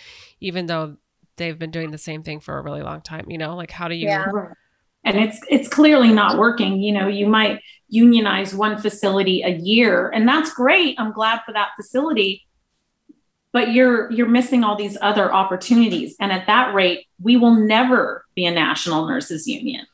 even 0.40 0.66
though 0.66 0.96
they've 1.36 1.58
been 1.58 1.72
doing 1.72 1.90
the 1.90 1.98
same 1.98 2.22
thing 2.22 2.38
for 2.38 2.56
a 2.56 2.62
really 2.62 2.82
long 2.82 3.00
time 3.00 3.26
you 3.28 3.38
know? 3.38 3.56
Like 3.56 3.70
how 3.70 3.88
do 3.88 3.94
you 3.94 4.06
yeah. 4.06 4.26
and 5.04 5.18
it's 5.18 5.40
it's 5.48 5.68
clearly 5.68 6.12
not 6.12 6.38
working 6.38 6.80
you 6.80 6.92
know? 6.92 7.08
You 7.08 7.26
might 7.26 7.60
unionize 7.88 8.54
one 8.54 8.80
facility 8.80 9.42
a 9.42 9.50
year 9.50 10.10
and 10.10 10.28
that's 10.28 10.52
great. 10.52 10.94
I'm 10.98 11.12
glad 11.12 11.40
for 11.44 11.52
that 11.52 11.70
facility 11.76 12.46
but 13.54 13.72
you're 13.72 14.10
you're 14.10 14.28
missing 14.28 14.64
all 14.64 14.76
these 14.76 14.98
other 15.00 15.32
opportunities. 15.32 16.16
And 16.20 16.30
at 16.30 16.46
that 16.48 16.74
rate 16.74 17.06
we 17.22 17.38
will 17.38 17.54
never 17.54 18.26
be 18.34 18.44
a 18.44 18.50
national 18.50 19.06
nurses 19.06 19.46
union. 19.46 19.86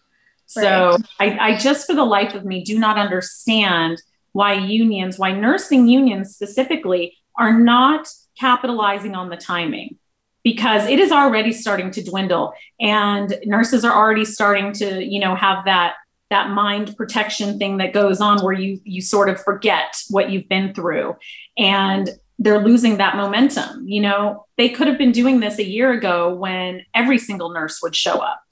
So 0.47 0.97
right. 1.21 1.39
I, 1.39 1.51
I 1.51 1.59
just 1.59 1.87
for 1.87 1.95
the 1.95 2.05
life 2.05 2.35
of 2.35 2.45
me 2.45 2.65
do 2.65 2.77
not 2.77 2.99
understand 2.99 4.03
why 4.33 4.55
unions 4.55 5.19
why 5.19 5.33
nursing 5.33 5.87
unions 5.87 6.35
specifically 6.35 7.17
are 7.39 7.57
not 7.57 8.09
capitalizing 8.39 9.15
on 9.15 9.29
the 9.29 9.37
timing. 9.37 9.97
Because 10.43 10.87
it 10.87 10.99
is 10.99 11.13
already 11.13 11.53
starting 11.53 11.91
to 11.91 12.03
dwindle 12.03 12.55
and 12.81 13.37
nurses 13.45 13.85
are 13.85 13.93
already 13.93 14.25
starting 14.25 14.73
to 14.73 15.05
you 15.05 15.21
know 15.21 15.35
have 15.37 15.67
that 15.67 15.97
that 16.31 16.49
mind 16.49 16.97
protection 16.97 17.59
thing 17.59 17.77
that 17.77 17.93
goes 17.93 18.23
on 18.23 18.43
where 18.43 18.55
you 18.55 18.81
you 18.85 19.03
sort 19.03 19.29
of 19.29 19.39
forget 19.43 20.03
what 20.09 20.31
you've 20.31 20.49
been 20.49 20.73
through. 20.73 21.15
And 21.59 22.09
they're 22.41 22.59
losing 22.59 22.97
that 22.97 23.17
momentum. 23.17 23.87
You 23.87 24.01
know 24.01 24.47
they 24.57 24.71
could 24.71 24.89
have 24.89 24.99
been 24.99 25.13
doing 25.13 25.39
this 25.39 25.59
a 25.59 25.65
year 25.65 25.93
ago 25.93 26.35
when 26.35 26.85
every 26.95 27.19
single 27.19 27.51
nurse 27.51 27.81
would 27.83 27.95
show 27.95 28.19
up. 28.19 28.43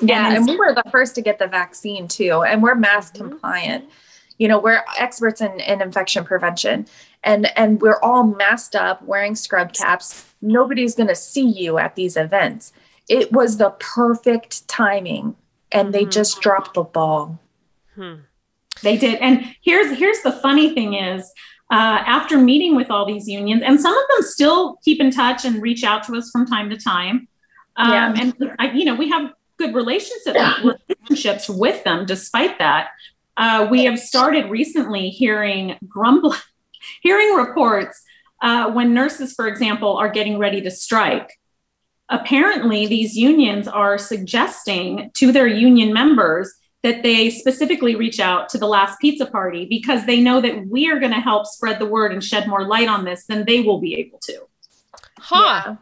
Yeah 0.00 0.28
and, 0.28 0.36
and 0.36 0.46
we 0.46 0.56
were 0.56 0.74
the 0.74 0.88
first 0.90 1.14
to 1.16 1.22
get 1.22 1.38
the 1.38 1.48
vaccine 1.48 2.06
too 2.06 2.42
and 2.42 2.62
we're 2.62 2.74
mask 2.76 3.14
mm-hmm. 3.14 3.30
compliant. 3.30 3.86
You 4.38 4.48
know 4.48 4.60
we're 4.60 4.84
experts 4.98 5.40
in, 5.40 5.58
in 5.60 5.80
infection 5.82 6.24
prevention 6.24 6.86
and 7.24 7.56
and 7.58 7.80
we're 7.80 8.00
all 8.00 8.24
masked 8.24 8.76
up 8.76 9.02
wearing 9.02 9.34
scrub 9.34 9.72
caps. 9.72 10.26
Nobody's 10.42 10.94
going 10.94 11.08
to 11.08 11.14
see 11.14 11.48
you 11.48 11.78
at 11.78 11.96
these 11.96 12.16
events. 12.16 12.72
It 13.08 13.32
was 13.32 13.56
the 13.56 13.70
perfect 13.78 14.68
timing 14.68 15.36
and 15.70 15.94
they 15.94 16.02
mm-hmm. 16.02 16.10
just 16.10 16.40
dropped 16.40 16.74
the 16.74 16.82
ball. 16.82 17.40
Hmm. 17.94 18.14
they 18.82 18.96
did. 18.96 19.20
And 19.20 19.54
here's 19.60 19.96
here's 19.96 20.20
the 20.22 20.32
funny 20.32 20.74
thing 20.74 20.94
is 20.94 21.30
uh, 21.72 22.04
after 22.06 22.38
meeting 22.38 22.76
with 22.76 22.90
all 22.90 23.04
these 23.04 23.26
unions 23.26 23.62
and 23.64 23.80
some 23.80 23.96
of 23.96 24.04
them 24.14 24.22
still 24.22 24.76
keep 24.84 25.00
in 25.00 25.10
touch 25.10 25.44
and 25.44 25.60
reach 25.60 25.82
out 25.82 26.04
to 26.04 26.14
us 26.14 26.30
from 26.30 26.46
time 26.46 26.70
to 26.70 26.76
time 26.76 27.26
um, 27.76 27.90
yeah. 27.90 28.14
and 28.16 28.34
I, 28.58 28.70
you 28.72 28.84
know 28.84 28.94
we 28.94 29.08
have 29.08 29.32
good 29.58 29.74
relationships 29.74 30.38
relationships 30.62 31.48
with 31.48 31.82
them 31.82 32.06
despite 32.06 32.58
that 32.58 32.90
uh, 33.36 33.66
we 33.70 33.84
have 33.84 33.98
started 33.98 34.50
recently 34.50 35.08
hearing 35.08 35.76
grumbling 35.88 36.38
hearing 37.02 37.34
reports 37.34 38.02
uh, 38.42 38.70
when 38.70 38.92
nurses, 38.92 39.32
for 39.32 39.46
example, 39.46 39.96
are 39.96 40.08
getting 40.08 40.38
ready 40.38 40.60
to 40.60 40.70
strike. 40.70 41.38
Apparently, 42.08 42.86
these 42.86 43.16
unions 43.16 43.68
are 43.68 43.96
suggesting 43.96 45.10
to 45.14 45.32
their 45.32 45.46
union 45.46 45.92
members 45.92 46.52
that 46.82 47.02
they 47.02 47.30
specifically 47.30 47.94
reach 47.94 48.18
out 48.18 48.48
to 48.48 48.58
the 48.58 48.66
last 48.66 48.98
pizza 49.00 49.26
party 49.26 49.66
because 49.66 50.04
they 50.04 50.20
know 50.20 50.40
that 50.40 50.66
we 50.66 50.90
are 50.90 50.98
going 50.98 51.12
to 51.12 51.20
help 51.20 51.46
spread 51.46 51.78
the 51.78 51.86
word 51.86 52.12
and 52.12 52.22
shed 52.22 52.48
more 52.48 52.66
light 52.66 52.88
on 52.88 53.04
this 53.04 53.24
than 53.26 53.44
they 53.44 53.60
will 53.60 53.80
be 53.80 53.94
able 53.94 54.18
to. 54.18 54.40
Huh. 55.18 55.76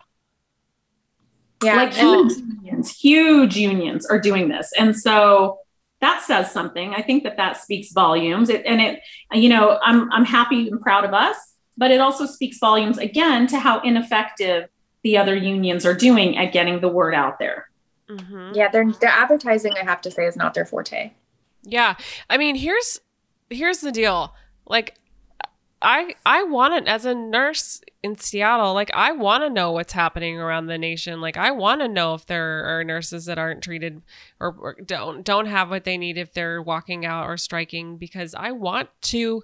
Yeah. 1.62 1.74
yeah. 1.74 1.76
Like 1.76 1.94
huge 1.94 2.36
unions, 2.38 2.96
huge 2.96 3.56
unions 3.56 4.06
are 4.06 4.20
doing 4.20 4.48
this. 4.48 4.70
And 4.78 4.94
so 4.96 5.58
that 6.00 6.22
says 6.22 6.50
something. 6.50 6.94
I 6.94 7.02
think 7.02 7.24
that 7.24 7.36
that 7.36 7.56
speaks 7.56 7.92
volumes. 7.92 8.48
It, 8.48 8.64
and 8.66 8.80
it, 8.80 9.00
you 9.32 9.48
know, 9.48 9.78
I'm 9.82 10.10
I'm 10.12 10.24
happy 10.24 10.68
and 10.68 10.80
proud 10.80 11.04
of 11.04 11.14
us, 11.14 11.36
but 11.76 11.90
it 11.90 12.00
also 12.00 12.26
speaks 12.26 12.58
volumes 12.58 12.98
again 12.98 13.46
to 13.48 13.58
how 13.58 13.80
ineffective 13.80 14.68
the 15.02 15.16
other 15.16 15.34
unions 15.34 15.86
are 15.86 15.94
doing 15.94 16.36
at 16.36 16.52
getting 16.52 16.80
the 16.80 16.88
word 16.88 17.14
out 17.14 17.38
there. 17.38 17.69
Mm-hmm. 18.10 18.52
Yeah, 18.54 18.68
their 18.68 18.90
their 18.92 19.10
advertising, 19.10 19.74
I 19.80 19.84
have 19.84 20.00
to 20.02 20.10
say, 20.10 20.26
is 20.26 20.36
not 20.36 20.54
their 20.54 20.66
forte. 20.66 21.12
Yeah, 21.62 21.94
I 22.28 22.36
mean, 22.36 22.56
here's 22.56 23.00
here's 23.48 23.80
the 23.80 23.92
deal. 23.92 24.34
Like, 24.66 24.96
I 25.82 26.14
I 26.26 26.42
want 26.42 26.74
it 26.74 26.88
as 26.88 27.04
a 27.04 27.14
nurse 27.14 27.80
in 28.02 28.16
Seattle. 28.16 28.74
Like 28.74 28.90
I 28.92 29.12
want 29.12 29.44
to 29.44 29.50
know 29.50 29.72
what's 29.72 29.92
happening 29.92 30.38
around 30.38 30.66
the 30.66 30.78
nation. 30.78 31.20
Like 31.20 31.36
I 31.36 31.50
want 31.50 31.80
to 31.80 31.88
know 31.88 32.14
if 32.14 32.26
there 32.26 32.64
are 32.64 32.84
nurses 32.84 33.26
that 33.26 33.38
aren't 33.38 33.62
treated 33.62 34.02
or, 34.38 34.54
or 34.58 34.76
don't 34.84 35.24
don't 35.24 35.46
have 35.46 35.70
what 35.70 35.84
they 35.84 35.96
need 35.96 36.18
if 36.18 36.32
they're 36.32 36.60
walking 36.60 37.06
out 37.06 37.26
or 37.26 37.36
striking 37.36 37.96
because 37.96 38.34
I 38.34 38.52
want 38.52 38.90
to 39.02 39.42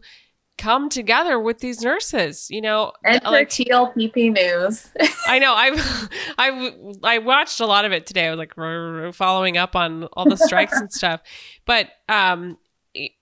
come 0.58 0.88
together 0.88 1.38
with 1.38 1.58
these 1.58 1.82
nurses, 1.82 2.48
you 2.50 2.60
know. 2.60 2.92
And 3.04 3.22
like 3.24 3.48
TLPP 3.48 4.32
news. 4.32 4.88
I 5.26 5.38
know. 5.38 5.54
i've 5.54 6.08
I 6.38 6.74
I 7.02 7.18
watched 7.18 7.60
a 7.60 7.66
lot 7.66 7.84
of 7.84 7.92
it 7.92 8.06
today. 8.06 8.26
I 8.26 8.34
was 8.34 8.38
like 8.38 9.14
following 9.14 9.56
up 9.56 9.76
on 9.76 10.04
all 10.12 10.28
the 10.28 10.36
strikes 10.36 10.78
and 10.78 10.92
stuff. 10.92 11.20
But 11.64 11.88
um 12.08 12.58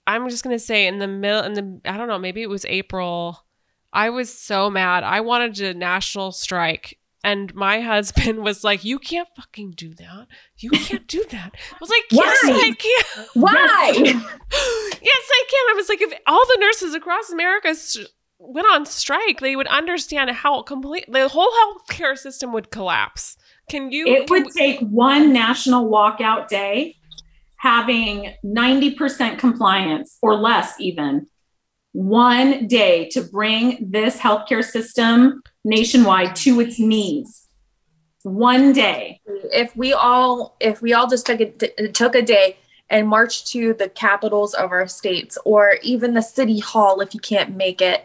I'm 0.07 0.29
just 0.29 0.45
gonna 0.45 0.59
say 0.59 0.87
in 0.87 0.99
the 0.99 1.09
middle 1.09 1.43
in 1.43 1.53
the 1.55 1.81
I 1.85 1.97
don't 1.97 2.09
know 2.09 2.19
maybe 2.19 2.43
it 2.43 2.49
was 2.49 2.65
April. 2.67 3.45
I 3.93 4.11
was 4.11 4.33
so 4.33 4.71
mad. 4.71 5.05
I 5.05 5.21
wanted 5.21 5.61
a 5.61 5.73
national 5.73 6.33
strike, 6.33 6.99
and 7.25 7.55
my 7.55 7.81
husband 7.81 8.45
was 8.45 8.63
like, 8.63 8.85
"You 8.85 8.99
can't 8.99 9.29
fucking 9.35 9.73
do 9.73 9.95
that. 9.95 10.27
You 10.59 10.71
can't 10.71 11.09
do 11.09 11.25
that." 11.31 11.55
I 11.73 11.77
was 11.81 11.91
like, 11.91 12.05
"Yes, 12.11 12.39
Why? 12.45 12.51
I 12.53 12.73
can." 12.73 13.27
Why? 13.35 13.93
yes, 13.97 14.23
I 14.53 15.45
can. 15.51 15.71
I 15.71 15.75
was 15.75 15.89
like, 15.89 16.03
if 16.03 16.13
all 16.27 16.45
the 16.47 16.59
nurses 16.61 16.95
across 16.95 17.31
America 17.31 17.75
went 18.39 18.67
on 18.71 18.85
strike, 18.85 19.41
they 19.41 19.57
would 19.57 19.67
understand 19.69 20.31
how 20.31 20.63
complete 20.63 21.07
the 21.11 21.29
whole 21.29 21.51
healthcare 21.51 22.17
system 22.17 22.53
would 22.53 22.71
collapse. 22.71 23.37
Can 23.71 23.91
you? 23.91 24.07
It 24.07 24.29
can 24.29 24.45
would 24.45 24.53
take 24.53 24.81
one 24.81 25.33
national 25.33 25.91
walkout 25.91 26.49
day, 26.49 26.97
having 27.57 28.35
90% 28.45 29.39
compliance 29.39 30.19
or 30.21 30.35
less, 30.35 30.75
even 30.79 31.27
one 31.93 32.67
day 32.67 33.09
to 33.11 33.23
bring 33.23 33.89
this 33.91 34.19
healthcare 34.19 34.65
system 34.65 35.41
nationwide 35.65 36.37
to 36.37 36.61
its 36.61 36.79
knees. 36.79 37.47
One 38.23 38.73
day. 38.73 39.21
If 39.53 39.77
we 39.77 39.93
all, 39.93 40.57
if 40.61 40.81
we 40.81 40.95
all 40.95 41.09
just 41.09 41.27
took 41.27 41.41
a, 41.41 41.89
took 41.89 42.15
a 42.15 42.23
day 42.23 42.57
and 42.91 43.09
marched 43.09 43.49
to 43.49 43.75
the 43.75 43.89
capitals 43.89 44.55
of 44.55 44.71
our 44.71 44.87
states 44.87 45.37
or 45.45 45.77
even 45.83 46.15
the 46.15 46.23
city 46.23 46.59
hall 46.59 47.01
if 47.01 47.15
you 47.15 47.21
can't 47.21 47.57
make 47.57 47.81
it 47.81 48.05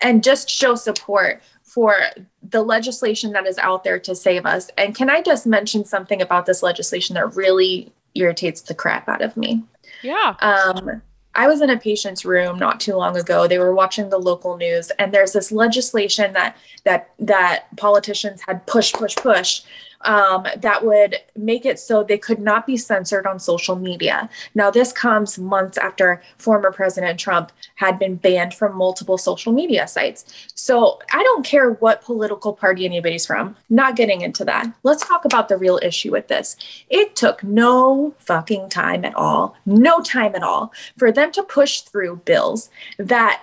and 0.00 0.22
just 0.22 0.48
show 0.48 0.74
support 0.74 1.42
for 1.62 1.94
the 2.42 2.62
legislation 2.62 3.32
that 3.32 3.46
is 3.46 3.58
out 3.58 3.84
there 3.84 3.98
to 3.98 4.14
save 4.14 4.44
us. 4.44 4.70
And 4.76 4.94
can 4.94 5.08
I 5.08 5.22
just 5.22 5.46
mention 5.46 5.84
something 5.84 6.20
about 6.20 6.46
this 6.46 6.62
legislation 6.62 7.14
that 7.14 7.36
really 7.36 7.92
irritates 8.14 8.62
the 8.62 8.74
crap 8.74 9.08
out 9.08 9.22
of 9.22 9.36
me? 9.36 9.62
Yeah. 10.02 10.34
Um, 10.40 11.02
I 11.34 11.46
was 11.46 11.60
in 11.60 11.70
a 11.70 11.78
patient's 11.78 12.24
room 12.24 12.58
not 12.58 12.80
too 12.80 12.94
long 12.94 13.16
ago. 13.16 13.46
They 13.46 13.58
were 13.58 13.74
watching 13.74 14.10
the 14.10 14.18
local 14.18 14.56
news, 14.56 14.90
and 14.98 15.12
there's 15.12 15.32
this 15.32 15.52
legislation 15.52 16.32
that 16.32 16.56
that 16.84 17.10
that 17.18 17.76
politicians 17.76 18.42
had 18.46 18.66
push, 18.66 18.92
push, 18.92 19.14
push 19.16 19.62
um, 20.02 20.46
that 20.56 20.84
would 20.84 21.16
make 21.36 21.66
it 21.66 21.78
so 21.78 22.02
they 22.02 22.18
could 22.18 22.40
not 22.40 22.66
be 22.66 22.76
censored 22.76 23.26
on 23.26 23.38
social 23.38 23.76
media. 23.76 24.28
Now, 24.54 24.70
this 24.70 24.92
comes 24.92 25.38
months 25.38 25.78
after 25.78 26.22
former 26.38 26.72
President 26.72 27.18
Trump 27.20 27.52
had 27.76 27.98
been 27.98 28.16
banned 28.16 28.54
from 28.54 28.76
multiple 28.76 29.18
social 29.18 29.52
media 29.52 29.86
sites. 29.86 30.24
So 30.54 31.00
I 31.12 31.22
don't 31.22 31.44
care 31.44 31.72
what 31.72 32.02
political 32.02 32.52
party 32.52 32.84
anybody's 32.84 33.26
from, 33.26 33.56
not 33.68 33.96
getting 33.96 34.22
into 34.22 34.44
that. 34.46 34.72
Let's 34.82 35.06
talk 35.06 35.24
about 35.24 35.48
the 35.48 35.58
real 35.58 35.78
issue 35.82 36.12
with 36.12 36.28
this. 36.28 36.56
It 36.88 37.16
took 37.16 37.42
no 37.42 38.14
fucking 38.18 38.70
time 38.70 39.04
at 39.04 39.14
all, 39.14 39.56
no 39.66 40.00
time 40.00 40.34
at 40.34 40.42
all 40.42 40.72
for 40.96 41.12
them 41.12 41.32
to 41.32 41.42
push 41.42 41.80
through 41.80 42.16
bills 42.24 42.70
that 42.98 43.42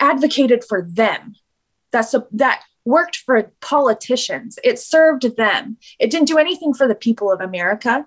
advocated 0.00 0.64
for 0.64 0.82
them 0.82 1.36
that's 1.92 2.14
a, 2.14 2.26
that 2.32 2.62
worked 2.84 3.16
for 3.16 3.52
politicians. 3.60 4.58
It 4.64 4.78
served 4.78 5.36
them. 5.36 5.76
It 5.98 6.10
didn't 6.10 6.28
do 6.28 6.38
anything 6.38 6.74
for 6.74 6.88
the 6.88 6.94
people 6.94 7.30
of 7.30 7.40
America. 7.40 8.06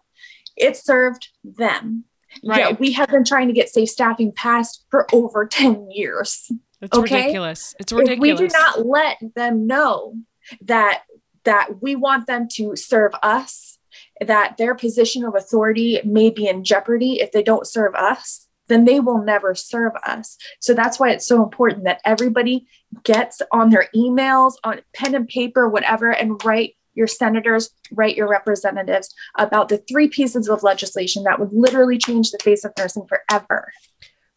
It 0.55 0.77
served 0.77 1.29
them. 1.43 2.05
Right. 2.43 2.59
Yeah, 2.59 2.71
we 2.77 2.91
have 2.93 3.09
been 3.09 3.23
trying 3.23 3.47
to 3.47 3.53
get 3.53 3.69
safe 3.69 3.89
staffing 3.89 4.31
passed 4.33 4.85
for 4.89 5.07
over 5.13 5.45
10 5.51 5.89
years. 5.91 6.51
It's 6.81 6.97
okay? 6.97 7.15
ridiculous. 7.15 7.73
It's 7.79 7.91
ridiculous. 7.91 8.29
If 8.29 8.39
we 8.39 8.47
do 8.47 8.53
not 8.53 8.85
let 8.85 9.17
them 9.35 9.67
know 9.67 10.15
that 10.61 11.03
that 11.45 11.81
we 11.81 11.95
want 11.95 12.25
them 12.25 12.47
to 12.53 12.75
serve 12.75 13.13
us, 13.21 13.77
that 14.19 14.57
their 14.57 14.73
position 14.73 15.23
of 15.23 15.35
authority 15.35 16.01
may 16.03 16.31
be 16.31 16.47
in 16.47 16.63
jeopardy 16.63 17.21
if 17.21 17.31
they 17.31 17.43
don't 17.43 17.67
serve 17.67 17.93
us, 17.93 18.44
then 18.67 18.85
they 18.85 18.99
will 18.99 19.23
never 19.23 19.55
serve 19.55 19.93
us. 20.05 20.37
So 20.59 20.73
that's 20.73 20.99
why 20.99 21.11
it's 21.11 21.27
so 21.27 21.43
important 21.43 21.83
that 21.83 22.01
everybody 22.05 22.67
gets 23.03 23.41
on 23.51 23.69
their 23.69 23.87
emails, 23.95 24.53
on 24.63 24.81
pen 24.93 25.15
and 25.15 25.27
paper, 25.27 25.69
whatever, 25.69 26.11
and 26.11 26.43
write 26.43 26.75
your 26.93 27.07
senators, 27.07 27.69
write 27.91 28.15
your 28.15 28.27
representatives 28.27 29.13
about 29.37 29.69
the 29.69 29.77
three 29.89 30.07
pieces 30.07 30.49
of 30.49 30.63
legislation 30.63 31.23
that 31.23 31.39
would 31.39 31.51
literally 31.51 31.97
change 31.97 32.31
the 32.31 32.39
face 32.41 32.63
of 32.63 32.71
nursing 32.77 33.05
forever. 33.07 33.71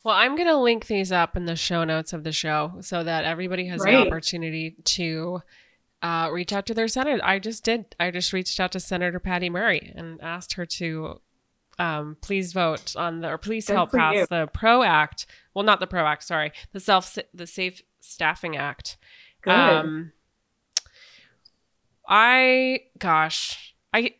Well, 0.05 0.17
I'm 0.17 0.37
going 0.37 0.49
to 0.49 0.57
link 0.57 0.87
these 0.87 1.13
up 1.13 1.37
in 1.37 1.45
the 1.45 1.57
show 1.57 1.85
notes 1.85 2.13
of 2.13 2.25
the 2.25 2.33
show 2.33 2.75
so 2.81 3.05
that 3.05 3.25
everybody 3.25 3.67
has 3.67 3.81
right. 3.81 3.93
the 3.93 4.07
opportunity 4.07 4.77
to 4.85 5.43
uh, 6.03 6.31
reach 6.33 6.53
out 6.53 6.67
to 6.67 6.75
their 6.75 6.89
senator. 6.89 7.25
I 7.25 7.39
just 7.39 7.65
did. 7.65 7.97
I 7.99 8.11
just 8.11 8.33
reached 8.33 8.61
out 8.61 8.73
to 8.73 8.81
Senator 8.81 9.19
Patty 9.19 9.51
Murray 9.51 9.93
and 9.97 10.21
asked 10.23 10.55
her 10.55 10.65
to 10.67 11.21
um, 11.79 12.17
please 12.21 12.53
vote 12.53 12.95
on 12.97 13.21
the 13.21 13.29
or 13.31 13.39
please 13.39 13.67
Good 13.67 13.75
help 13.75 13.93
pass 13.93 14.15
you. 14.15 14.27
the 14.29 14.49
Pro 14.53 14.83
Act. 14.83 15.27
Well, 15.55 15.65
not 15.65 15.81
the 15.81 15.87
Pro 15.87 16.07
Act. 16.07 16.25
Sorry, 16.25 16.53
the 16.73 16.81
self 16.81 17.17
the 17.33 17.47
Safe 17.47 17.83
Staffing 18.01 18.57
Act. 18.57 18.97
Good. 19.43 19.53
Um, 19.53 20.13
I 22.09 22.81
gosh, 22.99 23.75
I 23.93 24.15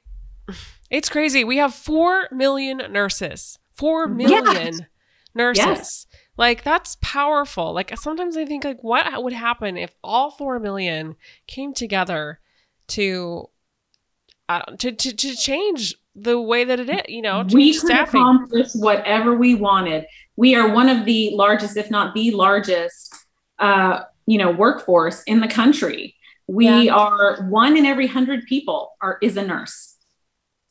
it's 0.91 1.09
crazy. 1.09 1.45
We 1.45 1.57
have 1.59 1.75
four 1.75 2.29
million 2.31 2.83
nurses. 2.91 3.59
Four 3.73 4.07
million 4.07 4.75
yeah. 4.75 4.85
nurses. 5.35 5.65
Yes. 5.65 6.07
Like 6.37 6.63
that's 6.63 6.97
powerful. 7.01 7.73
Like 7.73 7.97
sometimes 7.99 8.37
I 8.37 8.45
think 8.45 8.65
like 8.65 8.83
what 8.83 9.23
would 9.23 9.33
happen 9.33 9.77
if 9.77 9.95
all 10.05 10.31
four 10.31 10.61
million 10.61 11.17
came 11.47 11.75
together 11.75 12.41
to 12.89 13.51
uh, 14.49 14.63
to, 14.79 14.93
to 14.93 15.15
to 15.15 15.37
change 15.37 15.95
the 16.21 16.41
way 16.41 16.65
that 16.65 16.81
it 16.81 16.89
is, 16.89 17.01
you 17.09 17.23
know, 17.23 17.45
we 17.53 17.73
could 17.73 17.89
staffing. 17.89 18.21
accomplish 18.21 18.69
whatever 18.75 19.37
we 19.37 19.55
wanted. 19.55 20.07
We 20.37 20.55
are 20.55 20.73
one 20.73 20.89
of 20.89 21.05
the 21.05 21.31
largest, 21.35 21.77
if 21.77 21.91
not 21.91 22.15
the 22.15 22.31
largest, 22.31 23.15
uh, 23.59 24.03
you 24.27 24.39
know, 24.39 24.51
workforce 24.51 25.23
in 25.25 25.41
the 25.41 25.49
country. 25.49 26.15
We 26.47 26.67
yeah. 26.67 26.95
are 26.95 27.49
one 27.49 27.77
in 27.77 27.85
every 27.85 28.07
hundred 28.07 28.47
people 28.47 28.93
are 29.01 29.19
is 29.23 29.37
a 29.37 29.43
nurse. 29.43 29.97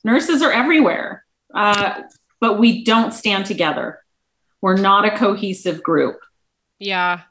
Nurses 0.03 0.41
are 0.41 0.51
everywhere, 0.51 1.25
uh, 1.53 2.01
but 2.39 2.59
we 2.59 2.83
don't 2.83 3.13
stand 3.13 3.45
together. 3.45 3.99
We're 4.61 4.77
not 4.77 5.05
a 5.05 5.15
cohesive 5.17 5.83
group. 5.83 6.19
Yeah, 6.79 7.21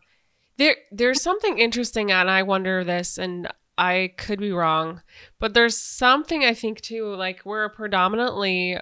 there 0.59 0.77
there's 0.93 1.23
something 1.23 1.59
interesting, 1.59 2.13
and 2.13 2.31
I 2.31 2.43
wonder 2.43 2.85
this, 2.85 3.19
and 3.19 3.49
I 3.79 4.13
could 4.17 4.41
be 4.41 4.53
wrong, 4.53 5.03
but 5.39 5.55
there's 5.55 5.77
something 5.77 6.45
I 6.45 6.55
think 6.55 6.81
too. 6.81 7.15
Like 7.15 7.43
we're 7.45 7.65
a 7.65 7.71
predominantly 7.71 8.79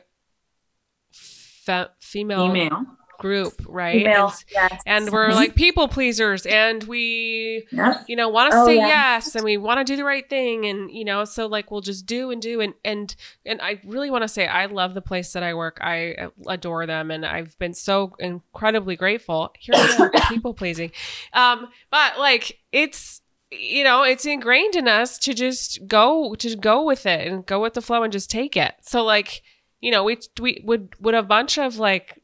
fe- 1.13 1.87
female, 2.01 2.53
female 2.53 2.87
group, 3.19 3.55
right? 3.67 4.05
Female, 4.05 4.27
and, 4.27 4.45
yes. 4.53 4.83
and 4.87 5.11
we're 5.11 5.29
mm-hmm. 5.29 5.37
like 5.37 5.55
people 5.55 5.89
pleasers, 5.89 6.47
and 6.47 6.83
we, 6.85 7.67
you 8.07 8.17
know, 8.17 8.29
want 8.29 8.53
to 8.53 8.59
oh, 8.59 8.67
say 8.67 8.77
yeah. 8.77 8.87
yes, 8.87 9.35
and 9.35 9.45
we 9.45 9.57
want 9.57 9.79
to 9.79 9.85
do 9.85 9.97
the 9.97 10.05
right 10.05 10.29
thing, 10.29 10.67
and 10.67 10.91
you 10.91 11.05
know, 11.05 11.25
so 11.25 11.47
like 11.47 11.71
we'll 11.71 11.81
just 11.81 12.07
do 12.07 12.31
and 12.31 12.41
do, 12.41 12.61
and 12.61 12.75
and 12.85 13.17
and 13.45 13.61
I 13.61 13.81
really 13.85 14.11
want 14.11 14.23
to 14.23 14.29
say 14.29 14.47
I 14.47 14.67
love 14.67 14.95
the 14.95 15.03
place 15.03 15.33
that 15.33 15.43
I 15.43 15.55
work. 15.55 15.79
I 15.81 16.29
adore 16.47 16.87
them, 16.87 17.11
and 17.11 17.25
I've 17.25 17.59
been 17.59 17.75
so 17.75 18.15
incredibly 18.19 18.97
grateful. 18.97 19.53
Here 19.59 19.75
people 20.29 20.55
pleasing, 20.55 20.93
um, 21.33 21.69
but 21.91 22.19
like 22.19 22.61
it's 22.73 23.23
you 23.59 23.85
know, 23.85 24.03
it's 24.03 24.25
ingrained 24.27 24.77
in 24.77 24.89
us 24.89 25.19
to 25.21 25.35
just 25.35 25.87
go 25.87 26.35
to 26.37 26.57
go 26.57 26.85
with 26.85 27.07
it 27.07 27.27
and 27.27 27.47
go 27.47 27.61
with 27.61 27.75
the 27.75 27.83
flow 27.83 28.03
and 28.03 28.13
just 28.13 28.31
take 28.31 28.57
it. 28.57 28.75
So 28.83 29.05
like, 29.05 29.43
you 29.81 29.91
know, 29.91 30.05
we 30.05 30.19
we 30.41 30.63
would 30.65 30.95
would 31.01 31.15
a 31.15 31.23
bunch 31.23 31.59
of 31.59 31.79
like 31.79 32.19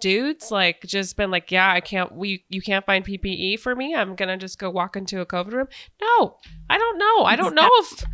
dudes 0.00 0.50
like 0.50 0.82
just 0.82 1.16
been 1.16 1.30
like, 1.30 1.50
yeah, 1.50 1.72
I 1.72 1.80
can't 1.80 2.12
we 2.12 2.44
you 2.48 2.60
can't 2.60 2.84
find 2.84 3.04
PPE 3.04 3.60
for 3.60 3.74
me. 3.74 3.94
I'm 3.94 4.14
gonna 4.14 4.36
just 4.36 4.58
go 4.58 4.70
walk 4.70 4.96
into 4.96 5.20
a 5.20 5.26
COVID 5.26 5.52
room. 5.52 5.68
No, 6.00 6.36
I 6.68 6.78
don't 6.78 6.98
know. 6.98 7.24
I 7.24 7.36
don't 7.36 7.54
know 7.54 7.70
if. 7.72 8.04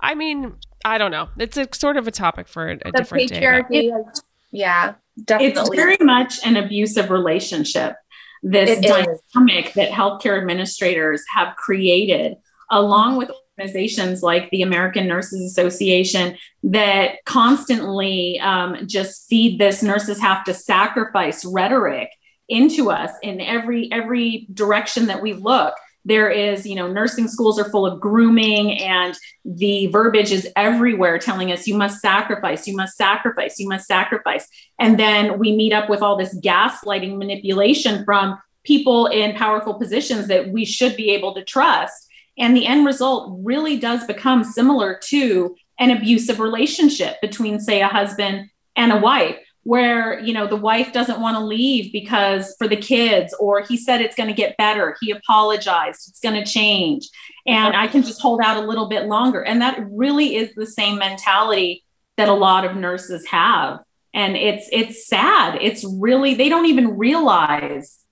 I 0.00 0.14
mean, 0.14 0.56
I 0.84 0.98
don't 0.98 1.10
know. 1.10 1.30
It's 1.38 1.56
a 1.56 1.66
sort 1.72 1.96
of 1.96 2.06
a 2.06 2.10
topic 2.10 2.46
for 2.46 2.68
a, 2.68 2.78
a 2.84 2.92
different 2.92 3.30
day. 3.30 3.62
Is, 3.70 4.22
yeah, 4.52 4.94
definitely. 5.24 5.78
It's 5.78 5.82
very 5.82 5.96
much 6.00 6.44
an 6.44 6.56
abusive 6.56 7.10
relationship 7.10 7.96
this 8.44 8.78
dynamic 8.78 9.72
that 9.72 9.90
healthcare 9.90 10.38
administrators 10.38 11.24
have 11.34 11.56
created, 11.56 12.36
along 12.70 13.16
with 13.16 13.30
organizations 13.58 14.22
like 14.22 14.50
the 14.50 14.62
American 14.62 15.08
Nurses 15.08 15.50
Association 15.50 16.36
that 16.64 17.24
constantly 17.24 18.38
um, 18.40 18.86
just 18.86 19.28
feed 19.28 19.58
this 19.58 19.82
nurses 19.82 20.20
have 20.20 20.44
to 20.44 20.54
sacrifice 20.54 21.44
rhetoric 21.44 22.10
into 22.48 22.90
us 22.90 23.10
in 23.22 23.40
every 23.40 23.90
every 23.90 24.46
direction 24.52 25.06
that 25.06 25.22
we 25.22 25.32
look 25.32 25.74
there 26.04 26.30
is 26.30 26.66
you 26.66 26.74
know 26.74 26.86
nursing 26.86 27.28
schools 27.28 27.58
are 27.58 27.70
full 27.70 27.86
of 27.86 28.00
grooming 28.00 28.78
and 28.80 29.16
the 29.44 29.86
verbiage 29.88 30.32
is 30.32 30.48
everywhere 30.56 31.18
telling 31.18 31.50
us 31.52 31.66
you 31.66 31.76
must 31.76 32.00
sacrifice 32.00 32.66
you 32.66 32.76
must 32.76 32.96
sacrifice 32.96 33.58
you 33.58 33.68
must 33.68 33.86
sacrifice. 33.86 34.48
And 34.78 34.98
then 34.98 35.38
we 35.38 35.56
meet 35.56 35.72
up 35.72 35.88
with 35.88 36.02
all 36.02 36.16
this 36.16 36.38
gaslighting 36.40 37.16
manipulation 37.16 38.04
from 38.04 38.38
people 38.64 39.06
in 39.06 39.36
powerful 39.36 39.74
positions 39.74 40.28
that 40.28 40.48
we 40.48 40.64
should 40.64 40.96
be 40.96 41.10
able 41.10 41.34
to 41.34 41.44
trust. 41.44 42.08
And 42.38 42.56
the 42.56 42.66
end 42.66 42.86
result 42.86 43.38
really 43.42 43.78
does 43.78 44.04
become 44.06 44.42
similar 44.42 44.98
to 45.04 45.54
an 45.78 45.90
abusive 45.90 46.40
relationship 46.40 47.20
between 47.20 47.60
say 47.60 47.80
a 47.82 47.88
husband 47.88 48.50
and 48.76 48.92
a 48.92 48.98
wife 48.98 49.38
where 49.64 50.20
you 50.20 50.32
know 50.32 50.46
the 50.46 50.56
wife 50.56 50.92
doesn't 50.92 51.20
want 51.20 51.36
to 51.36 51.44
leave 51.44 51.92
because 51.92 52.54
for 52.58 52.68
the 52.68 52.76
kids 52.76 53.34
or 53.40 53.62
he 53.62 53.76
said 53.76 54.00
it's 54.00 54.14
going 54.14 54.28
to 54.28 54.34
get 54.34 54.56
better 54.56 54.96
he 55.00 55.10
apologized 55.10 56.08
it's 56.08 56.20
going 56.20 56.34
to 56.34 56.50
change 56.50 57.08
and 57.46 57.74
i 57.74 57.86
can 57.86 58.02
just 58.02 58.20
hold 58.20 58.40
out 58.42 58.62
a 58.62 58.66
little 58.66 58.88
bit 58.88 59.06
longer 59.06 59.42
and 59.42 59.60
that 59.60 59.78
really 59.90 60.36
is 60.36 60.54
the 60.54 60.66
same 60.66 60.98
mentality 60.98 61.82
that 62.16 62.28
a 62.28 62.34
lot 62.34 62.64
of 62.64 62.76
nurses 62.76 63.26
have 63.26 63.80
and 64.12 64.36
it's 64.36 64.68
it's 64.70 65.08
sad 65.08 65.58
it's 65.60 65.84
really 65.98 66.34
they 66.34 66.48
don't 66.48 66.66
even 66.66 66.96
realize 66.96 68.04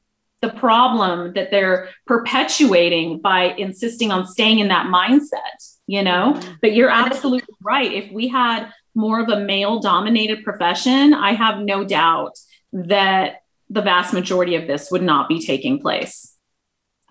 the 0.42 0.50
problem 0.50 1.32
that 1.34 1.50
they're 1.50 1.88
perpetuating 2.06 3.20
by 3.20 3.54
insisting 3.54 4.10
on 4.10 4.26
staying 4.26 4.58
in 4.58 4.68
that 4.68 4.86
mindset, 4.86 5.78
you 5.86 6.02
know? 6.02 6.34
Mm-hmm. 6.36 6.52
But 6.60 6.74
you're 6.74 6.90
absolutely 6.90 7.54
right. 7.62 7.90
If 7.90 8.12
we 8.12 8.26
had 8.26 8.72
more 8.94 9.20
of 9.20 9.28
a 9.28 9.40
male 9.40 9.80
dominated 9.80 10.44
profession, 10.44 11.14
I 11.14 11.32
have 11.32 11.60
no 11.60 11.84
doubt 11.84 12.38
that 12.72 13.42
the 13.70 13.82
vast 13.82 14.12
majority 14.12 14.54
of 14.54 14.66
this 14.66 14.90
would 14.90 15.02
not 15.02 15.28
be 15.28 15.40
taking 15.40 15.80
place. 15.80 16.36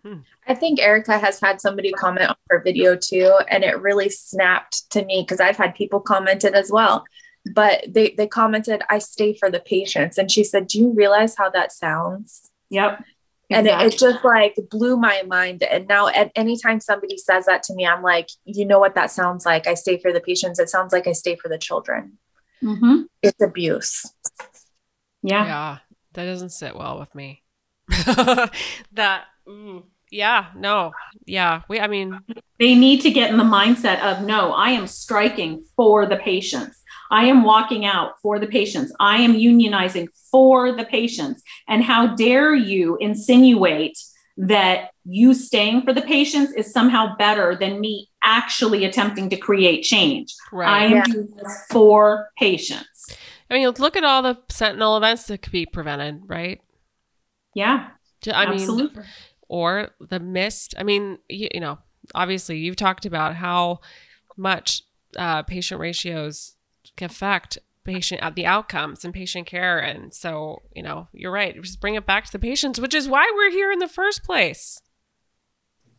Hmm. 0.03 0.19
I 0.47 0.55
think 0.55 0.79
Erica 0.79 1.17
has 1.19 1.39
had 1.39 1.61
somebody 1.61 1.91
comment 1.91 2.29
on 2.29 2.35
her 2.49 2.61
video 2.63 2.95
too, 2.95 3.33
and 3.47 3.63
it 3.63 3.79
really 3.79 4.09
snapped 4.09 4.89
to 4.91 5.05
me 5.05 5.21
because 5.21 5.39
I've 5.39 5.57
had 5.57 5.75
people 5.75 5.99
comment 5.99 6.43
it 6.43 6.53
as 6.53 6.71
well. 6.71 7.05
But 7.53 7.85
they 7.87 8.11
they 8.11 8.27
commented, 8.27 8.81
"I 8.89 8.99
stay 8.99 9.33
for 9.33 9.49
the 9.49 9.59
patients," 9.59 10.17
and 10.17 10.29
she 10.29 10.43
said, 10.43 10.67
"Do 10.67 10.79
you 10.79 10.91
realize 10.91 11.35
how 11.35 11.49
that 11.51 11.71
sounds?" 11.71 12.49
Yep. 12.69 13.03
And 13.51 13.67
exactly. 13.67 13.87
it, 13.87 13.93
it, 13.93 13.99
just 13.99 14.25
like 14.25 14.55
blew 14.69 14.97
my 14.97 15.23
mind. 15.27 15.63
And 15.63 15.87
now, 15.87 16.07
at 16.07 16.31
any 16.35 16.57
time 16.57 16.79
somebody 16.79 17.17
says 17.17 17.45
that 17.45 17.63
to 17.63 17.73
me, 17.73 17.85
I'm 17.85 18.01
like, 18.01 18.29
you 18.45 18.65
know 18.65 18.79
what 18.79 18.95
that 18.95 19.11
sounds 19.11 19.45
like? 19.45 19.67
I 19.67 19.73
stay 19.73 19.99
for 19.99 20.13
the 20.13 20.21
patients. 20.21 20.59
It 20.59 20.69
sounds 20.69 20.93
like 20.93 21.07
I 21.07 21.11
stay 21.11 21.35
for 21.35 21.49
the 21.49 21.57
children. 21.57 22.17
Mm-hmm. 22.63 23.03
It's 23.21 23.41
abuse. 23.41 24.11
Yeah. 25.23 25.45
Yeah. 25.45 25.77
That 26.13 26.25
doesn't 26.25 26.49
sit 26.49 26.75
well 26.75 26.99
with 26.99 27.13
me. 27.15 27.43
that, 27.87 29.25
mm, 29.47 29.83
yeah, 30.11 30.47
no, 30.55 30.91
yeah. 31.25 31.61
We, 31.69 31.79
I 31.79 31.87
mean, 31.87 32.19
they 32.59 32.75
need 32.75 33.01
to 33.01 33.11
get 33.11 33.31
in 33.31 33.37
the 33.37 33.43
mindset 33.43 34.01
of 34.01 34.25
no, 34.25 34.51
I 34.51 34.71
am 34.71 34.85
striking 34.85 35.63
for 35.75 36.05
the 36.05 36.17
patients. 36.17 36.81
I 37.09 37.25
am 37.25 37.43
walking 37.43 37.85
out 37.85 38.19
for 38.21 38.37
the 38.37 38.47
patients. 38.47 38.93
I 38.99 39.17
am 39.17 39.33
unionizing 39.33 40.07
for 40.29 40.73
the 40.73 40.85
patients. 40.85 41.41
And 41.67 41.83
how 41.83 42.15
dare 42.15 42.53
you 42.53 42.97
insinuate 42.99 43.97
that 44.37 44.91
you 45.05 45.33
staying 45.33 45.83
for 45.83 45.93
the 45.93 46.01
patients 46.01 46.53
is 46.53 46.71
somehow 46.71 47.15
better 47.15 47.55
than 47.55 47.79
me 47.79 48.09
actually 48.23 48.85
attempting 48.85 49.29
to 49.29 49.37
create 49.37 49.83
change. 49.83 50.33
Right. 50.51 50.69
I 50.69 50.85
am 50.85 50.91
yeah. 50.91 51.03
doing 51.03 51.33
this 51.35 51.65
for 51.69 52.29
patients. 52.37 53.15
I 53.49 53.55
mean, 53.55 53.69
look 53.77 53.97
at 53.97 54.03
all 54.03 54.21
the 54.21 54.37
sentinel 54.49 54.97
events 54.97 55.23
that 55.25 55.41
could 55.41 55.51
be 55.51 55.65
prevented, 55.65 56.23
right? 56.27 56.61
Yeah. 57.53 57.89
I 58.31 58.45
mean, 58.45 58.59
absolutely. 58.59 59.03
Or 59.51 59.89
the 59.99 60.17
missed. 60.17 60.73
I 60.77 60.83
mean, 60.83 61.17
you, 61.27 61.49
you 61.53 61.59
know, 61.59 61.77
obviously 62.15 62.57
you've 62.57 62.77
talked 62.77 63.05
about 63.05 63.35
how 63.35 63.81
much 64.37 64.83
uh, 65.17 65.43
patient 65.43 65.79
ratios 65.79 66.55
affect 67.01 67.57
patient 67.83 68.21
at 68.21 68.35
the 68.35 68.45
outcomes 68.45 69.03
and 69.03 69.11
patient 69.11 69.47
care 69.47 69.79
and 69.79 70.13
so 70.13 70.61
you 70.75 70.83
know 70.83 71.07
you're 71.13 71.31
right 71.31 71.59
just 71.63 71.81
bring 71.81 71.95
it 71.95 72.05
back 72.05 72.25
to 72.25 72.31
the 72.31 72.37
patients 72.37 72.79
which 72.79 72.93
is 72.93 73.07
why 73.07 73.31
we're 73.35 73.49
here 73.49 73.71
in 73.71 73.79
the 73.79 73.87
first 73.87 74.23
place 74.23 74.79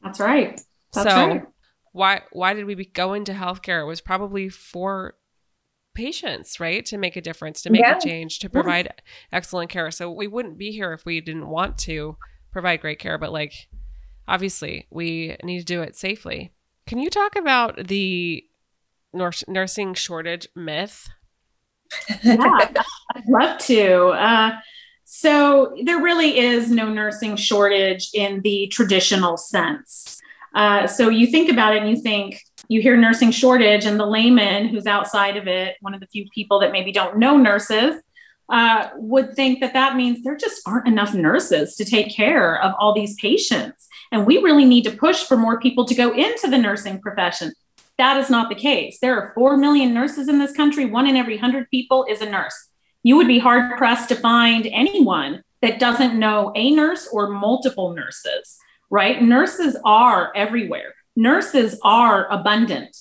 that's 0.00 0.20
right 0.20 0.61
that's 0.92 1.11
so 1.11 1.26
right. 1.26 1.42
why 1.90 2.22
why 2.30 2.55
did 2.55 2.66
we 2.66 2.84
go 2.84 3.14
into 3.14 3.32
healthcare 3.32 3.82
it 3.82 3.86
was 3.86 4.00
probably 4.00 4.48
for 4.48 5.14
patients 5.92 6.61
right 6.61 6.86
to 6.86 6.96
make 6.96 7.16
a 7.16 7.20
difference 7.20 7.62
to 7.62 7.70
make 7.70 7.80
yeah. 7.80 7.96
a 7.96 8.00
change 8.00 8.38
to 8.38 8.48
provide 8.48 8.84
yeah. 8.84 9.03
excellent 9.32 9.68
care 9.68 9.90
so 9.90 10.09
we 10.09 10.28
wouldn't 10.28 10.57
be 10.57 10.70
here 10.70 10.92
if 10.92 11.05
we 11.05 11.20
didn't 11.20 11.48
want 11.48 11.76
to 11.76 12.16
provide 12.53 12.80
great 12.80 12.98
care 12.98 13.18
but 13.18 13.32
like 13.32 13.68
obviously 14.28 14.86
we 14.90 15.36
need 15.42 15.59
to 15.59 15.64
do 15.64 15.82
it 15.82 15.96
safely 15.96 16.53
can 16.86 16.98
you 16.98 17.11
talk 17.11 17.36
about 17.36 17.88
the 17.88 18.44
nursing 19.12 19.94
shortage 19.94 20.48
myth? 20.55 21.09
yeah, 22.22 22.68
I'd 23.14 23.28
love 23.28 23.59
to. 23.61 24.09
Uh, 24.09 24.53
so 25.05 25.76
there 25.84 26.00
really 26.00 26.38
is 26.38 26.70
no 26.70 26.88
nursing 26.88 27.36
shortage 27.36 28.11
in 28.14 28.40
the 28.42 28.68
traditional 28.68 29.36
sense. 29.36 30.20
Uh, 30.55 30.86
so 30.86 31.09
you 31.09 31.26
think 31.26 31.50
about 31.50 31.74
it 31.74 31.82
and 31.82 31.90
you 31.90 32.03
think 32.03 32.42
you 32.68 32.80
hear 32.80 32.96
nursing 32.96 33.30
shortage, 33.30 33.84
and 33.84 33.98
the 33.98 34.07
layman 34.07 34.68
who's 34.68 34.86
outside 34.86 35.36
of 35.36 35.46
it, 35.46 35.76
one 35.80 35.94
of 35.94 36.00
the 36.00 36.07
few 36.07 36.26
people 36.34 36.61
that 36.61 36.72
maybe 36.72 36.92
don't 36.92 37.18
know 37.18 37.36
nurses, 37.36 37.96
uh, 38.49 38.88
would 38.97 39.34
think 39.34 39.61
that 39.61 39.72
that 39.72 39.97
means 39.97 40.22
there 40.22 40.36
just 40.36 40.66
aren't 40.66 40.88
enough 40.88 41.14
nurses 41.14 41.76
to 41.76 41.84
take 41.84 42.14
care 42.14 42.61
of 42.62 42.74
all 42.78 42.95
these 42.95 43.14
patients. 43.16 43.88
And 44.11 44.26
we 44.26 44.38
really 44.38 44.64
need 44.64 44.84
to 44.84 44.90
push 44.90 45.24
for 45.24 45.36
more 45.36 45.61
people 45.61 45.84
to 45.86 45.95
go 45.95 46.12
into 46.12 46.49
the 46.49 46.59
nursing 46.59 47.01
profession. 47.01 47.53
That 47.99 48.18
is 48.18 48.30
not 48.30 48.49
the 48.49 48.55
case. 48.55 48.99
There 49.01 49.18
are 49.18 49.32
4 49.34 49.57
million 49.57 49.95
nurses 49.95 50.28
in 50.28 50.38
this 50.38 50.53
country. 50.53 50.86
One 50.86 51.07
in 51.07 51.16
every 51.16 51.36
100 51.36 51.70
people 51.70 52.05
is 52.09 52.20
a 52.20 52.28
nurse. 52.28 52.68
You 53.03 53.16
would 53.16 53.28
be 53.28 53.38
hard 53.38 53.76
pressed 53.78 54.09
to 54.11 54.16
find 54.16 54.66
anyone 54.66 55.43
that 55.61 55.78
doesn't 55.78 56.18
know 56.18 56.53
a 56.55 56.72
nurse 56.72 57.09
or 57.12 57.30
multiple 57.30 57.95
nurses, 57.95 58.59
right? 58.90 59.22
Nurses 59.22 59.76
are 59.84 60.32
everywhere. 60.34 60.95
Nurses 61.16 61.78
are 61.82 62.30
abundant. 62.30 62.97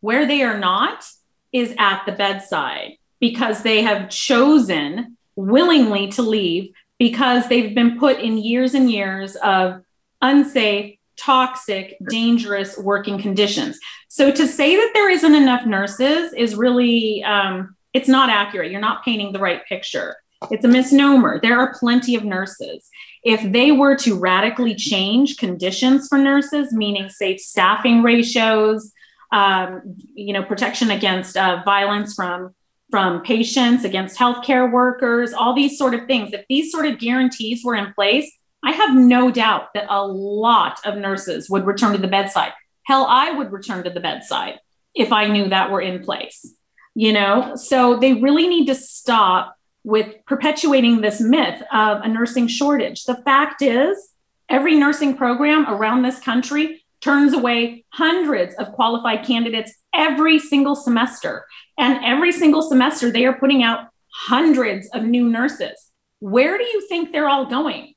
Where 0.00 0.26
they 0.26 0.42
are 0.42 0.58
not 0.58 1.04
is 1.52 1.74
at 1.78 2.04
the 2.06 2.12
bedside 2.12 2.96
because 3.20 3.62
they 3.62 3.82
have 3.82 4.10
chosen 4.10 5.16
willingly 5.36 6.08
to 6.08 6.22
leave 6.22 6.72
because 6.98 7.48
they've 7.48 7.74
been 7.74 7.98
put 7.98 8.18
in 8.20 8.38
years 8.38 8.74
and 8.74 8.90
years 8.90 9.36
of 9.36 9.82
unsafe, 10.22 10.98
toxic, 11.18 11.96
dangerous 12.08 12.78
working 12.78 13.18
conditions. 13.18 13.78
So 14.08 14.30
to 14.30 14.46
say 14.46 14.76
that 14.76 14.90
there 14.94 15.10
isn't 15.10 15.34
enough 15.34 15.66
nurses 15.66 16.32
is 16.32 16.54
really, 16.54 17.22
um, 17.24 17.76
it's 17.92 18.08
not 18.08 18.30
accurate. 18.30 18.70
You're 18.70 18.80
not 18.80 19.04
painting 19.04 19.32
the 19.32 19.38
right 19.38 19.64
picture. 19.66 20.16
It's 20.50 20.64
a 20.64 20.68
misnomer. 20.68 21.40
There 21.40 21.58
are 21.58 21.74
plenty 21.78 22.14
of 22.14 22.24
nurses. 22.24 22.88
If 23.24 23.52
they 23.52 23.72
were 23.72 23.96
to 23.96 24.18
radically 24.18 24.74
change 24.74 25.38
conditions 25.38 26.08
for 26.08 26.18
nurses, 26.18 26.72
meaning 26.72 27.08
safe 27.08 27.40
staffing 27.40 28.02
ratios, 28.02 28.92
um, 29.32 29.96
you 30.14 30.32
know, 30.32 30.42
protection 30.42 30.90
against 30.90 31.36
uh, 31.36 31.62
violence 31.64 32.14
from 32.14 32.54
from 32.90 33.22
patients, 33.22 33.84
against 33.84 34.18
healthcare 34.18 34.70
workers, 34.70 35.32
all 35.32 35.54
these 35.54 35.76
sort 35.76 35.94
of 35.94 36.06
things. 36.06 36.32
If 36.32 36.44
these 36.48 36.70
sort 36.70 36.86
of 36.86 36.98
guarantees 36.98 37.64
were 37.64 37.74
in 37.74 37.92
place, 37.94 38.30
I 38.64 38.72
have 38.72 38.96
no 38.96 39.30
doubt 39.30 39.74
that 39.74 39.86
a 39.88 40.06
lot 40.06 40.80
of 40.84 40.96
nurses 40.96 41.50
would 41.50 41.66
return 41.66 41.92
to 41.92 41.98
the 41.98 42.08
bedside. 42.08 42.52
Hell, 42.84 43.06
I 43.08 43.32
would 43.32 43.52
return 43.52 43.84
to 43.84 43.90
the 43.90 44.00
bedside 44.00 44.60
if 44.94 45.12
I 45.12 45.26
knew 45.26 45.48
that 45.48 45.70
were 45.70 45.80
in 45.80 46.02
place. 46.02 46.54
You 46.94 47.12
know, 47.12 47.56
so 47.56 47.98
they 47.98 48.14
really 48.14 48.48
need 48.48 48.66
to 48.66 48.74
stop 48.74 49.54
with 49.84 50.14
perpetuating 50.26 51.00
this 51.00 51.20
myth 51.20 51.62
of 51.72 52.00
a 52.02 52.08
nursing 52.08 52.48
shortage. 52.48 53.04
The 53.04 53.16
fact 53.16 53.62
is, 53.62 54.10
every 54.48 54.74
nursing 54.76 55.16
program 55.16 55.66
around 55.68 56.02
this 56.02 56.18
country 56.18 56.84
turns 57.00 57.34
away 57.34 57.84
hundreds 57.90 58.54
of 58.54 58.72
qualified 58.72 59.24
candidates 59.24 59.74
every 59.96 60.38
single 60.38 60.76
semester. 60.76 61.44
And 61.78 62.04
every 62.04 62.32
single 62.32 62.62
semester, 62.62 63.10
they 63.10 63.26
are 63.26 63.34
putting 63.34 63.62
out 63.62 63.88
hundreds 64.08 64.88
of 64.94 65.02
new 65.04 65.28
nurses. 65.28 65.90
Where 66.20 66.56
do 66.56 66.64
you 66.64 66.86
think 66.88 67.12
they're 67.12 67.28
all 67.28 67.46
going? 67.46 67.94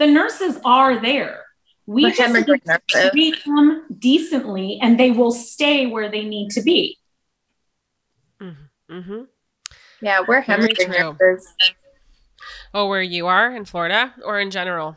the 0.00 0.06
nurses 0.06 0.58
are 0.64 0.98
there. 0.98 1.44
We 1.86 2.04
but 2.04 2.14
just 2.14 2.34
need 2.34 2.46
to 2.46 2.80
treat 2.88 3.44
them 3.44 3.84
decently 3.96 4.78
and 4.82 4.98
they 4.98 5.10
will 5.10 5.30
stay 5.30 5.86
where 5.86 6.10
they 6.10 6.24
need 6.24 6.50
to 6.52 6.62
be. 6.62 6.98
Mm-hmm. 8.40 8.94
mm-hmm. 8.94 9.22
Yeah, 10.00 10.22
we're 10.26 10.42
hemorrhaging 10.42 10.88
nurses. 10.88 11.52
Oh, 12.72 12.88
where 12.88 13.02
you 13.02 13.26
are 13.26 13.54
in 13.54 13.66
Florida 13.66 14.14
or 14.24 14.40
in 14.40 14.50
general? 14.50 14.96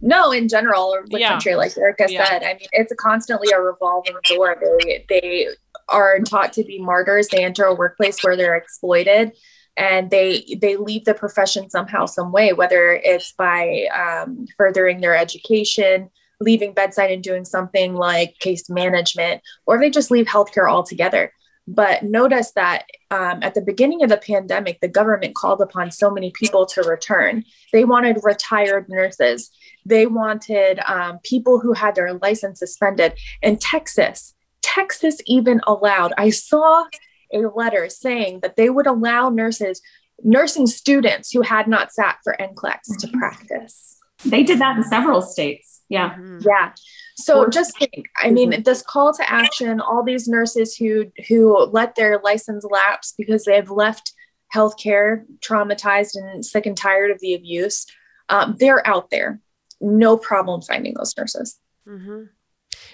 No, 0.00 0.32
in 0.32 0.48
general, 0.48 0.94
or 0.94 1.04
the 1.06 1.20
yeah. 1.20 1.28
country, 1.30 1.54
like 1.54 1.76
Erica 1.76 2.06
yeah. 2.08 2.24
said. 2.24 2.42
I 2.42 2.54
mean, 2.54 2.68
it's 2.72 2.90
a 2.90 2.96
constantly 2.96 3.52
a 3.52 3.60
revolving 3.60 4.16
door. 4.24 4.56
They 4.60 5.04
they 5.08 5.48
are 5.88 6.20
taught 6.20 6.52
to 6.54 6.64
be 6.64 6.80
martyrs. 6.80 7.28
They 7.28 7.44
enter 7.44 7.64
a 7.64 7.74
workplace 7.74 8.22
where 8.22 8.36
they're 8.36 8.56
exploited 8.56 9.32
and 9.76 10.10
they 10.10 10.44
they 10.60 10.76
leave 10.76 11.04
the 11.04 11.14
profession 11.14 11.70
somehow 11.70 12.06
some 12.06 12.32
way 12.32 12.52
whether 12.52 12.92
it's 12.92 13.32
by 13.32 13.86
um, 13.94 14.46
furthering 14.56 15.00
their 15.00 15.16
education 15.16 16.10
leaving 16.40 16.72
bedside 16.72 17.10
and 17.10 17.22
doing 17.22 17.44
something 17.44 17.94
like 17.94 18.38
case 18.40 18.68
management 18.68 19.40
or 19.66 19.78
they 19.78 19.90
just 19.90 20.10
leave 20.10 20.26
healthcare 20.26 20.70
altogether 20.70 21.32
but 21.72 22.02
notice 22.02 22.52
that 22.52 22.84
um, 23.10 23.38
at 23.42 23.54
the 23.54 23.60
beginning 23.60 24.02
of 24.02 24.08
the 24.08 24.16
pandemic 24.16 24.80
the 24.80 24.88
government 24.88 25.34
called 25.34 25.60
upon 25.60 25.90
so 25.90 26.10
many 26.10 26.30
people 26.32 26.66
to 26.66 26.82
return 26.82 27.44
they 27.72 27.84
wanted 27.84 28.18
retired 28.22 28.88
nurses 28.88 29.50
they 29.86 30.06
wanted 30.06 30.80
um, 30.86 31.18
people 31.22 31.60
who 31.60 31.72
had 31.72 31.94
their 31.94 32.14
license 32.14 32.58
suspended 32.58 33.12
in 33.42 33.56
texas 33.56 34.34
texas 34.62 35.20
even 35.26 35.60
allowed 35.66 36.12
i 36.18 36.30
saw 36.30 36.84
a 37.32 37.38
letter 37.38 37.88
saying 37.88 38.40
that 38.40 38.56
they 38.56 38.70
would 38.70 38.86
allow 38.86 39.28
nurses, 39.28 39.80
nursing 40.22 40.66
students 40.66 41.30
who 41.30 41.42
had 41.42 41.68
not 41.68 41.92
sat 41.92 42.18
for 42.22 42.36
NCLEX 42.38 42.98
to 42.98 43.06
mm-hmm. 43.06 43.18
practice. 43.18 43.96
They 44.24 44.42
did 44.42 44.58
that 44.58 44.76
in 44.76 44.82
several 44.84 45.22
states. 45.22 45.79
Yeah. 45.90 46.14
Mm-hmm. 46.14 46.38
Yeah. 46.48 46.72
So 47.16 47.48
just 47.48 47.76
think, 47.78 48.06
I 48.22 48.30
mean, 48.30 48.52
mm-hmm. 48.52 48.62
this 48.62 48.80
call 48.80 49.12
to 49.12 49.30
action, 49.30 49.80
all 49.80 50.02
these 50.02 50.26
nurses 50.26 50.74
who 50.74 51.12
who 51.28 51.58
let 51.66 51.96
their 51.96 52.20
license 52.24 52.64
lapse 52.64 53.12
because 53.18 53.44
they've 53.44 53.70
left 53.70 54.14
healthcare 54.54 55.24
traumatized 55.40 56.14
and 56.14 56.44
sick 56.44 56.64
and 56.64 56.76
tired 56.76 57.10
of 57.10 57.20
the 57.20 57.34
abuse, 57.34 57.86
um, 58.30 58.56
they're 58.58 58.86
out 58.86 59.10
there. 59.10 59.40
no 59.80 60.16
problem 60.16 60.62
finding 60.62 60.94
those 60.94 61.14
nurses. 61.16 61.58
Mm-hmm. 61.86 62.24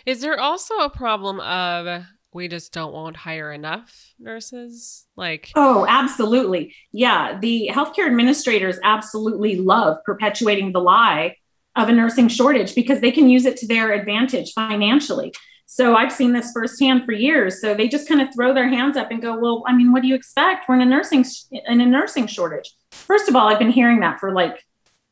Is 0.06 0.20
there 0.20 0.40
also 0.40 0.74
a 0.78 0.90
problem 0.90 1.40
of 1.40 2.04
we 2.32 2.48
just 2.48 2.72
don't 2.72 2.92
won't 2.92 3.16
hire 3.16 3.52
enough 3.52 4.14
nurses? 4.18 5.06
Like, 5.16 5.50
oh, 5.54 5.86
absolutely. 5.88 6.74
Yeah. 6.92 7.38
The 7.40 7.70
healthcare 7.72 8.06
administrators 8.06 8.78
absolutely 8.84 9.56
love 9.56 9.98
perpetuating 10.04 10.72
the 10.72 10.80
lie 10.80 11.36
of 11.76 11.88
a 11.88 11.92
nursing 11.92 12.28
shortage 12.28 12.74
because 12.74 13.00
they 13.00 13.12
can 13.12 13.28
use 13.28 13.44
it 13.44 13.56
to 13.58 13.66
their 13.66 13.92
advantage 13.92 14.52
financially. 14.54 15.32
So 15.66 15.96
I've 15.96 16.12
seen 16.12 16.32
this 16.32 16.52
firsthand 16.52 17.04
for 17.04 17.12
years. 17.12 17.60
So 17.60 17.74
they 17.74 17.88
just 17.88 18.08
kind 18.08 18.20
of 18.20 18.28
throw 18.32 18.54
their 18.54 18.68
hands 18.68 18.96
up 18.96 19.10
and 19.10 19.20
go, 19.20 19.38
"Well, 19.38 19.64
I 19.66 19.74
mean, 19.74 19.92
what 19.92 20.02
do 20.02 20.08
you 20.08 20.14
expect? 20.14 20.68
We're 20.68 20.76
in 20.76 20.80
a 20.80 20.86
nursing 20.86 21.24
in 21.50 21.80
a 21.80 21.86
nursing 21.86 22.26
shortage." 22.26 22.70
First 22.92 23.28
of 23.28 23.36
all, 23.36 23.48
I've 23.48 23.58
been 23.58 23.70
hearing 23.70 24.00
that 24.00 24.20
for 24.20 24.32
like 24.32 24.64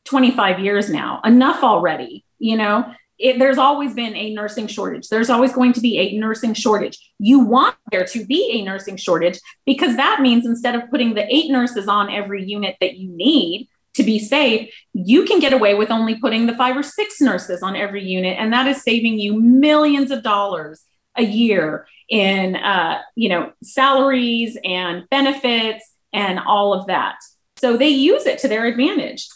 25 0.05 0.59
years 0.59 0.89
now. 0.89 1.19
Enough 1.25 1.63
already, 1.63 2.23
you 2.39 2.55
know? 2.57 2.85
It, 3.17 3.39
there's 3.39 3.57
always 3.57 3.93
been 3.93 4.13
a 4.15 4.33
nursing 4.33 4.67
shortage. 4.67 5.07
There's 5.07 5.29
always 5.29 5.53
going 5.53 5.71
to 5.73 5.79
be 5.79 5.97
a 5.99 6.17
nursing 6.17 6.53
shortage. 6.53 6.97
You 7.17 7.39
want 7.39 7.75
there 7.91 8.03
to 8.03 8.25
be 8.25 8.51
a 8.51 8.61
nursing 8.61 8.97
shortage 8.97 9.39
because 9.65 9.95
that 9.95 10.19
means 10.21 10.45
instead 10.45 10.75
of 10.75 10.89
putting 10.89 11.13
the 11.13 11.25
eight 11.33 11.49
nurses 11.49 11.87
on 11.87 12.11
every 12.11 12.43
unit 12.45 12.75
that 12.81 12.97
you 12.97 13.09
need, 13.15 13.69
to 13.95 14.03
be 14.03 14.19
safe, 14.19 14.73
you 14.93 15.25
can 15.25 15.39
get 15.39 15.53
away 15.53 15.73
with 15.73 15.91
only 15.91 16.15
putting 16.15 16.45
the 16.45 16.55
five 16.55 16.77
or 16.77 16.83
six 16.83 17.19
nurses 17.21 17.63
on 17.63 17.75
every 17.75 18.03
unit, 18.03 18.37
and 18.39 18.53
that 18.53 18.67
is 18.67 18.81
saving 18.83 19.19
you 19.19 19.39
millions 19.39 20.11
of 20.11 20.23
dollars 20.23 20.83
a 21.17 21.23
year 21.23 21.87
in 22.09 22.55
uh, 22.55 23.01
you 23.15 23.29
know 23.29 23.51
salaries 23.63 24.57
and 24.63 25.09
benefits 25.09 25.93
and 26.13 26.39
all 26.39 26.73
of 26.73 26.87
that. 26.87 27.15
So 27.57 27.77
they 27.77 27.89
use 27.89 28.25
it 28.25 28.39
to 28.39 28.47
their 28.47 28.65
advantage. 28.65 29.27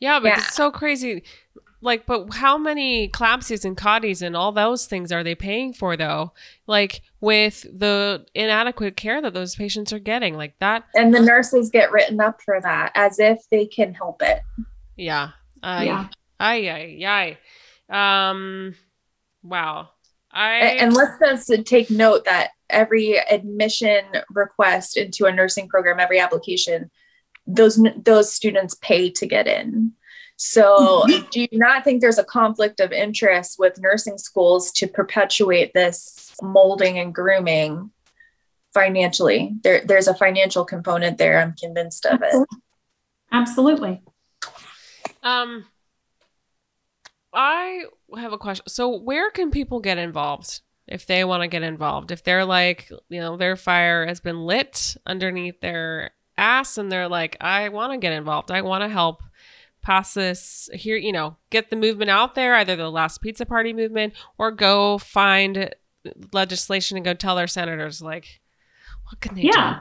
Yeah, 0.00 0.18
but 0.18 0.28
yeah. 0.28 0.38
it's 0.38 0.54
so 0.54 0.70
crazy 0.70 1.22
like 1.82 2.06
but 2.06 2.32
how 2.32 2.56
many 2.56 3.08
CLABSIs 3.08 3.64
and 3.64 3.76
CAUTIs 3.76 4.22
and 4.22 4.36
all 4.36 4.52
those 4.52 4.86
things 4.86 5.12
are 5.12 5.24
they 5.24 5.34
paying 5.34 5.72
for 5.72 5.96
though? 5.96 6.32
Like 6.66 7.02
with 7.20 7.62
the 7.62 8.24
inadequate 8.34 8.96
care 8.96 9.20
that 9.20 9.34
those 9.34 9.56
patients 9.56 9.92
are 9.92 9.98
getting 9.98 10.36
like 10.36 10.58
that 10.60 10.84
and 10.94 11.12
the 11.12 11.20
nurses 11.20 11.70
get 11.70 11.92
written 11.92 12.20
up 12.20 12.40
for 12.42 12.60
that 12.60 12.92
as 12.94 13.18
if 13.18 13.38
they 13.50 13.66
can 13.66 13.92
help 13.92 14.22
it. 14.22 14.40
Yeah. 14.96 15.30
Uh, 15.62 15.82
yeah. 15.84 16.08
aye 16.40 16.98
aye 17.04 17.38
aye 17.90 18.28
um 18.30 18.74
wow. 19.42 19.90
I 20.30 20.54
and 20.54 20.94
let's 20.94 21.18
just 21.18 21.66
take 21.66 21.90
note 21.90 22.24
that 22.24 22.50
every 22.70 23.18
admission 23.18 24.04
request 24.30 24.96
into 24.96 25.26
a 25.26 25.32
nursing 25.32 25.68
program 25.68 26.00
every 26.00 26.18
application 26.20 26.90
those 27.46 27.78
those 28.04 28.32
students 28.32 28.74
pay 28.76 29.10
to 29.10 29.26
get 29.26 29.46
in 29.46 29.92
so, 30.44 31.04
mm-hmm. 31.06 31.28
do 31.30 31.40
you 31.42 31.48
not 31.52 31.84
think 31.84 32.00
there's 32.00 32.18
a 32.18 32.24
conflict 32.24 32.80
of 32.80 32.90
interest 32.90 33.60
with 33.60 33.80
nursing 33.80 34.18
schools 34.18 34.72
to 34.72 34.88
perpetuate 34.88 35.72
this 35.72 36.34
molding 36.42 36.98
and 36.98 37.14
grooming 37.14 37.92
financially? 38.74 39.54
There, 39.62 39.82
there's 39.84 40.08
a 40.08 40.16
financial 40.16 40.64
component 40.64 41.16
there. 41.16 41.40
I'm 41.40 41.54
convinced 41.54 42.06
of 42.06 42.22
it. 42.24 42.48
Absolutely. 43.30 44.02
Um, 45.22 45.64
I 47.32 47.84
have 48.18 48.32
a 48.32 48.38
question. 48.38 48.64
So, 48.66 48.98
where 48.98 49.30
can 49.30 49.52
people 49.52 49.78
get 49.78 49.96
involved 49.96 50.60
if 50.88 51.06
they 51.06 51.22
want 51.22 51.44
to 51.44 51.48
get 51.48 51.62
involved? 51.62 52.10
If 52.10 52.24
they're 52.24 52.44
like, 52.44 52.90
you 53.08 53.20
know, 53.20 53.36
their 53.36 53.54
fire 53.54 54.04
has 54.08 54.18
been 54.18 54.44
lit 54.44 54.96
underneath 55.06 55.60
their 55.60 56.10
ass 56.36 56.78
and 56.78 56.90
they're 56.90 57.08
like, 57.08 57.36
I 57.40 57.68
want 57.68 57.92
to 57.92 57.98
get 57.98 58.12
involved, 58.12 58.50
I 58.50 58.62
want 58.62 58.82
to 58.82 58.88
help 58.88 59.22
pass 59.82 60.14
this 60.14 60.70
here, 60.72 60.96
you 60.96 61.12
know, 61.12 61.36
get 61.50 61.70
the 61.70 61.76
movement 61.76 62.10
out 62.10 62.34
there, 62.34 62.54
either 62.54 62.76
the 62.76 62.90
last 62.90 63.20
pizza 63.20 63.44
party 63.44 63.72
movement 63.72 64.14
or 64.38 64.50
go 64.50 64.98
find 64.98 65.74
legislation 66.32 66.96
and 66.96 67.04
go 67.04 67.14
tell 67.14 67.36
their 67.36 67.46
senators 67.46 68.02
like 68.02 68.40
what 69.08 69.20
can 69.20 69.34
they 69.34 69.42
do? 69.42 69.48
yeah. 69.48 69.74
do? 69.74 69.80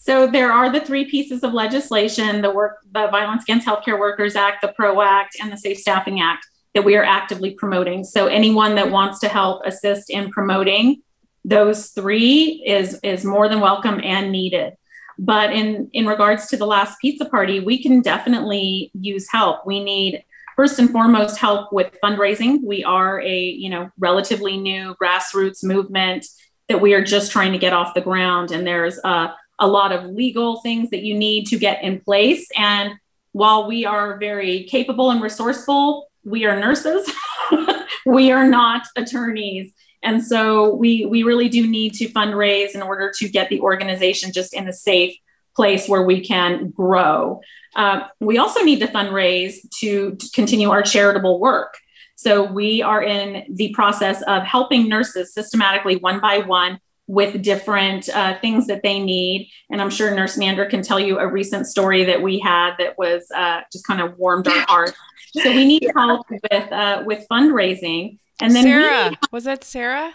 So 0.00 0.26
there 0.26 0.52
are 0.52 0.70
the 0.70 0.80
three 0.80 1.04
pieces 1.04 1.42
of 1.42 1.52
legislation, 1.52 2.40
the 2.40 2.50
work 2.50 2.78
the 2.92 3.08
Violence 3.08 3.42
Against 3.42 3.66
Healthcare 3.66 3.98
Workers 3.98 4.36
Act, 4.36 4.62
the 4.62 4.68
PRO 4.68 5.02
Act, 5.02 5.36
and 5.40 5.52
the 5.52 5.58
Safe 5.58 5.78
Staffing 5.78 6.20
Act 6.20 6.46
that 6.74 6.84
we 6.84 6.96
are 6.96 7.04
actively 7.04 7.50
promoting. 7.50 8.04
So 8.04 8.26
anyone 8.26 8.74
that 8.76 8.90
wants 8.90 9.18
to 9.20 9.28
help 9.28 9.62
assist 9.66 10.10
in 10.10 10.30
promoting 10.30 11.02
those 11.44 11.88
three 11.88 12.62
is 12.66 13.00
is 13.02 13.24
more 13.24 13.48
than 13.48 13.60
welcome 13.60 14.00
and 14.02 14.30
needed. 14.30 14.74
But 15.18 15.52
in, 15.52 15.90
in 15.92 16.06
regards 16.06 16.46
to 16.48 16.56
the 16.56 16.66
last 16.66 17.00
pizza 17.00 17.24
party, 17.24 17.60
we 17.60 17.82
can 17.82 18.02
definitely 18.02 18.90
use 18.94 19.28
help. 19.30 19.66
We 19.66 19.82
need 19.82 20.24
first 20.54 20.78
and 20.78 20.90
foremost 20.90 21.38
help 21.38 21.72
with 21.72 21.96
fundraising. 22.02 22.62
We 22.62 22.84
are 22.84 23.20
a, 23.20 23.38
you 23.38 23.70
know, 23.70 23.90
relatively 23.98 24.56
new 24.56 24.94
grassroots 25.00 25.64
movement 25.64 26.26
that 26.68 26.80
we 26.80 26.94
are 26.94 27.02
just 27.02 27.32
trying 27.32 27.52
to 27.52 27.58
get 27.58 27.72
off 27.72 27.94
the 27.94 28.00
ground. 28.00 28.50
And 28.52 28.66
there's 28.66 28.98
a, 29.04 29.34
a 29.58 29.66
lot 29.66 29.92
of 29.92 30.04
legal 30.10 30.60
things 30.60 30.90
that 30.90 31.02
you 31.02 31.16
need 31.16 31.46
to 31.46 31.58
get 31.58 31.82
in 31.82 32.00
place. 32.00 32.46
And 32.56 32.94
while 33.32 33.66
we 33.66 33.86
are 33.86 34.18
very 34.18 34.64
capable 34.64 35.10
and 35.10 35.22
resourceful, 35.22 36.08
we 36.24 36.44
are 36.44 36.58
nurses. 36.58 37.10
we 38.06 38.30
are 38.30 38.46
not 38.46 38.82
attorneys. 38.96 39.72
And 40.02 40.22
so 40.22 40.74
we 40.74 41.06
we 41.06 41.22
really 41.22 41.48
do 41.48 41.66
need 41.66 41.94
to 41.94 42.08
fundraise 42.08 42.74
in 42.74 42.82
order 42.82 43.12
to 43.18 43.28
get 43.28 43.48
the 43.48 43.60
organization 43.60 44.32
just 44.32 44.54
in 44.54 44.68
a 44.68 44.72
safe 44.72 45.16
place 45.56 45.88
where 45.88 46.02
we 46.02 46.20
can 46.20 46.70
grow. 46.70 47.40
Uh, 47.74 48.06
we 48.20 48.38
also 48.38 48.62
need 48.62 48.78
to 48.78 48.86
fundraise 48.86 49.56
to, 49.80 50.14
to 50.14 50.30
continue 50.32 50.70
our 50.70 50.82
charitable 50.82 51.40
work. 51.40 51.74
So 52.14 52.44
we 52.44 52.82
are 52.82 53.02
in 53.02 53.44
the 53.54 53.70
process 53.74 54.22
of 54.22 54.42
helping 54.44 54.88
nurses 54.88 55.34
systematically, 55.34 55.96
one 55.96 56.20
by 56.20 56.38
one, 56.38 56.80
with 57.08 57.42
different 57.42 58.08
uh, 58.10 58.38
things 58.40 58.66
that 58.66 58.82
they 58.82 59.00
need. 59.00 59.50
And 59.70 59.80
I'm 59.80 59.90
sure 59.90 60.14
Nurse 60.14 60.36
Nander 60.36 60.68
can 60.68 60.82
tell 60.82 61.00
you 61.00 61.18
a 61.18 61.26
recent 61.26 61.66
story 61.66 62.04
that 62.04 62.20
we 62.22 62.38
had 62.38 62.74
that 62.78 62.98
was 62.98 63.26
uh, 63.34 63.62
just 63.72 63.86
kind 63.86 64.00
of 64.00 64.18
warmed 64.18 64.46
our 64.46 64.60
hearts. 64.68 64.96
So 65.32 65.50
we 65.50 65.64
need 65.64 65.90
help 65.96 66.26
with 66.30 66.72
uh, 66.72 67.02
with 67.06 67.26
fundraising. 67.30 68.18
And 68.40 68.54
then 68.54 68.62
Sarah, 68.62 69.10
we, 69.10 69.16
was 69.32 69.44
that 69.44 69.64
Sarah? 69.64 70.14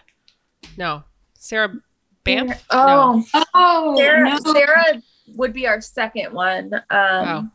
No, 0.78 1.04
Sarah 1.34 1.76
Bamp. 2.24 2.54
Oh, 2.70 3.24
no. 3.34 3.44
oh, 3.54 3.98
Sarah, 3.98 4.30
no. 4.30 4.54
Sarah 4.54 5.02
would 5.36 5.54
be 5.54 5.68
our 5.68 5.82
second 5.82 6.34
one. 6.34 6.74
Um, 6.74 6.82
oh. 6.90 7.50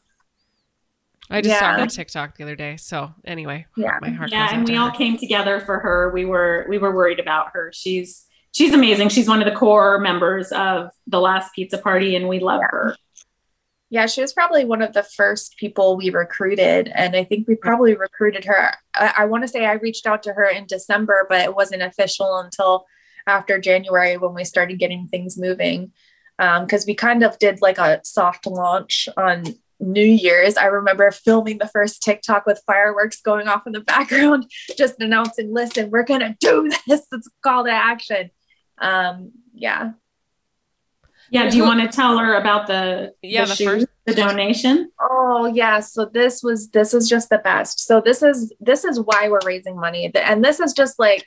I 1.31 1.41
just 1.43 1.53
yeah. 1.53 1.61
saw 1.61 1.73
her 1.75 1.81
on 1.83 1.89
TikTok 1.89 2.37
the 2.37 2.45
other 2.45 2.57
day. 2.57 2.77
So 2.77 3.13
anyway, 3.25 3.67
yeah, 3.77 3.99
my 4.01 4.11
heart. 4.11 4.31
Yeah, 4.31 4.49
and 4.53 4.67
we 4.67 4.77
all 4.77 4.91
came 4.91 5.19
together 5.19 5.61
for 5.61 5.79
her. 5.79 6.11
We 6.11 6.25
were 6.25 6.67
we 6.69 6.79
were 6.79 6.95
worried 6.95 7.21
about 7.21 7.49
her. 7.53 7.71
She's 7.75 8.27
she's 8.53 8.73
amazing. 8.73 9.11
She's 9.11 9.29
one 9.29 9.43
of 9.43 9.45
the 9.45 9.55
core 9.55 9.99
members 9.99 10.53
of 10.53 10.91
the 11.07 11.21
last 11.21 11.55
pizza 11.55 11.79
party, 11.79 12.17
and 12.17 12.29
we 12.29 12.41
love 12.41 12.61
yeah. 12.63 12.69
her. 12.71 12.97
Yeah, 13.91 14.07
she 14.07 14.21
was 14.21 14.35
probably 14.35 14.65
one 14.65 14.83
of 14.83 14.93
the 14.93 15.03
first 15.03 15.57
people 15.57 15.97
we 15.97 16.11
recruited. 16.11 16.93
And 16.95 17.17
I 17.17 17.25
think 17.25 17.49
we 17.49 17.55
probably 17.55 17.95
recruited 17.95 18.45
her. 18.45 18.75
I, 18.95 19.15
I 19.19 19.25
want 19.25 19.45
to 19.45 19.49
say 19.49 19.65
I 19.65 19.75
reached 19.75 20.07
out 20.07 20.23
to 20.25 20.33
her 20.35 20.45
in 20.45 20.67
December, 20.67 21.27
but 21.29 21.41
it 21.41 21.55
wasn't 21.55 21.83
official 21.83 22.39
until 22.39 22.87
after 23.27 23.59
January 23.59 24.17
when 24.19 24.35
we 24.35 24.45
started 24.45 24.79
getting 24.79 25.07
things 25.07 25.39
moving. 25.39 25.93
Because 26.37 26.83
um, 26.83 26.87
we 26.87 26.95
kind 26.95 27.25
of 27.25 27.39
did 27.39 27.61
like 27.63 27.79
a 27.79 28.01
soft 28.05 28.47
launch 28.47 29.09
on 29.17 29.45
New 29.81 30.05
Year's. 30.05 30.57
I 30.57 30.67
remember 30.67 31.11
filming 31.11 31.59
the 31.59 31.69
first 31.69 32.03
TikTok 32.03 32.47
with 32.47 32.63
fireworks 32.67 33.21
going 33.21 33.49
off 33.49 33.67
in 33.67 33.73
the 33.73 33.81
background, 33.95 34.51
just 34.77 35.01
announcing, 35.01 35.53
listen, 35.53 35.91
we're 35.91 36.05
going 36.05 36.21
to 36.21 36.37
do 36.41 36.71
this. 36.87 37.07
It's 37.11 37.27
a 37.27 37.31
call 37.43 37.65
to 37.65 37.71
action. 37.71 38.31
Um, 38.79 39.33
yeah, 39.55 39.93
yeah. 41.31 41.51
Do 41.51 41.57
you 41.57 41.63
want 41.65 41.81
to 41.81 41.89
tell 41.89 42.19
her 42.19 42.35
about 42.35 42.67
the 42.67 43.15
yeah 43.23 43.45
the, 43.45 43.55
the 43.55 43.65
first 43.65 43.87
the 44.07 44.15
donation? 44.15 44.91
Oh 45.01 45.47
yeah. 45.47 45.81
So 45.81 46.07
this 46.07 46.43
was 46.43 46.71
this 46.71 46.95
is 46.95 47.09
just 47.09 47.31
the 47.31 47.39
best. 47.39 47.81
So 47.81 48.01
this 48.01 48.23
is 48.23 48.53
this 48.61 48.85
is 48.85 49.01
why 49.01 49.29
we're 49.29 49.41
raising 49.45 49.77
money, 49.77 50.11
and 50.15 50.45
this 50.45 50.61
is 50.61 50.73
just 50.73 50.99
like 50.99 51.25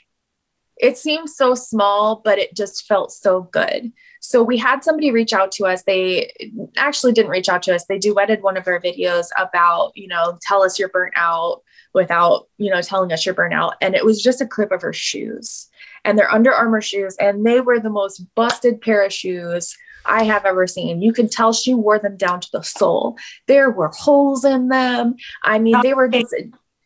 it 0.82 0.98
seems 0.98 1.36
so 1.36 1.54
small, 1.54 2.22
but 2.26 2.40
it 2.40 2.56
just 2.56 2.88
felt 2.88 3.12
so 3.12 3.44
good. 3.52 3.94
So 4.20 4.42
we 4.42 4.58
had 4.58 4.84
somebody 4.84 5.12
reach 5.12 5.32
out 5.32 5.52
to 5.54 5.66
us. 5.66 5.84
They 5.84 6.34
actually 6.76 7.14
didn't 7.14 7.30
reach 7.30 7.50
out 7.50 7.62
to 7.64 7.76
us. 7.76 7.86
They 7.86 8.00
duetted 8.00 8.42
one 8.42 8.58
of 8.58 8.68
our 8.68 8.82
videos 8.82 9.28
about, 9.38 9.92
you 9.94 10.08
know, 10.08 10.40
tell 10.42 10.64
us 10.64 10.80
you're 10.80 10.90
burnt 10.90 11.14
out 11.16 11.62
without, 11.94 12.48
you 12.58 12.72
know, 12.72 12.82
telling 12.82 13.14
us 13.14 13.26
you're 13.26 13.36
burnt 13.36 13.54
out. 13.54 13.76
And 13.80 13.94
it 13.94 14.04
was 14.04 14.24
just 14.24 14.42
a 14.42 14.48
clip 14.48 14.72
of 14.72 14.82
her 14.82 14.94
shoes 14.94 15.70
and 16.04 16.18
they're 16.18 16.32
Under 16.32 16.52
Armour 16.52 16.82
shoes. 16.82 17.16
And 17.20 17.46
they 17.46 17.62
were 17.62 17.80
the 17.80 17.90
most 17.92 18.26
busted 18.34 18.82
pair 18.82 19.06
of 19.06 19.14
shoes 19.14 19.78
I 20.06 20.24
have 20.24 20.46
ever 20.46 20.68
seen. 20.68 21.02
You 21.02 21.14
can 21.14 21.30
tell 21.30 21.54
she 21.54 21.74
wore 21.74 22.00
them 22.00 22.18
down 22.18 22.42
to 22.42 22.50
the 22.52 22.62
sole. 22.62 23.18
There 23.48 23.70
were 23.70 23.90
holes 23.90 24.44
in 24.46 24.70
them. 24.70 25.16
I 25.44 25.60
mean, 25.60 25.76
they 25.82 25.94
were 25.94 26.08
just 26.08 26.34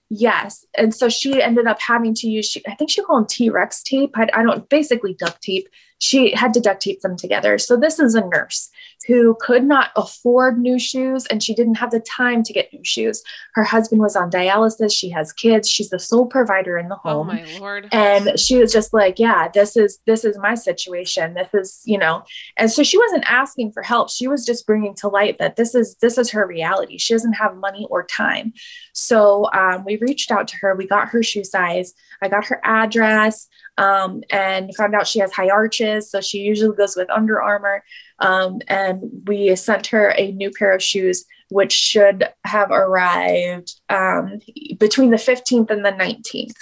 yes. 0.09 0.65
And 0.75 0.93
so 0.93 1.09
she 1.09 1.41
ended 1.41 1.67
up 1.67 1.81
having 1.81 2.13
to 2.15 2.27
use. 2.27 2.49
She, 2.49 2.65
I 2.67 2.75
think 2.75 2.89
she 2.89 3.03
called 3.03 3.23
them 3.23 3.27
T 3.27 3.49
Rex 3.49 3.83
tape. 3.83 4.11
I, 4.15 4.27
I 4.33 4.43
don't 4.43 4.67
basically 4.69 5.13
duct 5.13 5.41
tape 5.41 5.67
she 5.99 6.35
had 6.35 6.53
to 6.53 6.59
duct 6.59 6.81
tape 6.81 7.01
them 7.01 7.15
together. 7.15 7.57
So 7.57 7.77
this 7.77 7.99
is 7.99 8.15
a 8.15 8.25
nurse 8.25 8.69
who 9.07 9.37
could 9.39 9.63
not 9.63 9.91
afford 9.95 10.57
new 10.57 10.79
shoes 10.79 11.25
and 11.27 11.41
she 11.41 11.53
didn't 11.53 11.75
have 11.75 11.91
the 11.91 11.99
time 11.99 12.43
to 12.43 12.53
get 12.53 12.73
new 12.73 12.83
shoes. 12.83 13.23
Her 13.53 13.63
husband 13.63 14.01
was 14.01 14.15
on 14.15 14.31
dialysis. 14.31 14.91
She 14.91 15.09
has 15.11 15.31
kids. 15.31 15.69
She's 15.69 15.89
the 15.89 15.99
sole 15.99 16.25
provider 16.25 16.77
in 16.77 16.89
the 16.89 16.95
oh, 17.05 17.09
home. 17.09 17.29
Oh 17.29 17.33
my 17.33 17.57
lord. 17.59 17.87
And 17.91 18.39
she 18.39 18.57
was 18.57 18.73
just 18.73 18.93
like, 18.93 19.19
yeah, 19.19 19.47
this 19.47 19.77
is 19.77 19.99
this 20.05 20.25
is 20.25 20.37
my 20.37 20.55
situation. 20.55 21.33
This 21.33 21.53
is, 21.53 21.81
you 21.85 21.97
know. 21.97 22.23
And 22.57 22.71
so 22.71 22.83
she 22.83 22.97
wasn't 22.97 23.29
asking 23.29 23.71
for 23.71 23.83
help. 23.83 24.09
She 24.09 24.27
was 24.27 24.45
just 24.45 24.65
bringing 24.65 24.95
to 24.95 25.07
light 25.07 25.37
that 25.37 25.55
this 25.55 25.75
is 25.75 25.95
this 25.97 26.17
is 26.17 26.31
her 26.31 26.45
reality. 26.45 26.97
She 26.97 27.13
doesn't 27.13 27.33
have 27.33 27.55
money 27.55 27.87
or 27.89 28.03
time. 28.03 28.53
So 28.93 29.49
um, 29.53 29.85
we 29.85 29.97
reached 29.97 30.31
out 30.31 30.47
to 30.49 30.57
her. 30.57 30.75
We 30.75 30.87
got 30.87 31.09
her 31.09 31.23
shoe 31.23 31.43
size. 31.43 31.93
I 32.21 32.29
got 32.29 32.45
her 32.45 32.59
address 32.63 33.47
um, 33.77 34.23
and 34.31 34.73
found 34.75 34.95
out 34.95 35.07
she 35.07 35.19
has 35.19 35.31
high 35.33 35.49
arches. 35.49 35.84
So 36.09 36.21
she 36.21 36.39
usually 36.39 36.75
goes 36.75 36.95
with 36.95 37.09
Under 37.09 37.41
Armour. 37.41 37.83
Um, 38.19 38.59
and 38.67 39.03
we 39.25 39.55
sent 39.55 39.87
her 39.87 40.09
a 40.17 40.31
new 40.31 40.51
pair 40.51 40.73
of 40.73 40.83
shoes, 40.83 41.25
which 41.49 41.71
should 41.71 42.29
have 42.45 42.71
arrived 42.71 43.73
um, 43.89 44.39
between 44.77 45.11
the 45.11 45.17
15th 45.17 45.69
and 45.69 45.85
the 45.85 45.91
19th. 45.91 46.55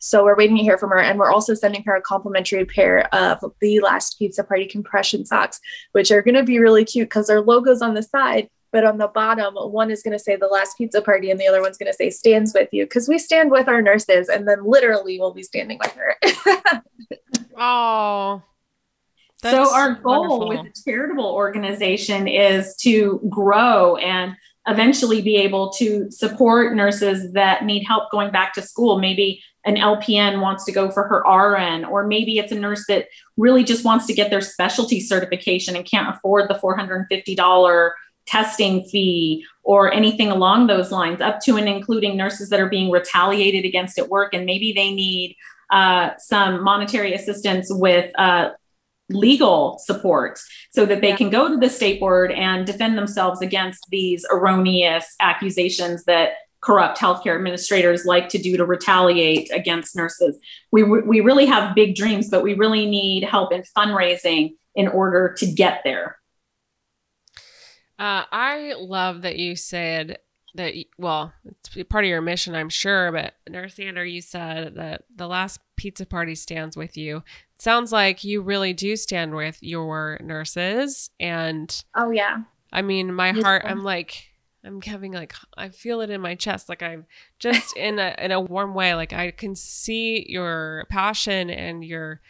So 0.00 0.24
we're 0.24 0.36
waiting 0.36 0.56
to 0.56 0.62
hear 0.62 0.78
from 0.78 0.90
her. 0.90 1.00
And 1.00 1.18
we're 1.18 1.32
also 1.32 1.54
sending 1.54 1.82
her 1.84 1.96
a 1.96 2.02
complimentary 2.02 2.64
pair 2.64 3.12
of 3.14 3.42
the 3.60 3.80
Last 3.80 4.18
Pizza 4.18 4.44
Party 4.44 4.66
compression 4.66 5.24
socks, 5.24 5.60
which 5.92 6.10
are 6.10 6.22
going 6.22 6.36
to 6.36 6.44
be 6.44 6.58
really 6.58 6.84
cute 6.84 7.08
because 7.08 7.26
their 7.26 7.40
logo's 7.40 7.82
on 7.82 7.94
the 7.94 8.02
side. 8.02 8.48
But 8.70 8.84
on 8.84 8.98
the 8.98 9.08
bottom, 9.08 9.54
one 9.54 9.90
is 9.90 10.02
going 10.02 10.16
to 10.16 10.22
say 10.22 10.36
the 10.36 10.46
last 10.46 10.76
pizza 10.76 11.00
party, 11.00 11.30
and 11.30 11.40
the 11.40 11.46
other 11.46 11.62
one's 11.62 11.78
going 11.78 11.90
to 11.90 11.96
say 11.96 12.10
stands 12.10 12.52
with 12.54 12.68
you 12.72 12.84
because 12.84 13.08
we 13.08 13.18
stand 13.18 13.50
with 13.50 13.68
our 13.68 13.80
nurses, 13.80 14.28
and 14.28 14.46
then 14.46 14.64
literally 14.64 15.18
we'll 15.18 15.32
be 15.32 15.42
standing 15.42 15.78
with 15.82 15.92
her. 15.92 16.16
oh, 17.56 18.42
That's 19.42 19.68
so 19.68 19.74
our 19.74 19.94
goal 19.94 20.38
wonderful. 20.40 20.48
with 20.48 20.74
the 20.74 20.90
charitable 20.90 21.32
organization 21.32 22.28
is 22.28 22.76
to 22.82 23.20
grow 23.30 23.96
and 23.96 24.36
eventually 24.66 25.22
be 25.22 25.36
able 25.36 25.70
to 25.70 26.10
support 26.10 26.76
nurses 26.76 27.32
that 27.32 27.64
need 27.64 27.84
help 27.84 28.10
going 28.10 28.30
back 28.30 28.52
to 28.52 28.62
school. 28.62 28.98
Maybe 28.98 29.42
an 29.64 29.76
LPN 29.76 30.40
wants 30.40 30.64
to 30.66 30.72
go 30.72 30.90
for 30.90 31.04
her 31.08 31.20
RN, 31.26 31.84
or 31.84 32.06
maybe 32.06 32.38
it's 32.38 32.52
a 32.52 32.58
nurse 32.58 32.84
that 32.88 33.08
really 33.36 33.64
just 33.64 33.84
wants 33.84 34.06
to 34.06 34.14
get 34.14 34.30
their 34.30 34.40
specialty 34.40 35.00
certification 35.00 35.74
and 35.74 35.84
can't 35.84 36.14
afford 36.14 36.48
the 36.48 36.54
$450 36.54 37.90
testing 38.28 38.84
fee 38.84 39.44
or 39.62 39.92
anything 39.92 40.30
along 40.30 40.66
those 40.66 40.92
lines, 40.92 41.20
up 41.20 41.40
to 41.40 41.56
and 41.56 41.68
including 41.68 42.16
nurses 42.16 42.50
that 42.50 42.60
are 42.60 42.68
being 42.68 42.90
retaliated 42.90 43.64
against 43.64 43.98
at 43.98 44.08
work. 44.08 44.34
And 44.34 44.44
maybe 44.44 44.72
they 44.72 44.92
need 44.92 45.36
uh, 45.70 46.10
some 46.18 46.62
monetary 46.62 47.14
assistance 47.14 47.68
with 47.70 48.12
uh, 48.18 48.50
legal 49.08 49.78
support 49.82 50.38
so 50.70 50.84
that 50.84 51.00
they 51.00 51.10
yeah. 51.10 51.16
can 51.16 51.30
go 51.30 51.48
to 51.48 51.56
the 51.56 51.70
state 51.70 52.00
board 52.00 52.30
and 52.32 52.66
defend 52.66 52.98
themselves 52.98 53.40
against 53.40 53.84
these 53.90 54.26
erroneous 54.30 55.14
accusations 55.20 56.04
that 56.04 56.32
corrupt 56.60 56.98
healthcare 56.98 57.36
administrators 57.36 58.04
like 58.04 58.28
to 58.28 58.38
do 58.38 58.56
to 58.56 58.64
retaliate 58.66 59.48
against 59.52 59.96
nurses. 59.96 60.38
We, 60.72 60.82
we 60.82 61.20
really 61.20 61.46
have 61.46 61.74
big 61.74 61.94
dreams, 61.94 62.28
but 62.28 62.42
we 62.42 62.54
really 62.54 62.84
need 62.84 63.24
help 63.24 63.52
in 63.52 63.62
fundraising 63.76 64.54
in 64.74 64.88
order 64.88 65.34
to 65.38 65.46
get 65.46 65.80
there. 65.84 66.17
Uh, 67.98 68.24
I 68.30 68.74
love 68.78 69.22
that 69.22 69.36
you 69.36 69.56
said 69.56 70.18
that, 70.54 70.74
well, 70.98 71.32
it's 71.44 71.88
part 71.88 72.04
of 72.04 72.08
your 72.08 72.20
mission, 72.20 72.54
I'm 72.54 72.68
sure, 72.68 73.10
but 73.12 73.34
Nurse 73.48 73.76
Nander, 73.76 74.10
you 74.10 74.22
said 74.22 74.76
that 74.76 75.04
the 75.14 75.26
last 75.26 75.60
pizza 75.76 76.06
party 76.06 76.34
stands 76.34 76.76
with 76.76 76.96
you. 76.96 77.18
It 77.18 77.62
sounds 77.62 77.92
like 77.92 78.24
you 78.24 78.40
really 78.40 78.72
do 78.72 78.96
stand 78.96 79.34
with 79.34 79.58
your 79.62 80.18
nurses. 80.22 81.10
And 81.18 81.84
oh, 81.94 82.10
yeah. 82.10 82.38
I 82.72 82.82
mean, 82.82 83.14
my 83.14 83.32
heart, 83.32 83.62
I'm 83.64 83.82
like, 83.82 84.28
I'm 84.64 84.82
having 84.82 85.12
like 85.12 85.34
I 85.56 85.68
feel 85.70 86.00
it 86.00 86.10
in 86.10 86.20
my 86.20 86.34
chest 86.34 86.68
like 86.68 86.82
I'm 86.82 87.06
just 87.38 87.76
in 87.76 87.98
a 87.98 88.14
in 88.18 88.32
a 88.32 88.40
warm 88.40 88.74
way 88.74 88.94
like 88.94 89.12
I 89.12 89.30
can 89.30 89.54
see 89.54 90.26
your 90.28 90.84
passion 90.90 91.48
and 91.48 91.84
your 91.84 92.20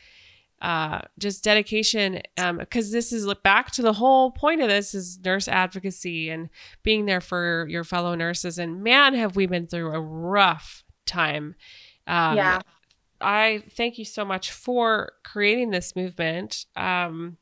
uh, 0.60 1.02
just 1.18 1.44
dedication 1.44 2.22
Um, 2.36 2.58
because 2.58 2.88
um, 2.88 2.92
this 2.92 3.12
is 3.12 3.32
back 3.42 3.70
to 3.72 3.82
the 3.82 3.92
whole 3.92 4.30
point 4.30 4.60
of 4.60 4.68
this 4.68 4.94
is 4.94 5.18
nurse 5.24 5.48
advocacy 5.48 6.30
and 6.30 6.50
being 6.82 7.06
there 7.06 7.20
for 7.20 7.66
your 7.68 7.84
fellow 7.84 8.14
nurses. 8.14 8.58
And 8.58 8.82
man 8.82 9.14
have 9.14 9.36
we 9.36 9.46
been 9.46 9.66
through 9.66 9.94
a 9.94 10.00
rough 10.00 10.84
time. 11.06 11.54
Um, 12.06 12.36
yeah. 12.36 12.60
I 13.20 13.64
thank 13.70 13.98
you 13.98 14.04
so 14.04 14.24
much 14.24 14.52
for 14.52 15.12
creating 15.24 15.70
this 15.70 15.94
movement. 15.96 16.66
Um, 16.76 17.38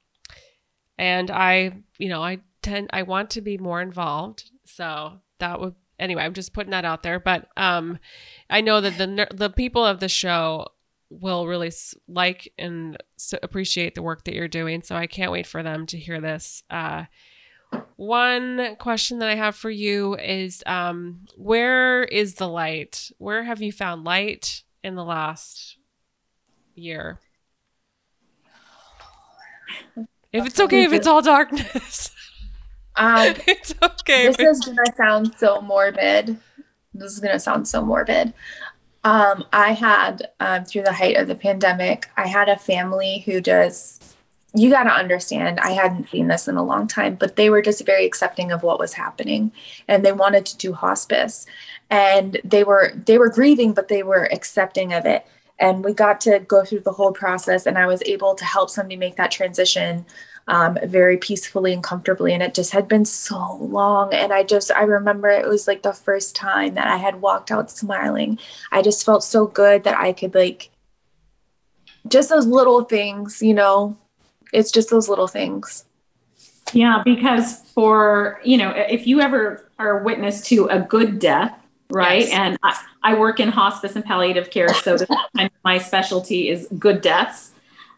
and 0.99 1.31
i 1.31 1.73
you 1.99 2.09
know 2.09 2.23
i 2.23 2.39
tend 2.62 2.89
i 2.93 3.03
want 3.03 3.31
to 3.31 3.41
be 3.41 3.59
more 3.59 3.81
involved. 3.81 4.51
So 4.64 5.21
that 5.39 5.61
would 5.61 5.75
anyway 5.99 6.23
i'm 6.23 6.35
just 6.35 6.53
putting 6.53 6.71
that 6.71 6.85
out 6.85 7.03
there. 7.03 7.21
But 7.21 7.49
um 7.57 7.99
i 8.51 8.61
know 8.61 8.81
that 8.81 8.99
the 8.99 9.29
the 9.35 9.51
people 9.51 9.85
of 9.85 10.01
the 10.01 10.09
show 10.09 10.67
will 11.11 11.47
really 11.47 11.73
like 12.09 12.53
and 12.59 12.97
appreciate 13.43 13.95
the 13.95 14.03
work 14.03 14.25
that 14.25 14.35
you're 14.35 14.49
doing. 14.49 14.83
So 14.83 14.97
I 14.97 15.07
can't 15.07 15.33
wait 15.33 15.47
for 15.47 15.63
them 15.63 15.87
to 15.87 15.99
hear 15.99 16.21
this. 16.21 16.63
Uh, 16.71 17.05
one 17.97 18.77
question 18.77 19.19
that 19.21 19.29
I 19.29 19.35
have 19.35 19.57
for 19.57 19.71
you 19.71 20.17
is 20.17 20.63
um, 20.67 21.27
where 21.37 22.05
is 22.05 22.35
the 22.35 22.49
light? 22.49 23.11
Where 23.19 23.45
have 23.45 23.63
you 23.63 23.73
found 23.73 24.05
light 24.05 24.63
in 24.83 24.95
the 24.95 25.05
last 25.05 25.79
year? 26.75 27.19
If 30.33 30.47
it's 30.47 30.61
okay, 30.61 30.85
if 30.85 30.93
it's 30.93 31.07
all 31.07 31.23
darkness. 31.23 32.11
Um, 32.99 33.35
it's 33.47 33.75
okay. 33.83 34.29
This 34.29 34.39
is 34.39 34.65
going 34.65 34.79
to 34.79 34.93
sound 34.97 35.35
so 35.37 35.61
morbid. 35.61 36.39
This 36.95 37.13
is 37.13 37.21
going 37.21 37.35
to 37.35 37.39
sound 37.39 37.69
so 37.69 37.85
morbid. 37.85 38.33
Um, 39.07 39.45
I 39.53 39.71
had, 39.71 40.31
um, 40.41 40.65
through 40.65 40.83
the 40.83 40.93
height 40.93 41.17
of 41.17 41.29
the 41.29 41.37
pandemic, 41.37 42.11
I 42.17 42.27
had 42.27 42.49
a 42.49 42.59
family 42.59 43.21
who 43.25 43.41
just, 43.41 44.17
you 44.53 44.69
got 44.69 44.83
to 44.83 44.91
understand, 44.91 45.61
I 45.61 45.71
hadn't 45.71 46.09
seen 46.09 46.27
this 46.27 46.49
in 46.49 46.57
a 46.57 46.65
long 46.65 46.89
time, 46.89 47.15
but 47.15 47.37
they 47.37 47.49
were 47.49 47.63
just 47.63 47.87
very 47.87 48.05
accepting 48.05 48.51
of 48.51 48.65
what 48.65 48.81
was 48.81 48.95
happening 48.95 49.53
and 49.87 50.05
they 50.05 50.11
wanted 50.11 50.45
to 50.47 50.57
do 50.57 50.73
hospice 50.73 51.47
and 51.89 52.41
they 52.43 52.65
were, 52.65 52.95
they 53.07 53.17
were 53.17 53.31
grieving, 53.31 53.75
but 53.75 53.87
they 53.87 54.03
were 54.03 54.29
accepting 54.33 54.93
of 54.93 55.07
it. 55.07 55.25
And 55.61 55.85
we 55.85 55.93
got 55.93 56.21
to 56.23 56.41
go 56.41 56.65
through 56.65 56.81
the 56.81 56.91
whole 56.91 57.13
process 57.13 57.65
and 57.65 57.79
I 57.79 57.87
was 57.87 58.03
able 58.07 58.35
to 58.35 58.45
help 58.45 58.71
somebody 58.71 58.97
make 58.97 59.15
that 59.19 59.31
transition 59.31 60.05
um, 60.49 60.79
very 60.85 61.17
peacefully 61.17 61.73
and 61.73 61.83
comfortably. 61.83 62.33
And 62.33 62.43
it 62.43 62.55
just 62.55 62.73
had 62.73 62.89
been 62.89 63.05
so 63.05 63.57
long. 63.57 64.15
And 64.15 64.33
I 64.33 64.43
just, 64.43 64.71
I 64.71 64.83
remember 64.83 65.29
it 65.29 65.49
was 65.49 65.67
like 65.67 65.83
the 65.83 65.93
first 65.93 66.37
time 66.37 66.75
that 66.75 66.87
I 66.87 66.97
had 66.97 67.21
walked 67.21 67.51
out 67.51 67.71
smiling. 67.71 68.39
I 68.71 68.83
just 68.83 69.05
felt 69.05 69.25
so 69.25 69.47
good 69.47 69.85
that 69.85 69.99
I 69.99 70.13
could, 70.13 70.35
like, 70.35 70.71
just 72.09 72.29
those 72.29 72.47
little 72.47 72.85
things, 72.85 73.43
you 73.43 73.55
know, 73.55 73.97
it's 74.53 74.71
just 74.71 74.91
those 74.91 75.09
little 75.09 75.27
things. 75.27 75.85
Yeah, 76.73 77.03
because 77.05 77.61
for, 77.75 78.41
you 78.45 78.57
know, 78.57 78.71
if 78.71 79.07
you 79.07 79.21
ever 79.21 79.69
are 79.79 80.03
witness 80.03 80.43
to 80.49 80.67
a 80.67 80.81
good 80.81 81.19
death, 81.19 81.57
right? 81.91 82.23
Yes. 82.23 82.33
And 82.33 82.59
I, 82.63 82.83
I, 83.03 83.19
work 83.19 83.39
in 83.39 83.49
hospice 83.49 83.95
and 83.95 84.05
palliative 84.05 84.51
care, 84.51 84.73
so 84.75 84.97
my 85.65 85.79
specialty 85.79 86.49
is 86.49 86.67
good 86.77 87.01
deaths. 87.01 87.53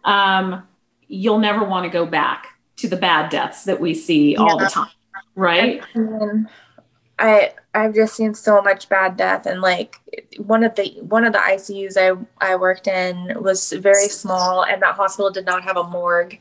Um, 0.05 0.68
you'll 1.09 1.39
never 1.39 1.65
want 1.65 1.85
to 1.85 1.91
go 1.91 2.07
back 2.07 2.59
to 2.77 2.89
the 2.89 2.97
bad 2.97 3.31
deaths 3.31 3.65
that 3.65 3.81
we 3.81 3.95
see 3.95 4.33
yeah. 4.33 4.41
all 4.41 4.59
the 4.59 4.67
time, 4.67 4.91
right? 5.35 5.83
I, 5.95 5.99
mean, 5.99 6.49
I 7.19 7.53
I've 7.75 7.95
just 7.95 8.15
seen 8.15 8.35
so 8.35 8.63
much 8.63 8.89
bad 8.89 9.17
death, 9.17 9.47
and 9.47 9.61
like 9.61 10.01
one 10.39 10.63
of 10.63 10.75
the 10.77 10.97
one 11.01 11.25
of 11.25 11.33
the 11.33 11.39
ICUs 11.39 11.97
I 11.97 12.17
I 12.47 12.57
worked 12.57 12.87
in 12.87 13.35
was 13.43 13.73
very 13.73 14.09
small, 14.09 14.65
and 14.65 14.81
that 14.83 14.95
hospital 14.95 15.31
did 15.31 15.47
not 15.47 15.65
have 15.65 15.77
a 15.77 15.85
morgue. 15.85 16.39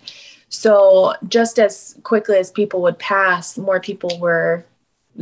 So 0.50 1.14
just 1.28 1.60
as 1.60 1.98
quickly 2.04 2.38
as 2.38 2.52
people 2.52 2.82
would 2.84 3.00
pass, 3.00 3.58
more 3.58 3.80
people 3.80 4.18
were 4.20 4.66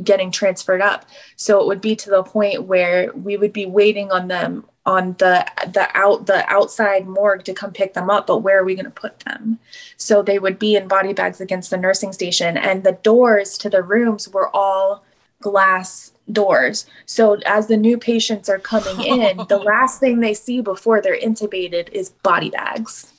getting 0.03 0.29
transferred 0.29 0.81
up. 0.81 1.05
So 1.35 1.59
it 1.61 1.67
would 1.67 1.81
be 1.81 1.95
to 1.95 2.09
the 2.09 2.23
point 2.23 2.63
where 2.63 3.11
we 3.13 3.37
would 3.37 3.53
be 3.53 3.65
waiting 3.65 4.11
on 4.11 4.27
them 4.27 4.65
on 4.85 5.13
the 5.13 5.45
the 5.67 5.87
out 5.95 6.27
the 6.27 6.47
outside 6.47 7.07
morgue 7.07 7.43
to 7.43 7.53
come 7.53 7.71
pick 7.71 7.95
them 7.95 8.09
up 8.09 8.27
but 8.27 8.39
where 8.39 8.59
are 8.59 8.63
we 8.63 8.75
going 8.75 8.85
to 8.85 8.91
put 8.91 9.19
them? 9.21 9.59
So 9.97 10.21
they 10.21 10.39
would 10.39 10.59
be 10.59 10.75
in 10.75 10.87
body 10.87 11.13
bags 11.13 11.41
against 11.41 11.69
the 11.69 11.77
nursing 11.77 12.13
station 12.13 12.57
and 12.57 12.83
the 12.83 12.91
doors 12.91 13.57
to 13.59 13.69
the 13.69 13.81
rooms 13.81 14.29
were 14.29 14.55
all 14.55 15.03
glass 15.41 16.11
doors. 16.31 16.85
So 17.05 17.35
as 17.45 17.67
the 17.67 17.77
new 17.77 17.97
patients 17.97 18.49
are 18.49 18.59
coming 18.59 19.03
in 19.05 19.37
the 19.47 19.57
last 19.65 19.99
thing 19.99 20.19
they 20.19 20.33
see 20.33 20.61
before 20.61 21.01
they're 21.01 21.19
intubated 21.19 21.89
is 21.89 22.09
body 22.09 22.49
bags. 22.49 23.11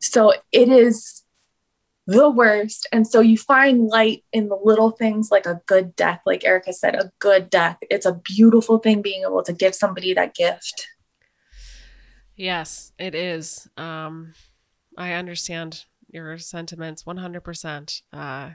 So 0.00 0.34
it 0.50 0.68
is 0.68 1.21
the 2.06 2.30
worst. 2.30 2.88
And 2.92 3.06
so 3.06 3.20
you 3.20 3.38
find 3.38 3.86
light 3.86 4.24
in 4.32 4.48
the 4.48 4.58
little 4.62 4.90
things 4.90 5.30
like 5.30 5.46
a 5.46 5.60
good 5.66 5.94
death, 5.94 6.20
like 6.26 6.44
Erica 6.44 6.72
said, 6.72 6.94
a 6.94 7.12
good 7.18 7.48
death. 7.50 7.78
It's 7.90 8.06
a 8.06 8.20
beautiful 8.24 8.78
thing 8.78 9.02
being 9.02 9.22
able 9.22 9.42
to 9.44 9.52
give 9.52 9.74
somebody 9.74 10.14
that 10.14 10.34
gift. 10.34 10.88
Yes, 12.36 12.92
it 12.98 13.14
is. 13.14 13.68
Um, 13.76 14.34
I 14.96 15.12
understand 15.12 15.84
your 16.08 16.38
sentiments 16.38 17.04
100%. 17.04 18.02
Uh, 18.12 18.50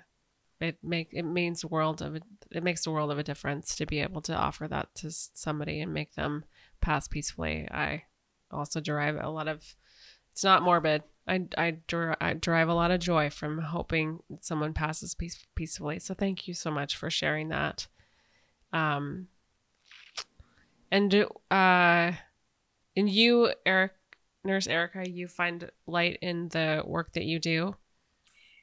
it 0.59 0.77
make 0.81 1.09
it 1.11 1.23
means 1.23 1.63
a 1.63 1.67
world 1.67 2.01
of 2.01 2.15
it 2.15 2.63
makes 2.63 2.83
the 2.83 2.91
world 2.91 3.11
of 3.11 3.19
a 3.19 3.23
difference 3.23 3.75
to 3.75 3.85
be 3.85 3.99
able 3.99 4.21
to 4.21 4.33
offer 4.33 4.67
that 4.67 4.93
to 4.95 5.11
somebody 5.11 5.81
and 5.81 5.93
make 5.93 6.15
them 6.15 6.45
pass 6.81 7.07
peacefully. 7.07 7.67
I 7.69 8.03
also 8.49 8.79
derive 8.79 9.17
a 9.21 9.29
lot 9.29 9.47
of 9.47 9.75
it's 10.31 10.43
not 10.43 10.63
morbid. 10.63 11.03
I 11.27 11.45
I, 11.57 11.77
der- 11.87 12.15
I 12.21 12.33
derive 12.33 12.69
a 12.69 12.73
lot 12.73 12.91
of 12.91 12.99
joy 12.99 13.29
from 13.29 13.59
hoping 13.59 14.19
someone 14.41 14.73
passes 14.73 15.13
peace- 15.13 15.45
peacefully. 15.55 15.99
So 15.99 16.13
thank 16.13 16.47
you 16.47 16.53
so 16.53 16.71
much 16.71 16.95
for 16.95 17.09
sharing 17.09 17.49
that. 17.49 17.87
Um 18.71 19.27
and 20.91 21.13
uh 21.51 22.11
and 22.95 23.09
you 23.09 23.53
Eric 23.65 23.93
nurse 24.43 24.67
Erica, 24.67 25.09
you 25.09 25.27
find 25.27 25.69
light 25.85 26.17
in 26.21 26.49
the 26.49 26.83
work 26.85 27.13
that 27.13 27.25
you 27.25 27.39
do? 27.39 27.75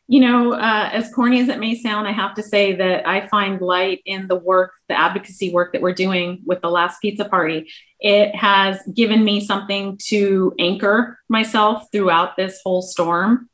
You 0.07 0.21
know, 0.21 0.53
uh, 0.53 0.91
as 0.93 1.11
corny 1.15 1.41
as 1.41 1.49
it 1.49 1.59
may 1.59 1.75
sound, 1.75 2.07
I 2.07 2.13
have 2.13 2.35
to 2.35 2.43
say 2.43 2.75
that 2.77 3.09
I 3.09 3.27
find 3.29 3.61
light 3.61 4.03
in 4.05 4.29
the 4.29 4.37
work, 4.37 4.73
the 4.89 4.99
advocacy 4.99 5.51
work 5.51 5.73
that 5.73 5.81
we're 5.81 5.95
doing 5.95 6.43
with 6.45 6.61
the 6.61 6.71
last 6.71 7.01
pizza 7.01 7.25
party. 7.25 7.71
It 8.01 8.35
has 8.35 8.83
given 8.95 9.25
me 9.25 9.41
something 9.45 9.99
to 10.09 10.53
anchor 10.59 11.19
myself 11.29 11.87
throughout 11.91 12.37
this 12.37 12.61
whole 12.63 12.83
storm. 12.83 13.49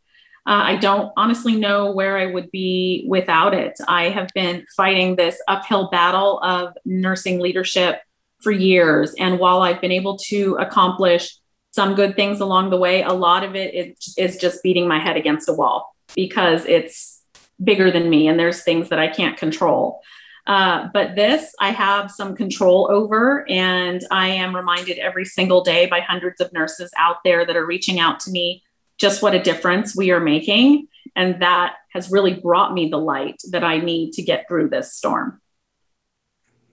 Uh, 0.45 0.63
I 0.65 0.77
don't 0.77 1.13
honestly 1.17 1.55
know 1.55 1.93
where 1.93 2.19
I 2.19 2.27
would 2.27 2.51
be 2.51 3.05
without 3.09 3.55
it. 3.55 3.79
I 3.87 4.09
have 4.09 4.29
been 4.35 4.67
fighting 4.77 5.15
this 5.15 5.41
uphill 5.47 5.89
battle 5.91 6.41
of 6.41 6.77
nursing 6.85 7.39
leadership 7.39 8.01
for 8.41 8.51
years. 8.51 9.15
And 9.21 9.39
while 9.39 9.63
I've 9.63 9.81
been 9.81 9.93
able 9.93 10.19
to 10.31 10.57
accomplish 10.59 11.37
some 11.71 11.95
good 11.95 12.17
things 12.17 12.41
along 12.41 12.71
the 12.71 12.77
way, 12.77 13.03
a 13.03 13.13
lot 13.13 13.45
of 13.45 13.55
it 13.55 13.97
is 14.17 14.37
just 14.39 14.65
beating 14.65 14.89
my 14.89 14.99
head 14.99 15.17
against 15.17 15.49
a 15.49 15.53
wall 15.53 15.95
because 16.15 16.65
it's 16.67 17.23
bigger 17.63 17.91
than 17.91 18.09
me 18.09 18.29
and 18.29 18.39
there's 18.39 18.63
things 18.63 18.89
that 18.89 18.99
I 18.99 19.09
can't 19.09 19.37
control. 19.37 20.01
Uh, 20.47 20.89
but 20.93 21.15
this 21.15 21.55
I 21.61 21.71
have 21.71 22.11
some 22.11 22.35
control 22.35 22.89
over, 22.91 23.49
and 23.49 24.03
I 24.11 24.29
am 24.29 24.57
reminded 24.57 24.99
every 24.99 25.25
single 25.25 25.63
day 25.63 25.87
by 25.87 26.01
hundreds 26.01 26.41
of 26.41 26.53
nurses 26.53 26.91
out 26.97 27.19
there 27.25 27.47
that 27.47 27.57
are 27.57 27.67
reaching 27.67 28.01
out 28.01 28.21
to 28.21 28.31
me 28.31 28.63
just 28.99 29.23
what 29.23 29.35
a 29.35 29.43
difference 29.43 29.97
we 29.97 30.11
are 30.11 30.21
making. 30.21 30.89
And 31.15 31.41
that 31.43 31.77
has 31.93 32.11
really 32.11 32.35
brought 32.35 32.73
me 32.73 32.89
the 32.89 32.99
light 32.99 33.41
that 33.51 33.65
I 33.65 33.79
need 33.79 34.13
to 34.15 34.23
get 34.23 34.47
through 34.49 34.71
this 34.71 34.95
storm. 34.95 35.41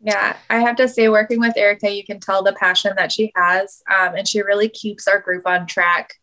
Yeah, 0.01 0.37
I 0.49 0.59
have 0.59 0.75
to 0.77 0.87
say, 0.87 1.09
working 1.09 1.39
with 1.39 1.57
Erica, 1.57 1.91
you 1.91 2.03
can 2.03 2.19
tell 2.19 2.43
the 2.43 2.53
passion 2.53 2.93
that 2.97 3.11
she 3.11 3.31
has, 3.35 3.81
um, 3.89 4.15
and 4.15 4.27
she 4.27 4.41
really 4.41 4.69
keeps 4.69 5.07
our 5.07 5.19
group 5.19 5.45
on 5.47 5.65
track. 5.65 6.13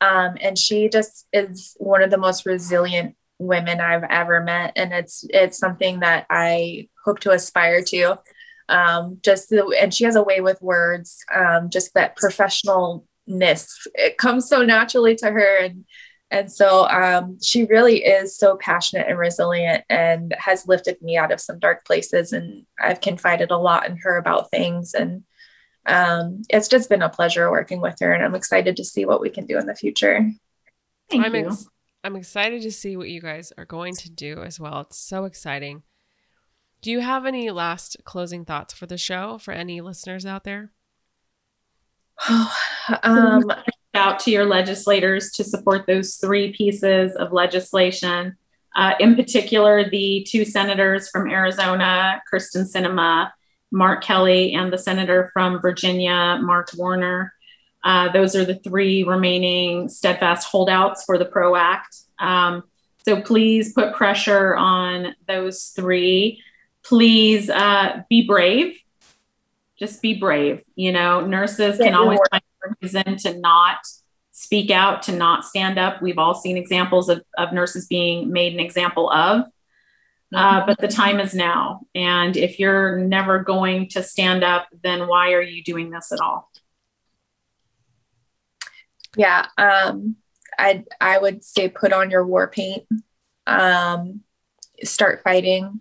Um, 0.00 0.36
and 0.40 0.58
she 0.58 0.88
just 0.88 1.26
is 1.32 1.74
one 1.78 2.02
of 2.02 2.10
the 2.10 2.18
most 2.18 2.46
resilient 2.46 3.16
women 3.38 3.80
I've 3.80 4.04
ever 4.04 4.42
met. 4.42 4.72
And 4.76 4.92
it's, 4.92 5.24
it's 5.30 5.58
something 5.58 6.00
that 6.00 6.26
I 6.30 6.88
hope 7.04 7.20
to 7.20 7.32
aspire 7.32 7.82
to. 7.84 8.18
Um, 8.68 9.18
just 9.22 9.50
the, 9.50 9.76
and 9.80 9.92
she 9.92 10.04
has 10.04 10.16
a 10.16 10.22
way 10.22 10.40
with 10.40 10.62
words, 10.62 11.18
um, 11.34 11.68
just 11.70 11.92
that 11.94 12.16
professionalness, 12.16 13.68
it 13.94 14.16
comes 14.18 14.48
so 14.48 14.62
naturally 14.62 15.16
to 15.16 15.30
her. 15.30 15.58
And, 15.58 15.84
and 16.30 16.50
so 16.50 16.88
um, 16.88 17.38
she 17.42 17.64
really 17.64 18.04
is 18.04 18.36
so 18.36 18.56
passionate 18.56 19.06
and 19.08 19.18
resilient 19.18 19.84
and 19.88 20.34
has 20.38 20.66
lifted 20.66 21.00
me 21.02 21.16
out 21.16 21.30
of 21.30 21.40
some 21.40 21.58
dark 21.58 21.84
places. 21.84 22.32
And 22.32 22.64
I've 22.80 23.00
confided 23.00 23.50
a 23.50 23.58
lot 23.58 23.86
in 23.86 23.98
her 23.98 24.16
about 24.16 24.50
things. 24.50 24.94
And 24.94 25.24
um, 25.86 26.42
it's 26.48 26.68
just 26.68 26.88
been 26.88 27.02
a 27.02 27.08
pleasure 27.08 27.50
working 27.50 27.80
with 27.80 27.96
her, 28.00 28.12
and 28.12 28.24
I'm 28.24 28.34
excited 28.34 28.76
to 28.76 28.84
see 28.84 29.04
what 29.04 29.20
we 29.20 29.30
can 29.30 29.46
do 29.46 29.58
in 29.58 29.66
the 29.66 29.74
future. 29.74 30.30
Thank 31.10 31.24
I'm, 31.24 31.34
ex- 31.34 31.68
I'm 32.02 32.16
excited 32.16 32.62
to 32.62 32.72
see 32.72 32.96
what 32.96 33.10
you 33.10 33.20
guys 33.20 33.52
are 33.58 33.64
going 33.66 33.94
to 33.96 34.10
do 34.10 34.42
as 34.42 34.58
well. 34.58 34.80
It's 34.80 34.98
so 34.98 35.24
exciting. 35.24 35.82
Do 36.80 36.90
you 36.90 37.00
have 37.00 37.26
any 37.26 37.50
last 37.50 37.96
closing 38.04 38.44
thoughts 38.44 38.74
for 38.74 38.86
the 38.86 38.98
show 38.98 39.38
for 39.38 39.52
any 39.52 39.80
listeners 39.80 40.26
out 40.26 40.44
there? 40.44 40.72
um, 43.02 43.50
out 43.94 44.18
to 44.20 44.30
your 44.30 44.44
legislators 44.44 45.30
to 45.32 45.44
support 45.44 45.86
those 45.86 46.16
three 46.16 46.52
pieces 46.52 47.14
of 47.16 47.32
legislation. 47.32 48.36
Uh, 48.76 48.94
in 48.98 49.14
particular, 49.14 49.88
the 49.88 50.26
two 50.28 50.44
senators 50.44 51.08
from 51.08 51.30
Arizona, 51.30 52.20
Kyrsten 52.30 52.70
Sinema 52.70 53.30
Mark 53.74 54.04
Kelly, 54.04 54.54
and 54.54 54.72
the 54.72 54.78
senator 54.78 55.30
from 55.32 55.60
Virginia, 55.60 56.38
Mark 56.40 56.70
Warner. 56.76 57.34
Uh, 57.82 58.10
those 58.12 58.36
are 58.36 58.44
the 58.44 58.54
three 58.54 59.02
remaining 59.02 59.88
steadfast 59.88 60.46
holdouts 60.48 61.04
for 61.04 61.18
the 61.18 61.24
PRO 61.24 61.56
Act. 61.56 61.96
Um, 62.20 62.62
so 63.04 63.20
please 63.20 63.72
put 63.72 63.94
pressure 63.94 64.54
on 64.54 65.16
those 65.26 65.72
three. 65.76 66.40
Please 66.84 67.50
uh, 67.50 68.02
be 68.08 68.26
brave. 68.26 68.78
Just 69.76 70.00
be 70.00 70.14
brave. 70.14 70.62
You 70.76 70.92
know, 70.92 71.26
nurses 71.26 71.76
can 71.78 71.94
always 71.94 72.20
find 72.30 72.42
a 72.64 72.74
reason 72.80 73.16
to 73.18 73.38
not 73.38 73.78
speak 74.30 74.70
out, 74.70 75.02
to 75.02 75.12
not 75.12 75.44
stand 75.44 75.80
up. 75.80 76.00
We've 76.00 76.18
all 76.18 76.34
seen 76.34 76.56
examples 76.56 77.08
of, 77.08 77.22
of 77.36 77.52
nurses 77.52 77.86
being 77.86 78.32
made 78.32 78.54
an 78.54 78.60
example 78.60 79.10
of. 79.10 79.46
Uh, 80.34 80.66
but 80.66 80.78
the 80.78 80.88
time 80.88 81.20
is 81.20 81.34
now. 81.34 81.80
And 81.94 82.36
if 82.36 82.58
you're 82.58 82.98
never 82.98 83.38
going 83.38 83.88
to 83.90 84.02
stand 84.02 84.42
up, 84.42 84.66
then 84.82 85.06
why 85.06 85.32
are 85.32 85.42
you 85.42 85.62
doing 85.62 85.90
this 85.90 86.10
at 86.12 86.20
all? 86.20 86.50
Yeah, 89.16 89.46
um, 89.56 90.16
I 90.58 90.84
I 91.00 91.18
would 91.18 91.44
say 91.44 91.68
put 91.68 91.92
on 91.92 92.10
your 92.10 92.26
war 92.26 92.48
paint, 92.48 92.84
um, 93.46 94.22
start 94.82 95.22
fighting. 95.22 95.80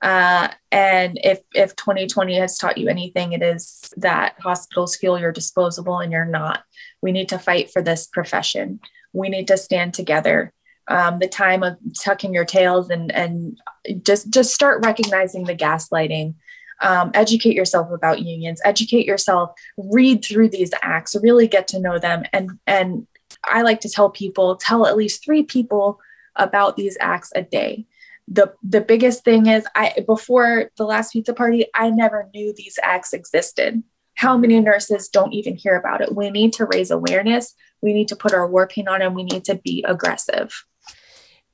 Uh, 0.00 0.48
and 0.70 1.18
if 1.22 1.40
if 1.54 1.76
2020 1.76 2.36
has 2.38 2.58
taught 2.58 2.78
you 2.78 2.88
anything, 2.88 3.32
it 3.32 3.42
is 3.42 3.92
that 3.96 4.34
hospitals 4.40 4.96
feel 4.96 5.18
you're 5.18 5.32
disposable 5.32 5.98
and 5.98 6.10
you're 6.10 6.24
not. 6.24 6.62
We 7.00 7.12
need 7.12 7.28
to 7.28 7.38
fight 7.38 7.70
for 7.70 7.82
this 7.82 8.06
profession. 8.06 8.80
We 9.12 9.28
need 9.28 9.48
to 9.48 9.56
stand 9.56 9.94
together 9.94 10.52
um, 10.88 11.18
the 11.18 11.28
time 11.28 11.62
of 11.62 11.76
tucking 12.02 12.32
your 12.32 12.44
tails 12.44 12.90
and 12.90 13.12
and 13.12 13.60
just 14.02 14.30
just 14.30 14.54
start 14.54 14.84
recognizing 14.84 15.44
the 15.44 15.54
gaslighting. 15.54 16.34
Um, 16.80 17.10
educate 17.14 17.54
yourself 17.54 17.90
about 17.90 18.22
unions. 18.22 18.60
Educate 18.64 19.06
yourself. 19.06 19.50
Read 19.76 20.24
through 20.24 20.48
these 20.48 20.72
acts. 20.82 21.16
Really 21.22 21.46
get 21.48 21.68
to 21.68 21.80
know 21.80 21.98
them. 21.98 22.24
And 22.32 22.58
and 22.66 23.06
i 23.46 23.62
like 23.62 23.80
to 23.80 23.90
tell 23.90 24.10
people 24.10 24.56
tell 24.56 24.86
at 24.86 24.96
least 24.96 25.22
three 25.22 25.42
people 25.42 26.00
about 26.36 26.76
these 26.76 26.96
acts 27.00 27.30
a 27.34 27.42
day. 27.42 27.86
The 28.26 28.54
the 28.62 28.80
biggest 28.80 29.24
thing 29.24 29.46
is 29.46 29.66
i 29.74 29.94
before 30.06 30.70
the 30.76 30.84
last 30.84 31.12
pizza 31.12 31.34
party 31.34 31.66
i 31.74 31.90
never 31.90 32.28
knew 32.34 32.54
these 32.56 32.78
acts 32.82 33.12
existed. 33.12 33.82
How 34.14 34.36
many 34.36 34.58
nurses 34.58 35.08
don't 35.08 35.32
even 35.32 35.56
hear 35.56 35.76
about 35.76 36.00
it? 36.00 36.14
We 36.14 36.30
need 36.30 36.52
to 36.54 36.64
raise 36.64 36.90
awareness. 36.90 37.54
We 37.82 37.92
need 37.92 38.08
to 38.08 38.16
put 38.16 38.34
our 38.34 38.48
war 38.48 38.66
paint 38.66 38.88
on 38.88 39.00
and 39.00 39.14
we 39.14 39.22
need 39.22 39.44
to 39.44 39.54
be 39.54 39.84
aggressive 39.86 40.52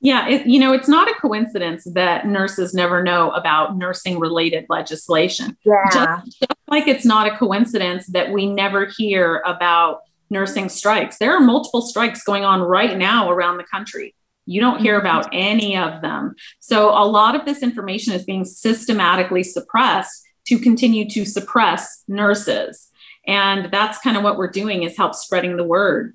yeah, 0.05 0.27
it, 0.29 0.45
you 0.45 0.59
know, 0.59 0.71
it's 0.71 0.87
not 0.87 1.09
a 1.09 1.15
coincidence 1.15 1.83
that 1.93 2.27
nurses 2.27 2.75
never 2.75 3.01
know 3.01 3.31
about 3.31 3.75
nursing 3.75 4.19
related 4.19 4.67
legislation. 4.69 5.57
Yeah. 5.65 5.83
Just, 5.91 6.25
just 6.39 6.51
like 6.67 6.87
it's 6.87 7.05
not 7.05 7.25
a 7.25 7.35
coincidence 7.35 8.05
that 8.07 8.31
we 8.31 8.45
never 8.45 8.85
hear 8.85 9.41
about 9.47 10.01
nursing 10.29 10.69
strikes. 10.69 11.17
There 11.17 11.35
are 11.35 11.39
multiple 11.39 11.81
strikes 11.81 12.23
going 12.23 12.45
on 12.45 12.61
right 12.61 12.95
now 12.95 13.31
around 13.31 13.57
the 13.57 13.63
country. 13.63 14.13
You 14.45 14.61
don't 14.61 14.79
hear 14.79 14.99
mm-hmm. 14.99 15.07
about 15.07 15.29
any 15.33 15.75
of 15.75 16.03
them. 16.03 16.35
So 16.59 16.89
a 16.89 17.05
lot 17.05 17.35
of 17.35 17.45
this 17.45 17.63
information 17.63 18.13
is 18.13 18.23
being 18.23 18.45
systematically 18.45 19.41
suppressed 19.41 20.23
to 20.49 20.59
continue 20.59 21.09
to 21.09 21.25
suppress 21.25 22.03
nurses. 22.07 22.91
And 23.25 23.71
that's 23.71 23.97
kind 23.97 24.17
of 24.17 24.23
what 24.23 24.37
we're 24.37 24.51
doing 24.51 24.83
is 24.83 24.95
help 24.95 25.15
spreading 25.15 25.57
the 25.57 25.63
word. 25.63 26.13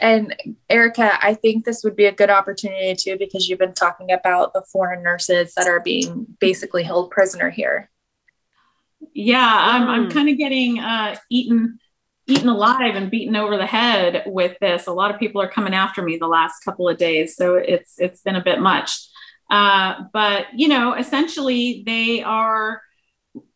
And 0.00 0.34
Erica, 0.68 1.18
I 1.24 1.34
think 1.34 1.64
this 1.64 1.82
would 1.84 1.96
be 1.96 2.06
a 2.06 2.12
good 2.12 2.30
opportunity 2.30 2.94
too, 2.94 3.16
because 3.18 3.48
you've 3.48 3.58
been 3.58 3.74
talking 3.74 4.12
about 4.12 4.52
the 4.52 4.62
foreign 4.72 5.02
nurses 5.02 5.54
that 5.54 5.66
are 5.66 5.80
being 5.80 6.26
basically 6.40 6.82
held 6.82 7.10
prisoner 7.10 7.50
here. 7.50 7.90
Yeah, 9.14 9.56
I'm, 9.60 9.88
I'm 9.88 10.08
mm. 10.08 10.12
kind 10.12 10.28
of 10.28 10.38
getting 10.38 10.80
uh, 10.80 11.16
eaten 11.30 11.78
eaten 12.26 12.48
alive 12.48 12.94
and 12.94 13.10
beaten 13.10 13.36
over 13.36 13.56
the 13.56 13.66
head 13.66 14.24
with 14.26 14.56
this. 14.60 14.86
A 14.86 14.92
lot 14.92 15.12
of 15.12 15.18
people 15.18 15.40
are 15.40 15.48
coming 15.48 15.72
after 15.72 16.02
me 16.02 16.18
the 16.18 16.26
last 16.28 16.62
couple 16.64 16.88
of 16.88 16.98
days, 16.98 17.36
so 17.36 17.54
it's 17.54 17.94
it's 17.98 18.20
been 18.22 18.36
a 18.36 18.44
bit 18.44 18.60
much. 18.60 19.08
Uh, 19.50 20.02
but 20.12 20.46
you 20.54 20.68
know, 20.68 20.94
essentially, 20.94 21.82
they 21.86 22.22
are 22.22 22.82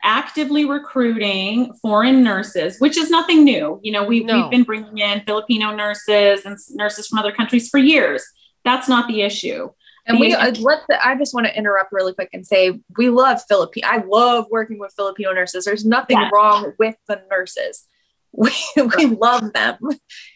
actively 0.02 0.64
recruiting 0.64 1.72
foreign 1.80 2.22
nurses, 2.22 2.78
which 2.78 2.96
is 2.96 3.10
nothing 3.10 3.44
new. 3.44 3.80
You 3.82 3.92
know, 3.92 4.04
we, 4.04 4.24
no. 4.24 4.42
we've 4.42 4.50
been 4.50 4.62
bringing 4.64 4.98
in 4.98 5.22
Filipino 5.22 5.74
nurses 5.74 6.44
and 6.44 6.58
nurses 6.70 7.08
from 7.08 7.18
other 7.18 7.32
countries 7.32 7.68
for 7.68 7.78
years. 7.78 8.24
That's 8.64 8.88
not 8.88 9.08
the 9.08 9.22
issue. 9.22 9.70
And 10.06 10.18
we 10.18 10.34
uh, 10.34 10.52
let 10.60 10.80
I 11.02 11.14
just 11.16 11.32
want 11.32 11.46
to 11.46 11.56
interrupt 11.56 11.92
really 11.92 12.12
quick 12.12 12.30
and 12.32 12.44
say 12.44 12.80
we 12.96 13.08
love 13.08 13.40
Filipino. 13.48 13.86
I 13.88 14.02
love 14.04 14.46
working 14.50 14.78
with 14.78 14.92
Filipino 14.96 15.32
nurses. 15.32 15.64
There's 15.64 15.84
nothing 15.84 16.18
yes. 16.18 16.30
wrong 16.34 16.72
with 16.78 16.96
the 17.06 17.22
nurses. 17.30 17.86
we, 18.32 18.50
we 18.96 19.06
love 19.06 19.52
them. 19.52 19.78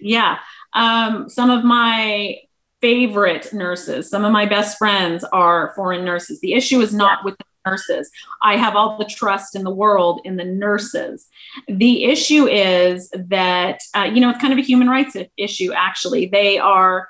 Yeah. 0.01 0.39
Um, 0.75 1.29
some 1.29 1.51
of 1.51 1.65
my 1.65 2.37
favorite 2.81 3.53
nurses, 3.53 4.11
some 4.11 4.25
of 4.25 4.33
my 4.33 4.47
best 4.47 4.79
friends 4.79 5.25
are 5.25 5.73
foreign 5.75 6.05
nurses. 6.05 6.41
The 6.41 6.53
issue 6.53 6.81
is 6.81 6.95
not 6.95 7.25
with 7.25 7.37
the 7.39 7.45
nurses. 7.67 8.11
I 8.43 8.57
have 8.57 8.77
all 8.77 8.97
the 8.97 9.05
trust 9.05 9.57
in 9.57 9.65
the 9.65 9.71
world 9.71 10.21
in 10.25 10.37
the 10.37 10.45
nurses. 10.45 11.27
The 11.69 12.05
issue 12.05 12.47
is 12.47 13.11
that, 13.15 13.81
uh, 13.95 14.05
you 14.05 14.21
know, 14.21 14.31
it's 14.31 14.41
kind 14.41 14.53
of 14.53 14.59
a 14.59 14.63
human 14.63 14.89
rights 14.89 15.17
issue, 15.37 15.73
actually. 15.75 16.27
They 16.27 16.59
are 16.59 17.09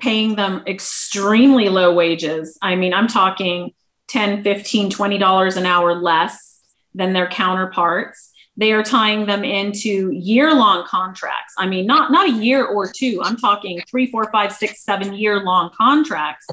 paying 0.00 0.36
them 0.36 0.62
extremely 0.66 1.68
low 1.68 1.92
wages. 1.92 2.56
I 2.62 2.76
mean, 2.76 2.94
I'm 2.94 3.08
talking 3.08 3.72
10, 4.08 4.42
15, 4.42 4.90
20 4.90 5.18
dollars 5.18 5.56
an 5.56 5.66
hour 5.66 5.94
less 5.94 6.60
than 6.94 7.12
their 7.12 7.28
counterparts. 7.28 8.32
They 8.56 8.72
are 8.72 8.82
tying 8.82 9.26
them 9.26 9.44
into 9.44 10.10
year-long 10.10 10.84
contracts. 10.84 11.54
I 11.58 11.66
mean, 11.66 11.86
not 11.86 12.10
not 12.10 12.28
a 12.28 12.32
year 12.32 12.64
or 12.64 12.90
two. 12.90 13.20
I'm 13.22 13.36
talking 13.36 13.80
three, 13.88 14.10
four, 14.10 14.28
five, 14.32 14.52
six, 14.52 14.82
seven 14.82 15.14
year-long 15.14 15.70
contracts, 15.76 16.46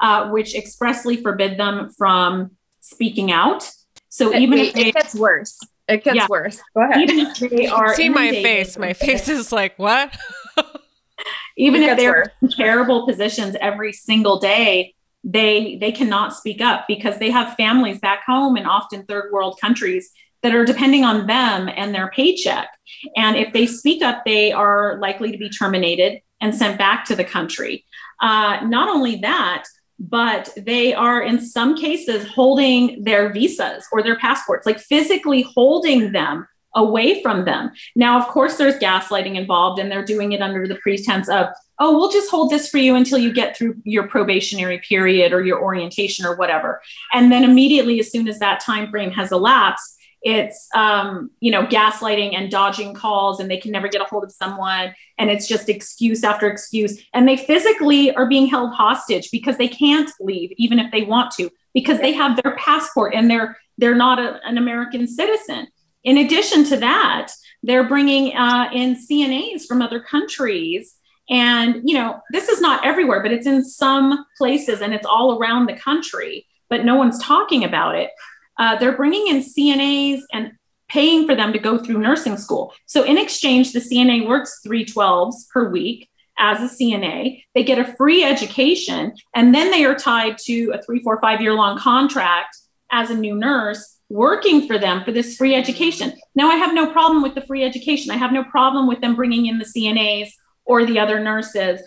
uh, 0.00 0.28
which 0.30 0.54
expressly 0.54 1.16
forbid 1.16 1.58
them 1.58 1.90
from 1.98 2.52
speaking 2.88 3.30
out. 3.30 3.68
So 4.08 4.34
even 4.34 4.58
it, 4.58 4.68
if 4.68 4.74
they, 4.74 4.86
it 4.88 4.94
gets 4.94 5.14
worse, 5.14 5.58
it 5.88 6.04
gets 6.04 6.16
Yeah. 6.16 6.26
worse. 6.28 6.60
Go 6.74 6.82
ahead. 6.82 7.02
even 7.02 7.18
if 7.20 7.38
they 7.38 7.66
are 7.78 7.94
See 7.94 8.08
my 8.08 8.30
face. 8.30 8.78
My 8.78 8.92
face 8.92 9.28
is 9.28 9.52
like, 9.52 9.78
what? 9.78 10.16
even 11.56 11.82
It 11.82 11.90
if 11.90 11.96
they're 11.98 12.12
worse. 12.12 12.28
in 12.42 12.48
terrible 12.50 13.06
positions 13.06 13.56
every 13.60 13.92
single 13.92 14.38
day 14.38 14.94
they 15.24 15.76
they 15.80 15.90
cannot 15.90 16.32
speak 16.32 16.60
up 16.60 16.84
because 16.86 17.18
they 17.18 17.28
have 17.30 17.54
families 17.56 17.98
back 17.98 18.20
home 18.24 18.56
and 18.56 18.66
often 18.68 19.04
third 19.04 19.32
world 19.32 19.58
countries 19.60 20.10
that 20.42 20.54
are 20.54 20.64
depending 20.64 21.04
on 21.04 21.26
them 21.26 21.68
and 21.76 21.92
their 21.92 22.08
paycheck 22.14 22.68
and 23.16 23.36
if 23.36 23.52
they 23.52 23.66
speak 23.66 24.00
up 24.00 24.24
they 24.24 24.52
are 24.52 24.96
likely 25.00 25.32
to 25.32 25.38
be 25.38 25.50
terminated 25.50 26.20
and 26.40 26.54
sent 26.54 26.78
back 26.78 27.04
to 27.04 27.16
the 27.16 27.24
country 27.24 27.84
uh, 28.22 28.60
not 28.64 28.88
only 28.88 29.16
that 29.16 29.64
but 29.98 30.50
they 30.56 30.94
are 30.94 31.22
in 31.22 31.40
some 31.40 31.76
cases 31.76 32.26
holding 32.28 33.02
their 33.02 33.32
visas 33.32 33.84
or 33.90 34.02
their 34.02 34.18
passports 34.18 34.66
like 34.66 34.78
physically 34.78 35.42
holding 35.42 36.12
them 36.12 36.46
away 36.74 37.22
from 37.22 37.44
them 37.44 37.70
now, 37.96 38.18
of 38.18 38.28
course, 38.28 38.56
there's 38.56 38.76
gaslighting 38.76 39.36
involved, 39.36 39.80
and 39.80 39.90
they're 39.90 40.04
doing 40.04 40.32
it 40.32 40.42
under 40.42 40.66
the 40.66 40.76
pretense 40.76 41.28
of, 41.28 41.48
oh, 41.78 41.96
we'll 41.96 42.10
just 42.10 42.30
hold 42.30 42.50
this 42.50 42.68
for 42.68 42.78
you 42.78 42.94
until 42.94 43.18
you 43.18 43.32
get 43.32 43.56
through 43.56 43.76
your 43.84 44.06
probationary 44.06 44.80
period 44.88 45.32
or 45.32 45.44
your 45.44 45.60
orientation 45.60 46.24
or 46.24 46.36
whatever. 46.36 46.80
And 47.12 47.32
then 47.32 47.44
immediately, 47.44 47.98
as 48.00 48.10
soon 48.10 48.28
as 48.28 48.38
that 48.38 48.60
time 48.60 48.90
frame 48.90 49.10
has 49.10 49.32
elapsed, 49.32 49.97
it's 50.22 50.68
um, 50.74 51.30
you 51.40 51.50
know 51.50 51.66
gaslighting 51.66 52.34
and 52.34 52.50
dodging 52.50 52.94
calls, 52.94 53.40
and 53.40 53.50
they 53.50 53.58
can 53.58 53.70
never 53.70 53.88
get 53.88 54.00
a 54.00 54.04
hold 54.04 54.24
of 54.24 54.32
someone, 54.32 54.94
and 55.18 55.30
it's 55.30 55.46
just 55.46 55.68
excuse 55.68 56.24
after 56.24 56.48
excuse, 56.48 57.02
and 57.14 57.28
they 57.28 57.36
physically 57.36 58.14
are 58.14 58.28
being 58.28 58.46
held 58.46 58.74
hostage 58.74 59.30
because 59.30 59.56
they 59.56 59.68
can't 59.68 60.10
leave, 60.20 60.52
even 60.56 60.78
if 60.78 60.90
they 60.90 61.02
want 61.02 61.30
to, 61.32 61.50
because 61.74 62.00
they 62.00 62.12
have 62.12 62.40
their 62.42 62.56
passport 62.56 63.14
and 63.14 63.30
they're 63.30 63.56
they're 63.78 63.94
not 63.94 64.18
a- 64.18 64.40
an 64.44 64.58
American 64.58 65.06
citizen. 65.06 65.68
In 66.04 66.18
addition 66.18 66.64
to 66.64 66.76
that, 66.78 67.32
they're 67.62 67.88
bringing 67.88 68.36
uh, 68.36 68.70
in 68.72 68.96
CNAs 68.96 69.66
from 69.66 69.82
other 69.82 70.00
countries. 70.00 70.96
And, 71.30 71.82
you 71.84 71.94
know, 71.94 72.20
this 72.32 72.48
is 72.48 72.60
not 72.60 72.86
everywhere, 72.86 73.22
but 73.22 73.32
it's 73.32 73.46
in 73.46 73.64
some 73.64 74.24
places 74.36 74.80
and 74.80 74.94
it's 74.94 75.06
all 75.06 75.38
around 75.38 75.66
the 75.66 75.76
country, 75.76 76.46
but 76.70 76.84
no 76.84 76.94
one's 76.96 77.18
talking 77.18 77.64
about 77.64 77.96
it. 77.96 78.10
Uh, 78.58 78.76
they're 78.76 78.96
bringing 78.96 79.28
in 79.28 79.42
CNAs 79.42 80.20
and 80.32 80.52
paying 80.88 81.26
for 81.26 81.34
them 81.34 81.52
to 81.52 81.58
go 81.58 81.78
through 81.78 81.98
nursing 81.98 82.36
school. 82.36 82.72
So, 82.86 83.04
in 83.04 83.18
exchange, 83.18 83.72
the 83.72 83.80
CNA 83.80 84.26
works 84.26 84.60
312s 84.66 85.48
per 85.50 85.70
week 85.70 86.08
as 86.38 86.60
a 86.60 86.74
CNA. 86.74 87.42
They 87.54 87.64
get 87.64 87.78
a 87.78 87.94
free 87.96 88.24
education, 88.24 89.14
and 89.34 89.54
then 89.54 89.70
they 89.70 89.84
are 89.84 89.94
tied 89.94 90.38
to 90.46 90.72
a 90.74 90.82
three, 90.82 91.02
four, 91.02 91.20
five 91.20 91.40
year 91.40 91.54
long 91.54 91.78
contract 91.78 92.56
as 92.90 93.10
a 93.10 93.14
new 93.14 93.34
nurse 93.34 93.98
working 94.08 94.66
for 94.66 94.78
them 94.78 95.04
for 95.04 95.12
this 95.12 95.36
free 95.36 95.54
education. 95.54 96.14
Now, 96.34 96.50
I 96.50 96.56
have 96.56 96.74
no 96.74 96.90
problem 96.90 97.22
with 97.22 97.34
the 97.34 97.42
free 97.42 97.62
education. 97.62 98.10
I 98.10 98.16
have 98.16 98.32
no 98.32 98.44
problem 98.44 98.86
with 98.86 99.00
them 99.00 99.14
bringing 99.14 99.46
in 99.46 99.58
the 99.58 99.66
CNAs 99.66 100.30
or 100.64 100.86
the 100.86 100.98
other 100.98 101.20
nurses. 101.20 101.80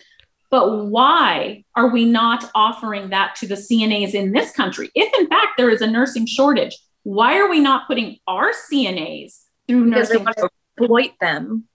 But 0.52 0.88
why 0.88 1.64
are 1.76 1.88
we 1.88 2.04
not 2.04 2.52
offering 2.54 3.10
that 3.10 3.36
to 3.38 3.48
the 3.48 3.56
CNAs 3.56 4.14
in 4.14 4.34
this 4.34 4.52
country? 4.52 4.92
If 4.94 5.12
in 5.18 5.28
fact 5.28 5.54
there 5.58 5.70
is 5.70 5.82
a 5.82 5.88
nursing 5.88 6.28
shortage, 6.28 6.78
why 7.04 7.40
are 7.40 7.50
we 7.50 7.60
not 7.60 7.88
putting 7.88 8.18
our 8.28 8.52
CNAs 8.52 9.40
through 9.68 9.90
because 9.90 10.10
they 10.10 10.16
nursing? 10.16 10.26
want 10.26 10.38
to 10.38 10.50
exploit 10.78 11.12
them, 11.22 11.68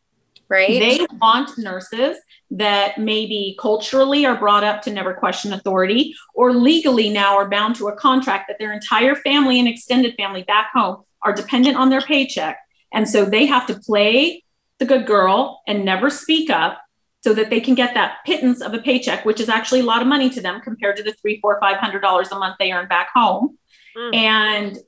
right? 0.48 0.68
They 0.68 1.06
want 1.20 1.56
nurses 1.56 2.18
that 2.50 2.98
maybe 2.98 3.56
culturally 3.58 4.26
are 4.26 4.36
brought 4.36 4.62
up 4.62 4.82
to 4.82 4.92
never 4.92 5.14
question 5.14 5.54
authority 5.54 6.14
or 6.34 6.52
legally 6.52 7.08
now 7.08 7.34
are 7.36 7.48
bound 7.48 7.76
to 7.76 7.88
a 7.88 7.96
contract 7.96 8.44
that 8.48 8.58
their 8.58 8.72
entire 8.72 9.16
family 9.16 9.58
and 9.58 9.66
extended 9.66 10.14
family 10.16 10.42
back 10.42 10.70
home 10.74 11.02
are 11.22 11.32
dependent 11.32 11.76
on 11.76 11.88
their 11.88 12.02
paycheck. 12.02 12.58
And 12.92 13.08
so 13.08 13.24
they 13.24 13.46
have 13.46 13.66
to 13.68 13.74
play 13.74 14.44
the 14.78 14.84
good 14.84 15.06
girl 15.06 15.62
and 15.66 15.84
never 15.84 16.10
speak 16.10 16.50
up 16.50 16.78
so 17.26 17.34
that 17.34 17.50
they 17.50 17.60
can 17.60 17.74
get 17.74 17.92
that 17.94 18.18
pittance 18.24 18.60
of 18.62 18.72
a 18.72 18.78
paycheck, 18.78 19.24
which 19.24 19.40
is 19.40 19.48
actually 19.48 19.80
a 19.80 19.88
lot 19.92 20.00
of 20.00 20.06
money 20.06 20.30
to 20.30 20.40
them 20.40 20.60
compared 20.60 20.96
to 20.96 21.02
the 21.02 21.12
three, 21.14 21.40
four, 21.40 21.58
five 21.60 21.78
hundred 21.78 21.98
dollars 21.98 22.30
a 22.30 22.38
month 22.38 22.54
they 22.60 22.70
earn 22.70 22.86
back 22.86 23.08
home 23.12 23.58
Mm. 23.96 24.14
and 24.14 24.78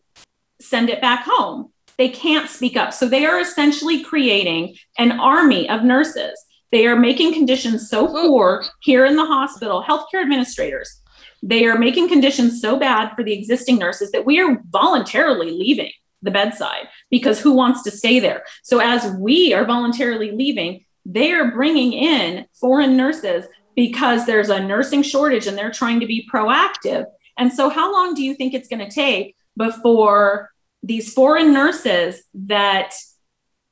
send 0.60 0.90
it 0.90 1.00
back 1.00 1.24
home. 1.24 1.72
They 1.96 2.10
can't 2.10 2.48
speak 2.48 2.76
up. 2.76 2.92
So 2.92 3.08
they 3.08 3.24
are 3.24 3.40
essentially 3.40 4.04
creating 4.04 4.76
an 4.98 5.12
army 5.18 5.68
of 5.68 5.82
nurses. 5.82 6.36
They 6.70 6.86
are 6.86 6.94
making 6.94 7.32
conditions 7.32 7.88
so 7.88 8.06
poor 8.06 8.64
here 8.82 9.04
in 9.06 9.16
the 9.16 9.24
hospital, 9.24 9.82
healthcare 9.82 10.22
administrators. 10.22 11.00
They 11.42 11.64
are 11.64 11.78
making 11.78 12.08
conditions 12.08 12.60
so 12.60 12.78
bad 12.78 13.14
for 13.16 13.24
the 13.24 13.32
existing 13.32 13.78
nurses 13.78 14.10
that 14.12 14.26
we 14.26 14.38
are 14.40 14.62
voluntarily 14.70 15.50
leaving 15.50 15.92
the 16.20 16.30
bedside 16.30 16.88
because 17.10 17.40
who 17.40 17.52
wants 17.52 17.82
to 17.84 17.90
stay 17.90 18.20
there? 18.20 18.44
So 18.62 18.78
as 18.80 19.10
we 19.12 19.54
are 19.54 19.64
voluntarily 19.64 20.30
leaving, 20.32 20.84
they 21.08 21.32
are 21.32 21.50
bringing 21.50 21.94
in 21.94 22.46
foreign 22.60 22.96
nurses 22.96 23.46
because 23.74 24.26
there's 24.26 24.50
a 24.50 24.60
nursing 24.60 25.02
shortage 25.02 25.46
and 25.46 25.56
they're 25.56 25.70
trying 25.70 26.00
to 26.00 26.06
be 26.06 26.28
proactive. 26.32 27.06
And 27.38 27.52
so, 27.52 27.70
how 27.70 27.90
long 27.92 28.12
do 28.14 28.22
you 28.22 28.34
think 28.34 28.52
it's 28.52 28.68
going 28.68 28.86
to 28.86 28.94
take 28.94 29.34
before 29.56 30.50
these 30.82 31.12
foreign 31.12 31.52
nurses 31.52 32.22
that 32.34 32.94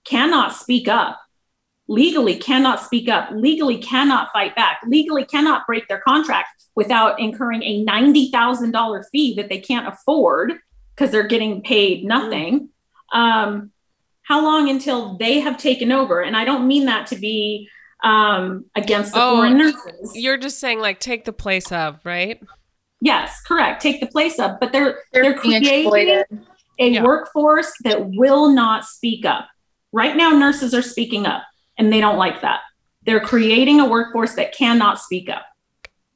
cannot 0.05 0.55
speak 0.55 0.89
up, 0.89 1.19
legally 1.89 2.37
cannot 2.37 2.81
speak 2.81 3.09
up, 3.09 3.29
legally 3.33 3.79
cannot 3.79 4.33
fight 4.33 4.57
back, 4.57 4.81
legally 4.87 5.25
cannot 5.25 5.67
break 5.67 5.87
their 5.89 6.01
contract 6.01 6.49
without 6.75 7.21
incurring 7.21 7.63
a 7.63 7.85
$90,000 7.85 9.05
fee 9.13 9.35
that 9.35 9.49
they 9.51 9.61
can't 9.61 9.89
afford 9.89 10.55
because 10.95 11.11
they're 11.11 11.29
getting 11.29 11.63
paid 11.63 12.05
nothing? 12.05 12.71
Um, 13.13 13.73
how 14.27 14.43
long 14.43 14.69
until 14.69 15.17
they 15.19 15.41
have 15.41 15.57
taken 15.57 15.93
over? 15.93 16.21
And 16.21 16.37
I 16.37 16.45
don't 16.45 16.67
mean 16.67 16.87
that 16.87 17.07
to 17.09 17.17
be 17.17 17.69
um, 18.03 18.65
against 18.75 19.13
the 19.15 19.23
Oh, 19.23 19.37
foreign 19.37 19.57
nurses. 19.59 20.13
You're 20.15 20.37
just 20.37 20.59
saying 20.59 20.81
like 20.81 21.01
take 21.01 21.25
the 21.25 21.33
place 21.33 21.71
of, 21.73 22.01
right? 22.05 22.41
Yes, 23.01 23.41
correct. 23.43 23.83
Take 23.83 24.01
the 24.01 24.07
place 24.07 24.39
of, 24.39 24.59
but 24.61 24.73
they're 24.73 25.01
They're, 25.13 25.23
they're 25.23 25.39
creating 25.39 25.85
exploited. 25.85 26.27
a 26.79 26.89
Yeah. 26.91 27.03
workforce 27.05 27.73
that 27.85 28.05
will 28.11 28.51
not 28.51 28.85
speak 28.85 29.25
up. 29.25 29.47
Right 29.93 30.17
now, 30.17 30.31
nurses 30.31 30.75
are 30.75 30.83
speaking 30.83 31.27
up, 31.27 31.43
and 31.79 31.93
they 31.93 32.01
don't 32.01 32.17
like 32.19 32.41
that. 32.43 32.61
They're 33.05 33.21
creating 33.21 33.81
a 33.81 33.89
workforce 33.89 34.35
that 34.35 34.53
cannot 34.55 34.99
speak 34.99 35.29
up. 35.31 35.45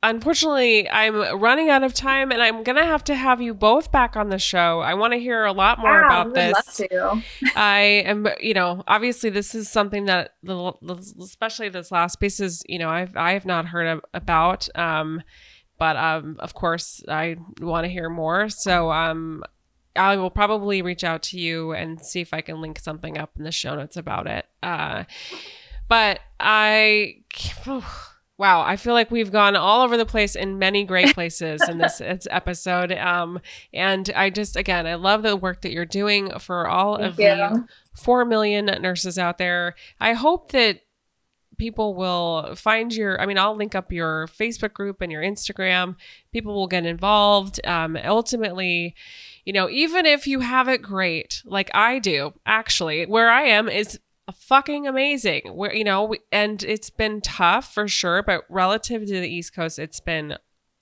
Unfortunately, 0.02 0.88
I'm 0.88 1.38
running 1.38 1.68
out 1.68 1.82
of 1.82 1.92
time 1.92 2.32
and 2.32 2.40
I'm 2.42 2.62
going 2.62 2.76
to 2.76 2.84
have 2.86 3.04
to 3.04 3.14
have 3.14 3.42
you 3.42 3.52
both 3.52 3.92
back 3.92 4.16
on 4.16 4.30
the 4.30 4.38
show. 4.38 4.80
I 4.80 4.94
want 4.94 5.12
to 5.12 5.18
hear 5.18 5.44
a 5.44 5.52
lot 5.52 5.78
more 5.78 6.00
Wow, 6.00 6.22
about 6.22 6.34
this. 6.34 6.54
love 6.54 7.22
to. 7.22 7.22
I 7.54 7.80
am, 8.06 8.26
you 8.40 8.54
know, 8.54 8.82
obviously 8.88 9.28
this 9.28 9.54
is 9.54 9.68
something 9.68 10.06
that, 10.06 10.36
the, 10.42 10.72
especially 11.22 11.68
this 11.68 11.92
last 11.92 12.16
piece 12.18 12.40
is, 12.40 12.62
you 12.66 12.78
know, 12.78 12.88
I've 12.88 13.14
I 13.14 13.32
have 13.32 13.44
not 13.44 13.66
heard 13.66 13.88
of, 13.88 14.00
about. 14.14 14.68
Um, 14.74 15.22
but 15.78 15.96
um, 15.96 16.36
of 16.40 16.54
course, 16.54 17.02
I 17.06 17.36
want 17.60 17.84
to 17.84 17.90
hear 17.90 18.08
more. 18.08 18.48
So 18.48 18.90
um, 18.90 19.44
I 19.96 20.16
will 20.16 20.30
probably 20.30 20.80
reach 20.80 21.04
out 21.04 21.22
to 21.24 21.38
you 21.38 21.72
and 21.72 22.00
see 22.00 22.20
if 22.22 22.32
I 22.32 22.40
can 22.40 22.62
link 22.62 22.78
something 22.78 23.18
up 23.18 23.32
in 23.36 23.44
the 23.44 23.52
show 23.52 23.74
notes 23.74 23.98
about 23.98 24.26
it. 24.26 24.46
Uh, 24.62 25.04
but 25.88 26.20
I. 26.38 27.16
Wow, 28.40 28.62
I 28.62 28.76
feel 28.76 28.94
like 28.94 29.10
we've 29.10 29.30
gone 29.30 29.54
all 29.54 29.82
over 29.82 29.98
the 29.98 30.06
place 30.06 30.34
in 30.34 30.58
many 30.58 30.84
great 30.84 31.12
places 31.14 31.60
in 31.68 31.76
this 31.76 32.00
it's 32.00 32.26
episode. 32.30 32.90
Um, 32.90 33.38
and 33.74 34.10
I 34.16 34.30
just, 34.30 34.56
again, 34.56 34.86
I 34.86 34.94
love 34.94 35.22
the 35.22 35.36
work 35.36 35.60
that 35.60 35.72
you're 35.72 35.84
doing 35.84 36.30
for 36.38 36.66
all 36.66 36.96
Thank 36.96 37.12
of 37.12 37.20
you. 37.20 37.26
the 37.26 37.66
4 37.96 38.24
million 38.24 38.64
nurses 38.80 39.18
out 39.18 39.36
there. 39.36 39.74
I 40.00 40.14
hope 40.14 40.52
that 40.52 40.80
people 41.58 41.94
will 41.94 42.54
find 42.54 42.94
your, 42.94 43.20
I 43.20 43.26
mean, 43.26 43.36
I'll 43.36 43.54
link 43.54 43.74
up 43.74 43.92
your 43.92 44.26
Facebook 44.28 44.72
group 44.72 45.02
and 45.02 45.12
your 45.12 45.22
Instagram. 45.22 45.96
People 46.32 46.54
will 46.54 46.66
get 46.66 46.86
involved. 46.86 47.60
Um, 47.66 47.98
ultimately, 48.02 48.94
you 49.44 49.52
know, 49.52 49.68
even 49.68 50.06
if 50.06 50.26
you 50.26 50.40
have 50.40 50.66
it 50.66 50.80
great, 50.80 51.42
like 51.44 51.70
I 51.74 51.98
do, 51.98 52.32
actually, 52.46 53.04
where 53.04 53.28
I 53.30 53.42
am 53.42 53.68
is 53.68 54.00
fucking 54.32 54.86
amazing. 54.86 55.42
Where 55.54 55.74
you 55.74 55.84
know, 55.84 56.04
we, 56.04 56.20
and 56.32 56.62
it's 56.62 56.90
been 56.90 57.20
tough 57.20 57.72
for 57.72 57.88
sure, 57.88 58.22
but 58.22 58.44
relative 58.48 59.06
to 59.06 59.20
the 59.20 59.28
East 59.28 59.54
Coast, 59.54 59.78
it's 59.78 60.00
been 60.00 60.36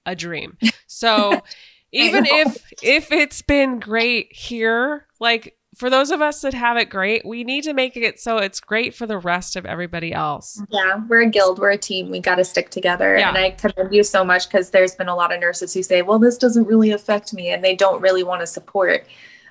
a 0.06 0.14
dream. 0.14 0.58
So 0.86 1.42
even 1.92 2.26
if 2.26 2.72
if 2.82 3.12
it's 3.12 3.42
been 3.42 3.80
great 3.80 4.32
here, 4.32 5.06
like 5.20 5.56
for 5.78 5.88
those 5.88 6.10
of 6.10 6.20
us 6.20 6.40
that 6.40 6.54
have 6.54 6.76
it 6.76 6.86
great, 6.86 7.24
we 7.24 7.44
need 7.44 7.62
to 7.64 7.72
make 7.72 7.96
it 7.96 8.18
so 8.18 8.38
it's 8.38 8.58
great 8.58 8.94
for 8.94 9.06
the 9.06 9.16
rest 9.16 9.54
of 9.54 9.64
everybody 9.64 10.12
else. 10.12 10.60
Yeah, 10.70 11.00
we're 11.08 11.22
a 11.22 11.30
guild, 11.30 11.60
we're 11.60 11.70
a 11.70 11.78
team. 11.78 12.10
We 12.10 12.18
got 12.18 12.34
to 12.34 12.44
stick 12.44 12.70
together. 12.70 13.16
Yeah. 13.16 13.28
And 13.28 13.38
I 13.38 13.50
commend 13.50 13.94
you 13.94 14.02
so 14.02 14.24
much 14.24 14.48
because 14.48 14.70
there's 14.70 14.96
been 14.96 15.08
a 15.08 15.14
lot 15.14 15.32
of 15.32 15.40
nurses 15.40 15.72
who 15.74 15.84
say, 15.84 16.02
well, 16.02 16.18
this 16.18 16.36
doesn't 16.36 16.64
really 16.64 16.90
affect 16.90 17.32
me. 17.32 17.50
And 17.50 17.62
they 17.62 17.76
don't 17.76 18.02
really 18.02 18.24
want 18.24 18.40
to 18.40 18.46
support 18.46 19.06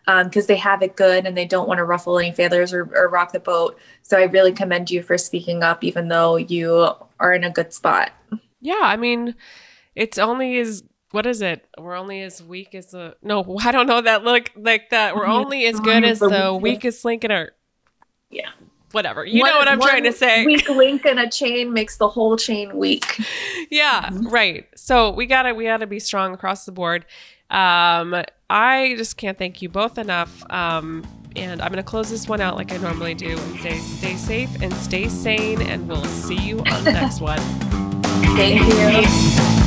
because 0.08 0.44
um, 0.44 0.48
they 0.48 0.56
have 0.56 0.82
it 0.82 0.96
good 0.96 1.26
and 1.26 1.36
they 1.36 1.46
don't 1.46 1.68
want 1.68 1.80
to 1.80 1.84
ruffle 1.84 2.18
any 2.18 2.32
feathers 2.32 2.72
or, 2.74 2.90
or 2.96 3.10
rock 3.10 3.34
the 3.34 3.42
boat. 3.42 3.78
So 4.04 4.18
I 4.18 4.24
really 4.24 4.54
commend 4.54 4.90
you 4.90 5.04
for 5.04 5.18
speaking 5.18 5.64
up, 5.64 5.84
even 5.84 6.08
though 6.08 6.38
you 6.38 6.90
are 7.20 7.34
in 7.34 7.44
a 7.44 7.50
good 7.50 7.74
spot. 7.74 8.12
Yeah, 8.62 8.80
I 8.82 8.96
mean, 8.96 9.36
it's 9.96 10.18
only 10.18 10.60
as 10.60 10.84
what 11.12 11.26
is 11.26 11.42
it? 11.42 11.68
We're 11.78 11.96
only 11.96 12.22
as 12.22 12.42
weak 12.42 12.74
as 12.74 12.92
the 12.92 13.18
no. 13.22 13.58
I 13.64 13.72
don't 13.74 13.88
know 13.88 14.02
that 14.02 14.24
look 14.24 14.50
like 14.56 14.92
that. 14.92 15.16
We're 15.16 15.28
only 15.28 15.66
as 15.66 15.80
good 15.80 16.06
as 16.06 16.20
the 16.20 16.58
weakest 16.60 17.04
link 17.04 17.26
in 17.26 17.32
our 17.32 17.52
yeah. 18.30 18.50
Whatever 18.94 19.26
you 19.26 19.44
know 19.44 19.58
what 19.58 19.68
I'm 19.68 19.82
trying 19.82 20.06
to 20.06 20.14
say. 20.14 20.46
Weak 20.46 20.70
link 20.70 21.06
in 21.06 21.18
a 21.18 21.30
chain 21.30 21.74
makes 21.74 21.98
the 21.98 22.08
whole 22.08 22.38
chain 22.38 22.78
weak. 22.78 23.20
yeah, 23.70 24.10
Mhm. 24.10 24.32
right. 24.32 24.66
So 24.76 25.12
we 25.12 25.26
gotta 25.26 25.54
we 25.54 25.66
gotta 25.66 25.86
be 25.88 26.00
strong 26.00 26.34
across 26.34 26.64
the 26.64 26.72
board. 26.72 27.06
Um, 27.49 28.24
I 28.49 28.95
just 28.98 29.18
can't 29.18 29.38
thank 29.38 29.61
you 29.61 29.69
both 29.69 29.98
enough. 29.98 30.44
Um, 30.52 31.06
and 31.36 31.61
I'm 31.61 31.69
gonna 31.69 31.84
close 31.84 32.10
this 32.10 32.28
one 32.28 32.41
out 32.41 32.56
like 32.56 32.72
I 32.72 32.78
normally 32.78 33.14
do 33.14 33.38
and 33.38 33.60
say 33.60 33.78
stay 33.78 34.15
safe 34.15 34.61
and 34.61 34.74
stay 34.74 35.07
sane, 35.07 35.61
and 35.61 35.88
we'll 35.88 36.03
see 36.06 36.38
you 36.38 36.60
on 36.60 36.84
the 36.84 36.94
next 36.94 37.22
one. 37.22 37.40
Thank 38.36 38.61
you. 38.61 39.66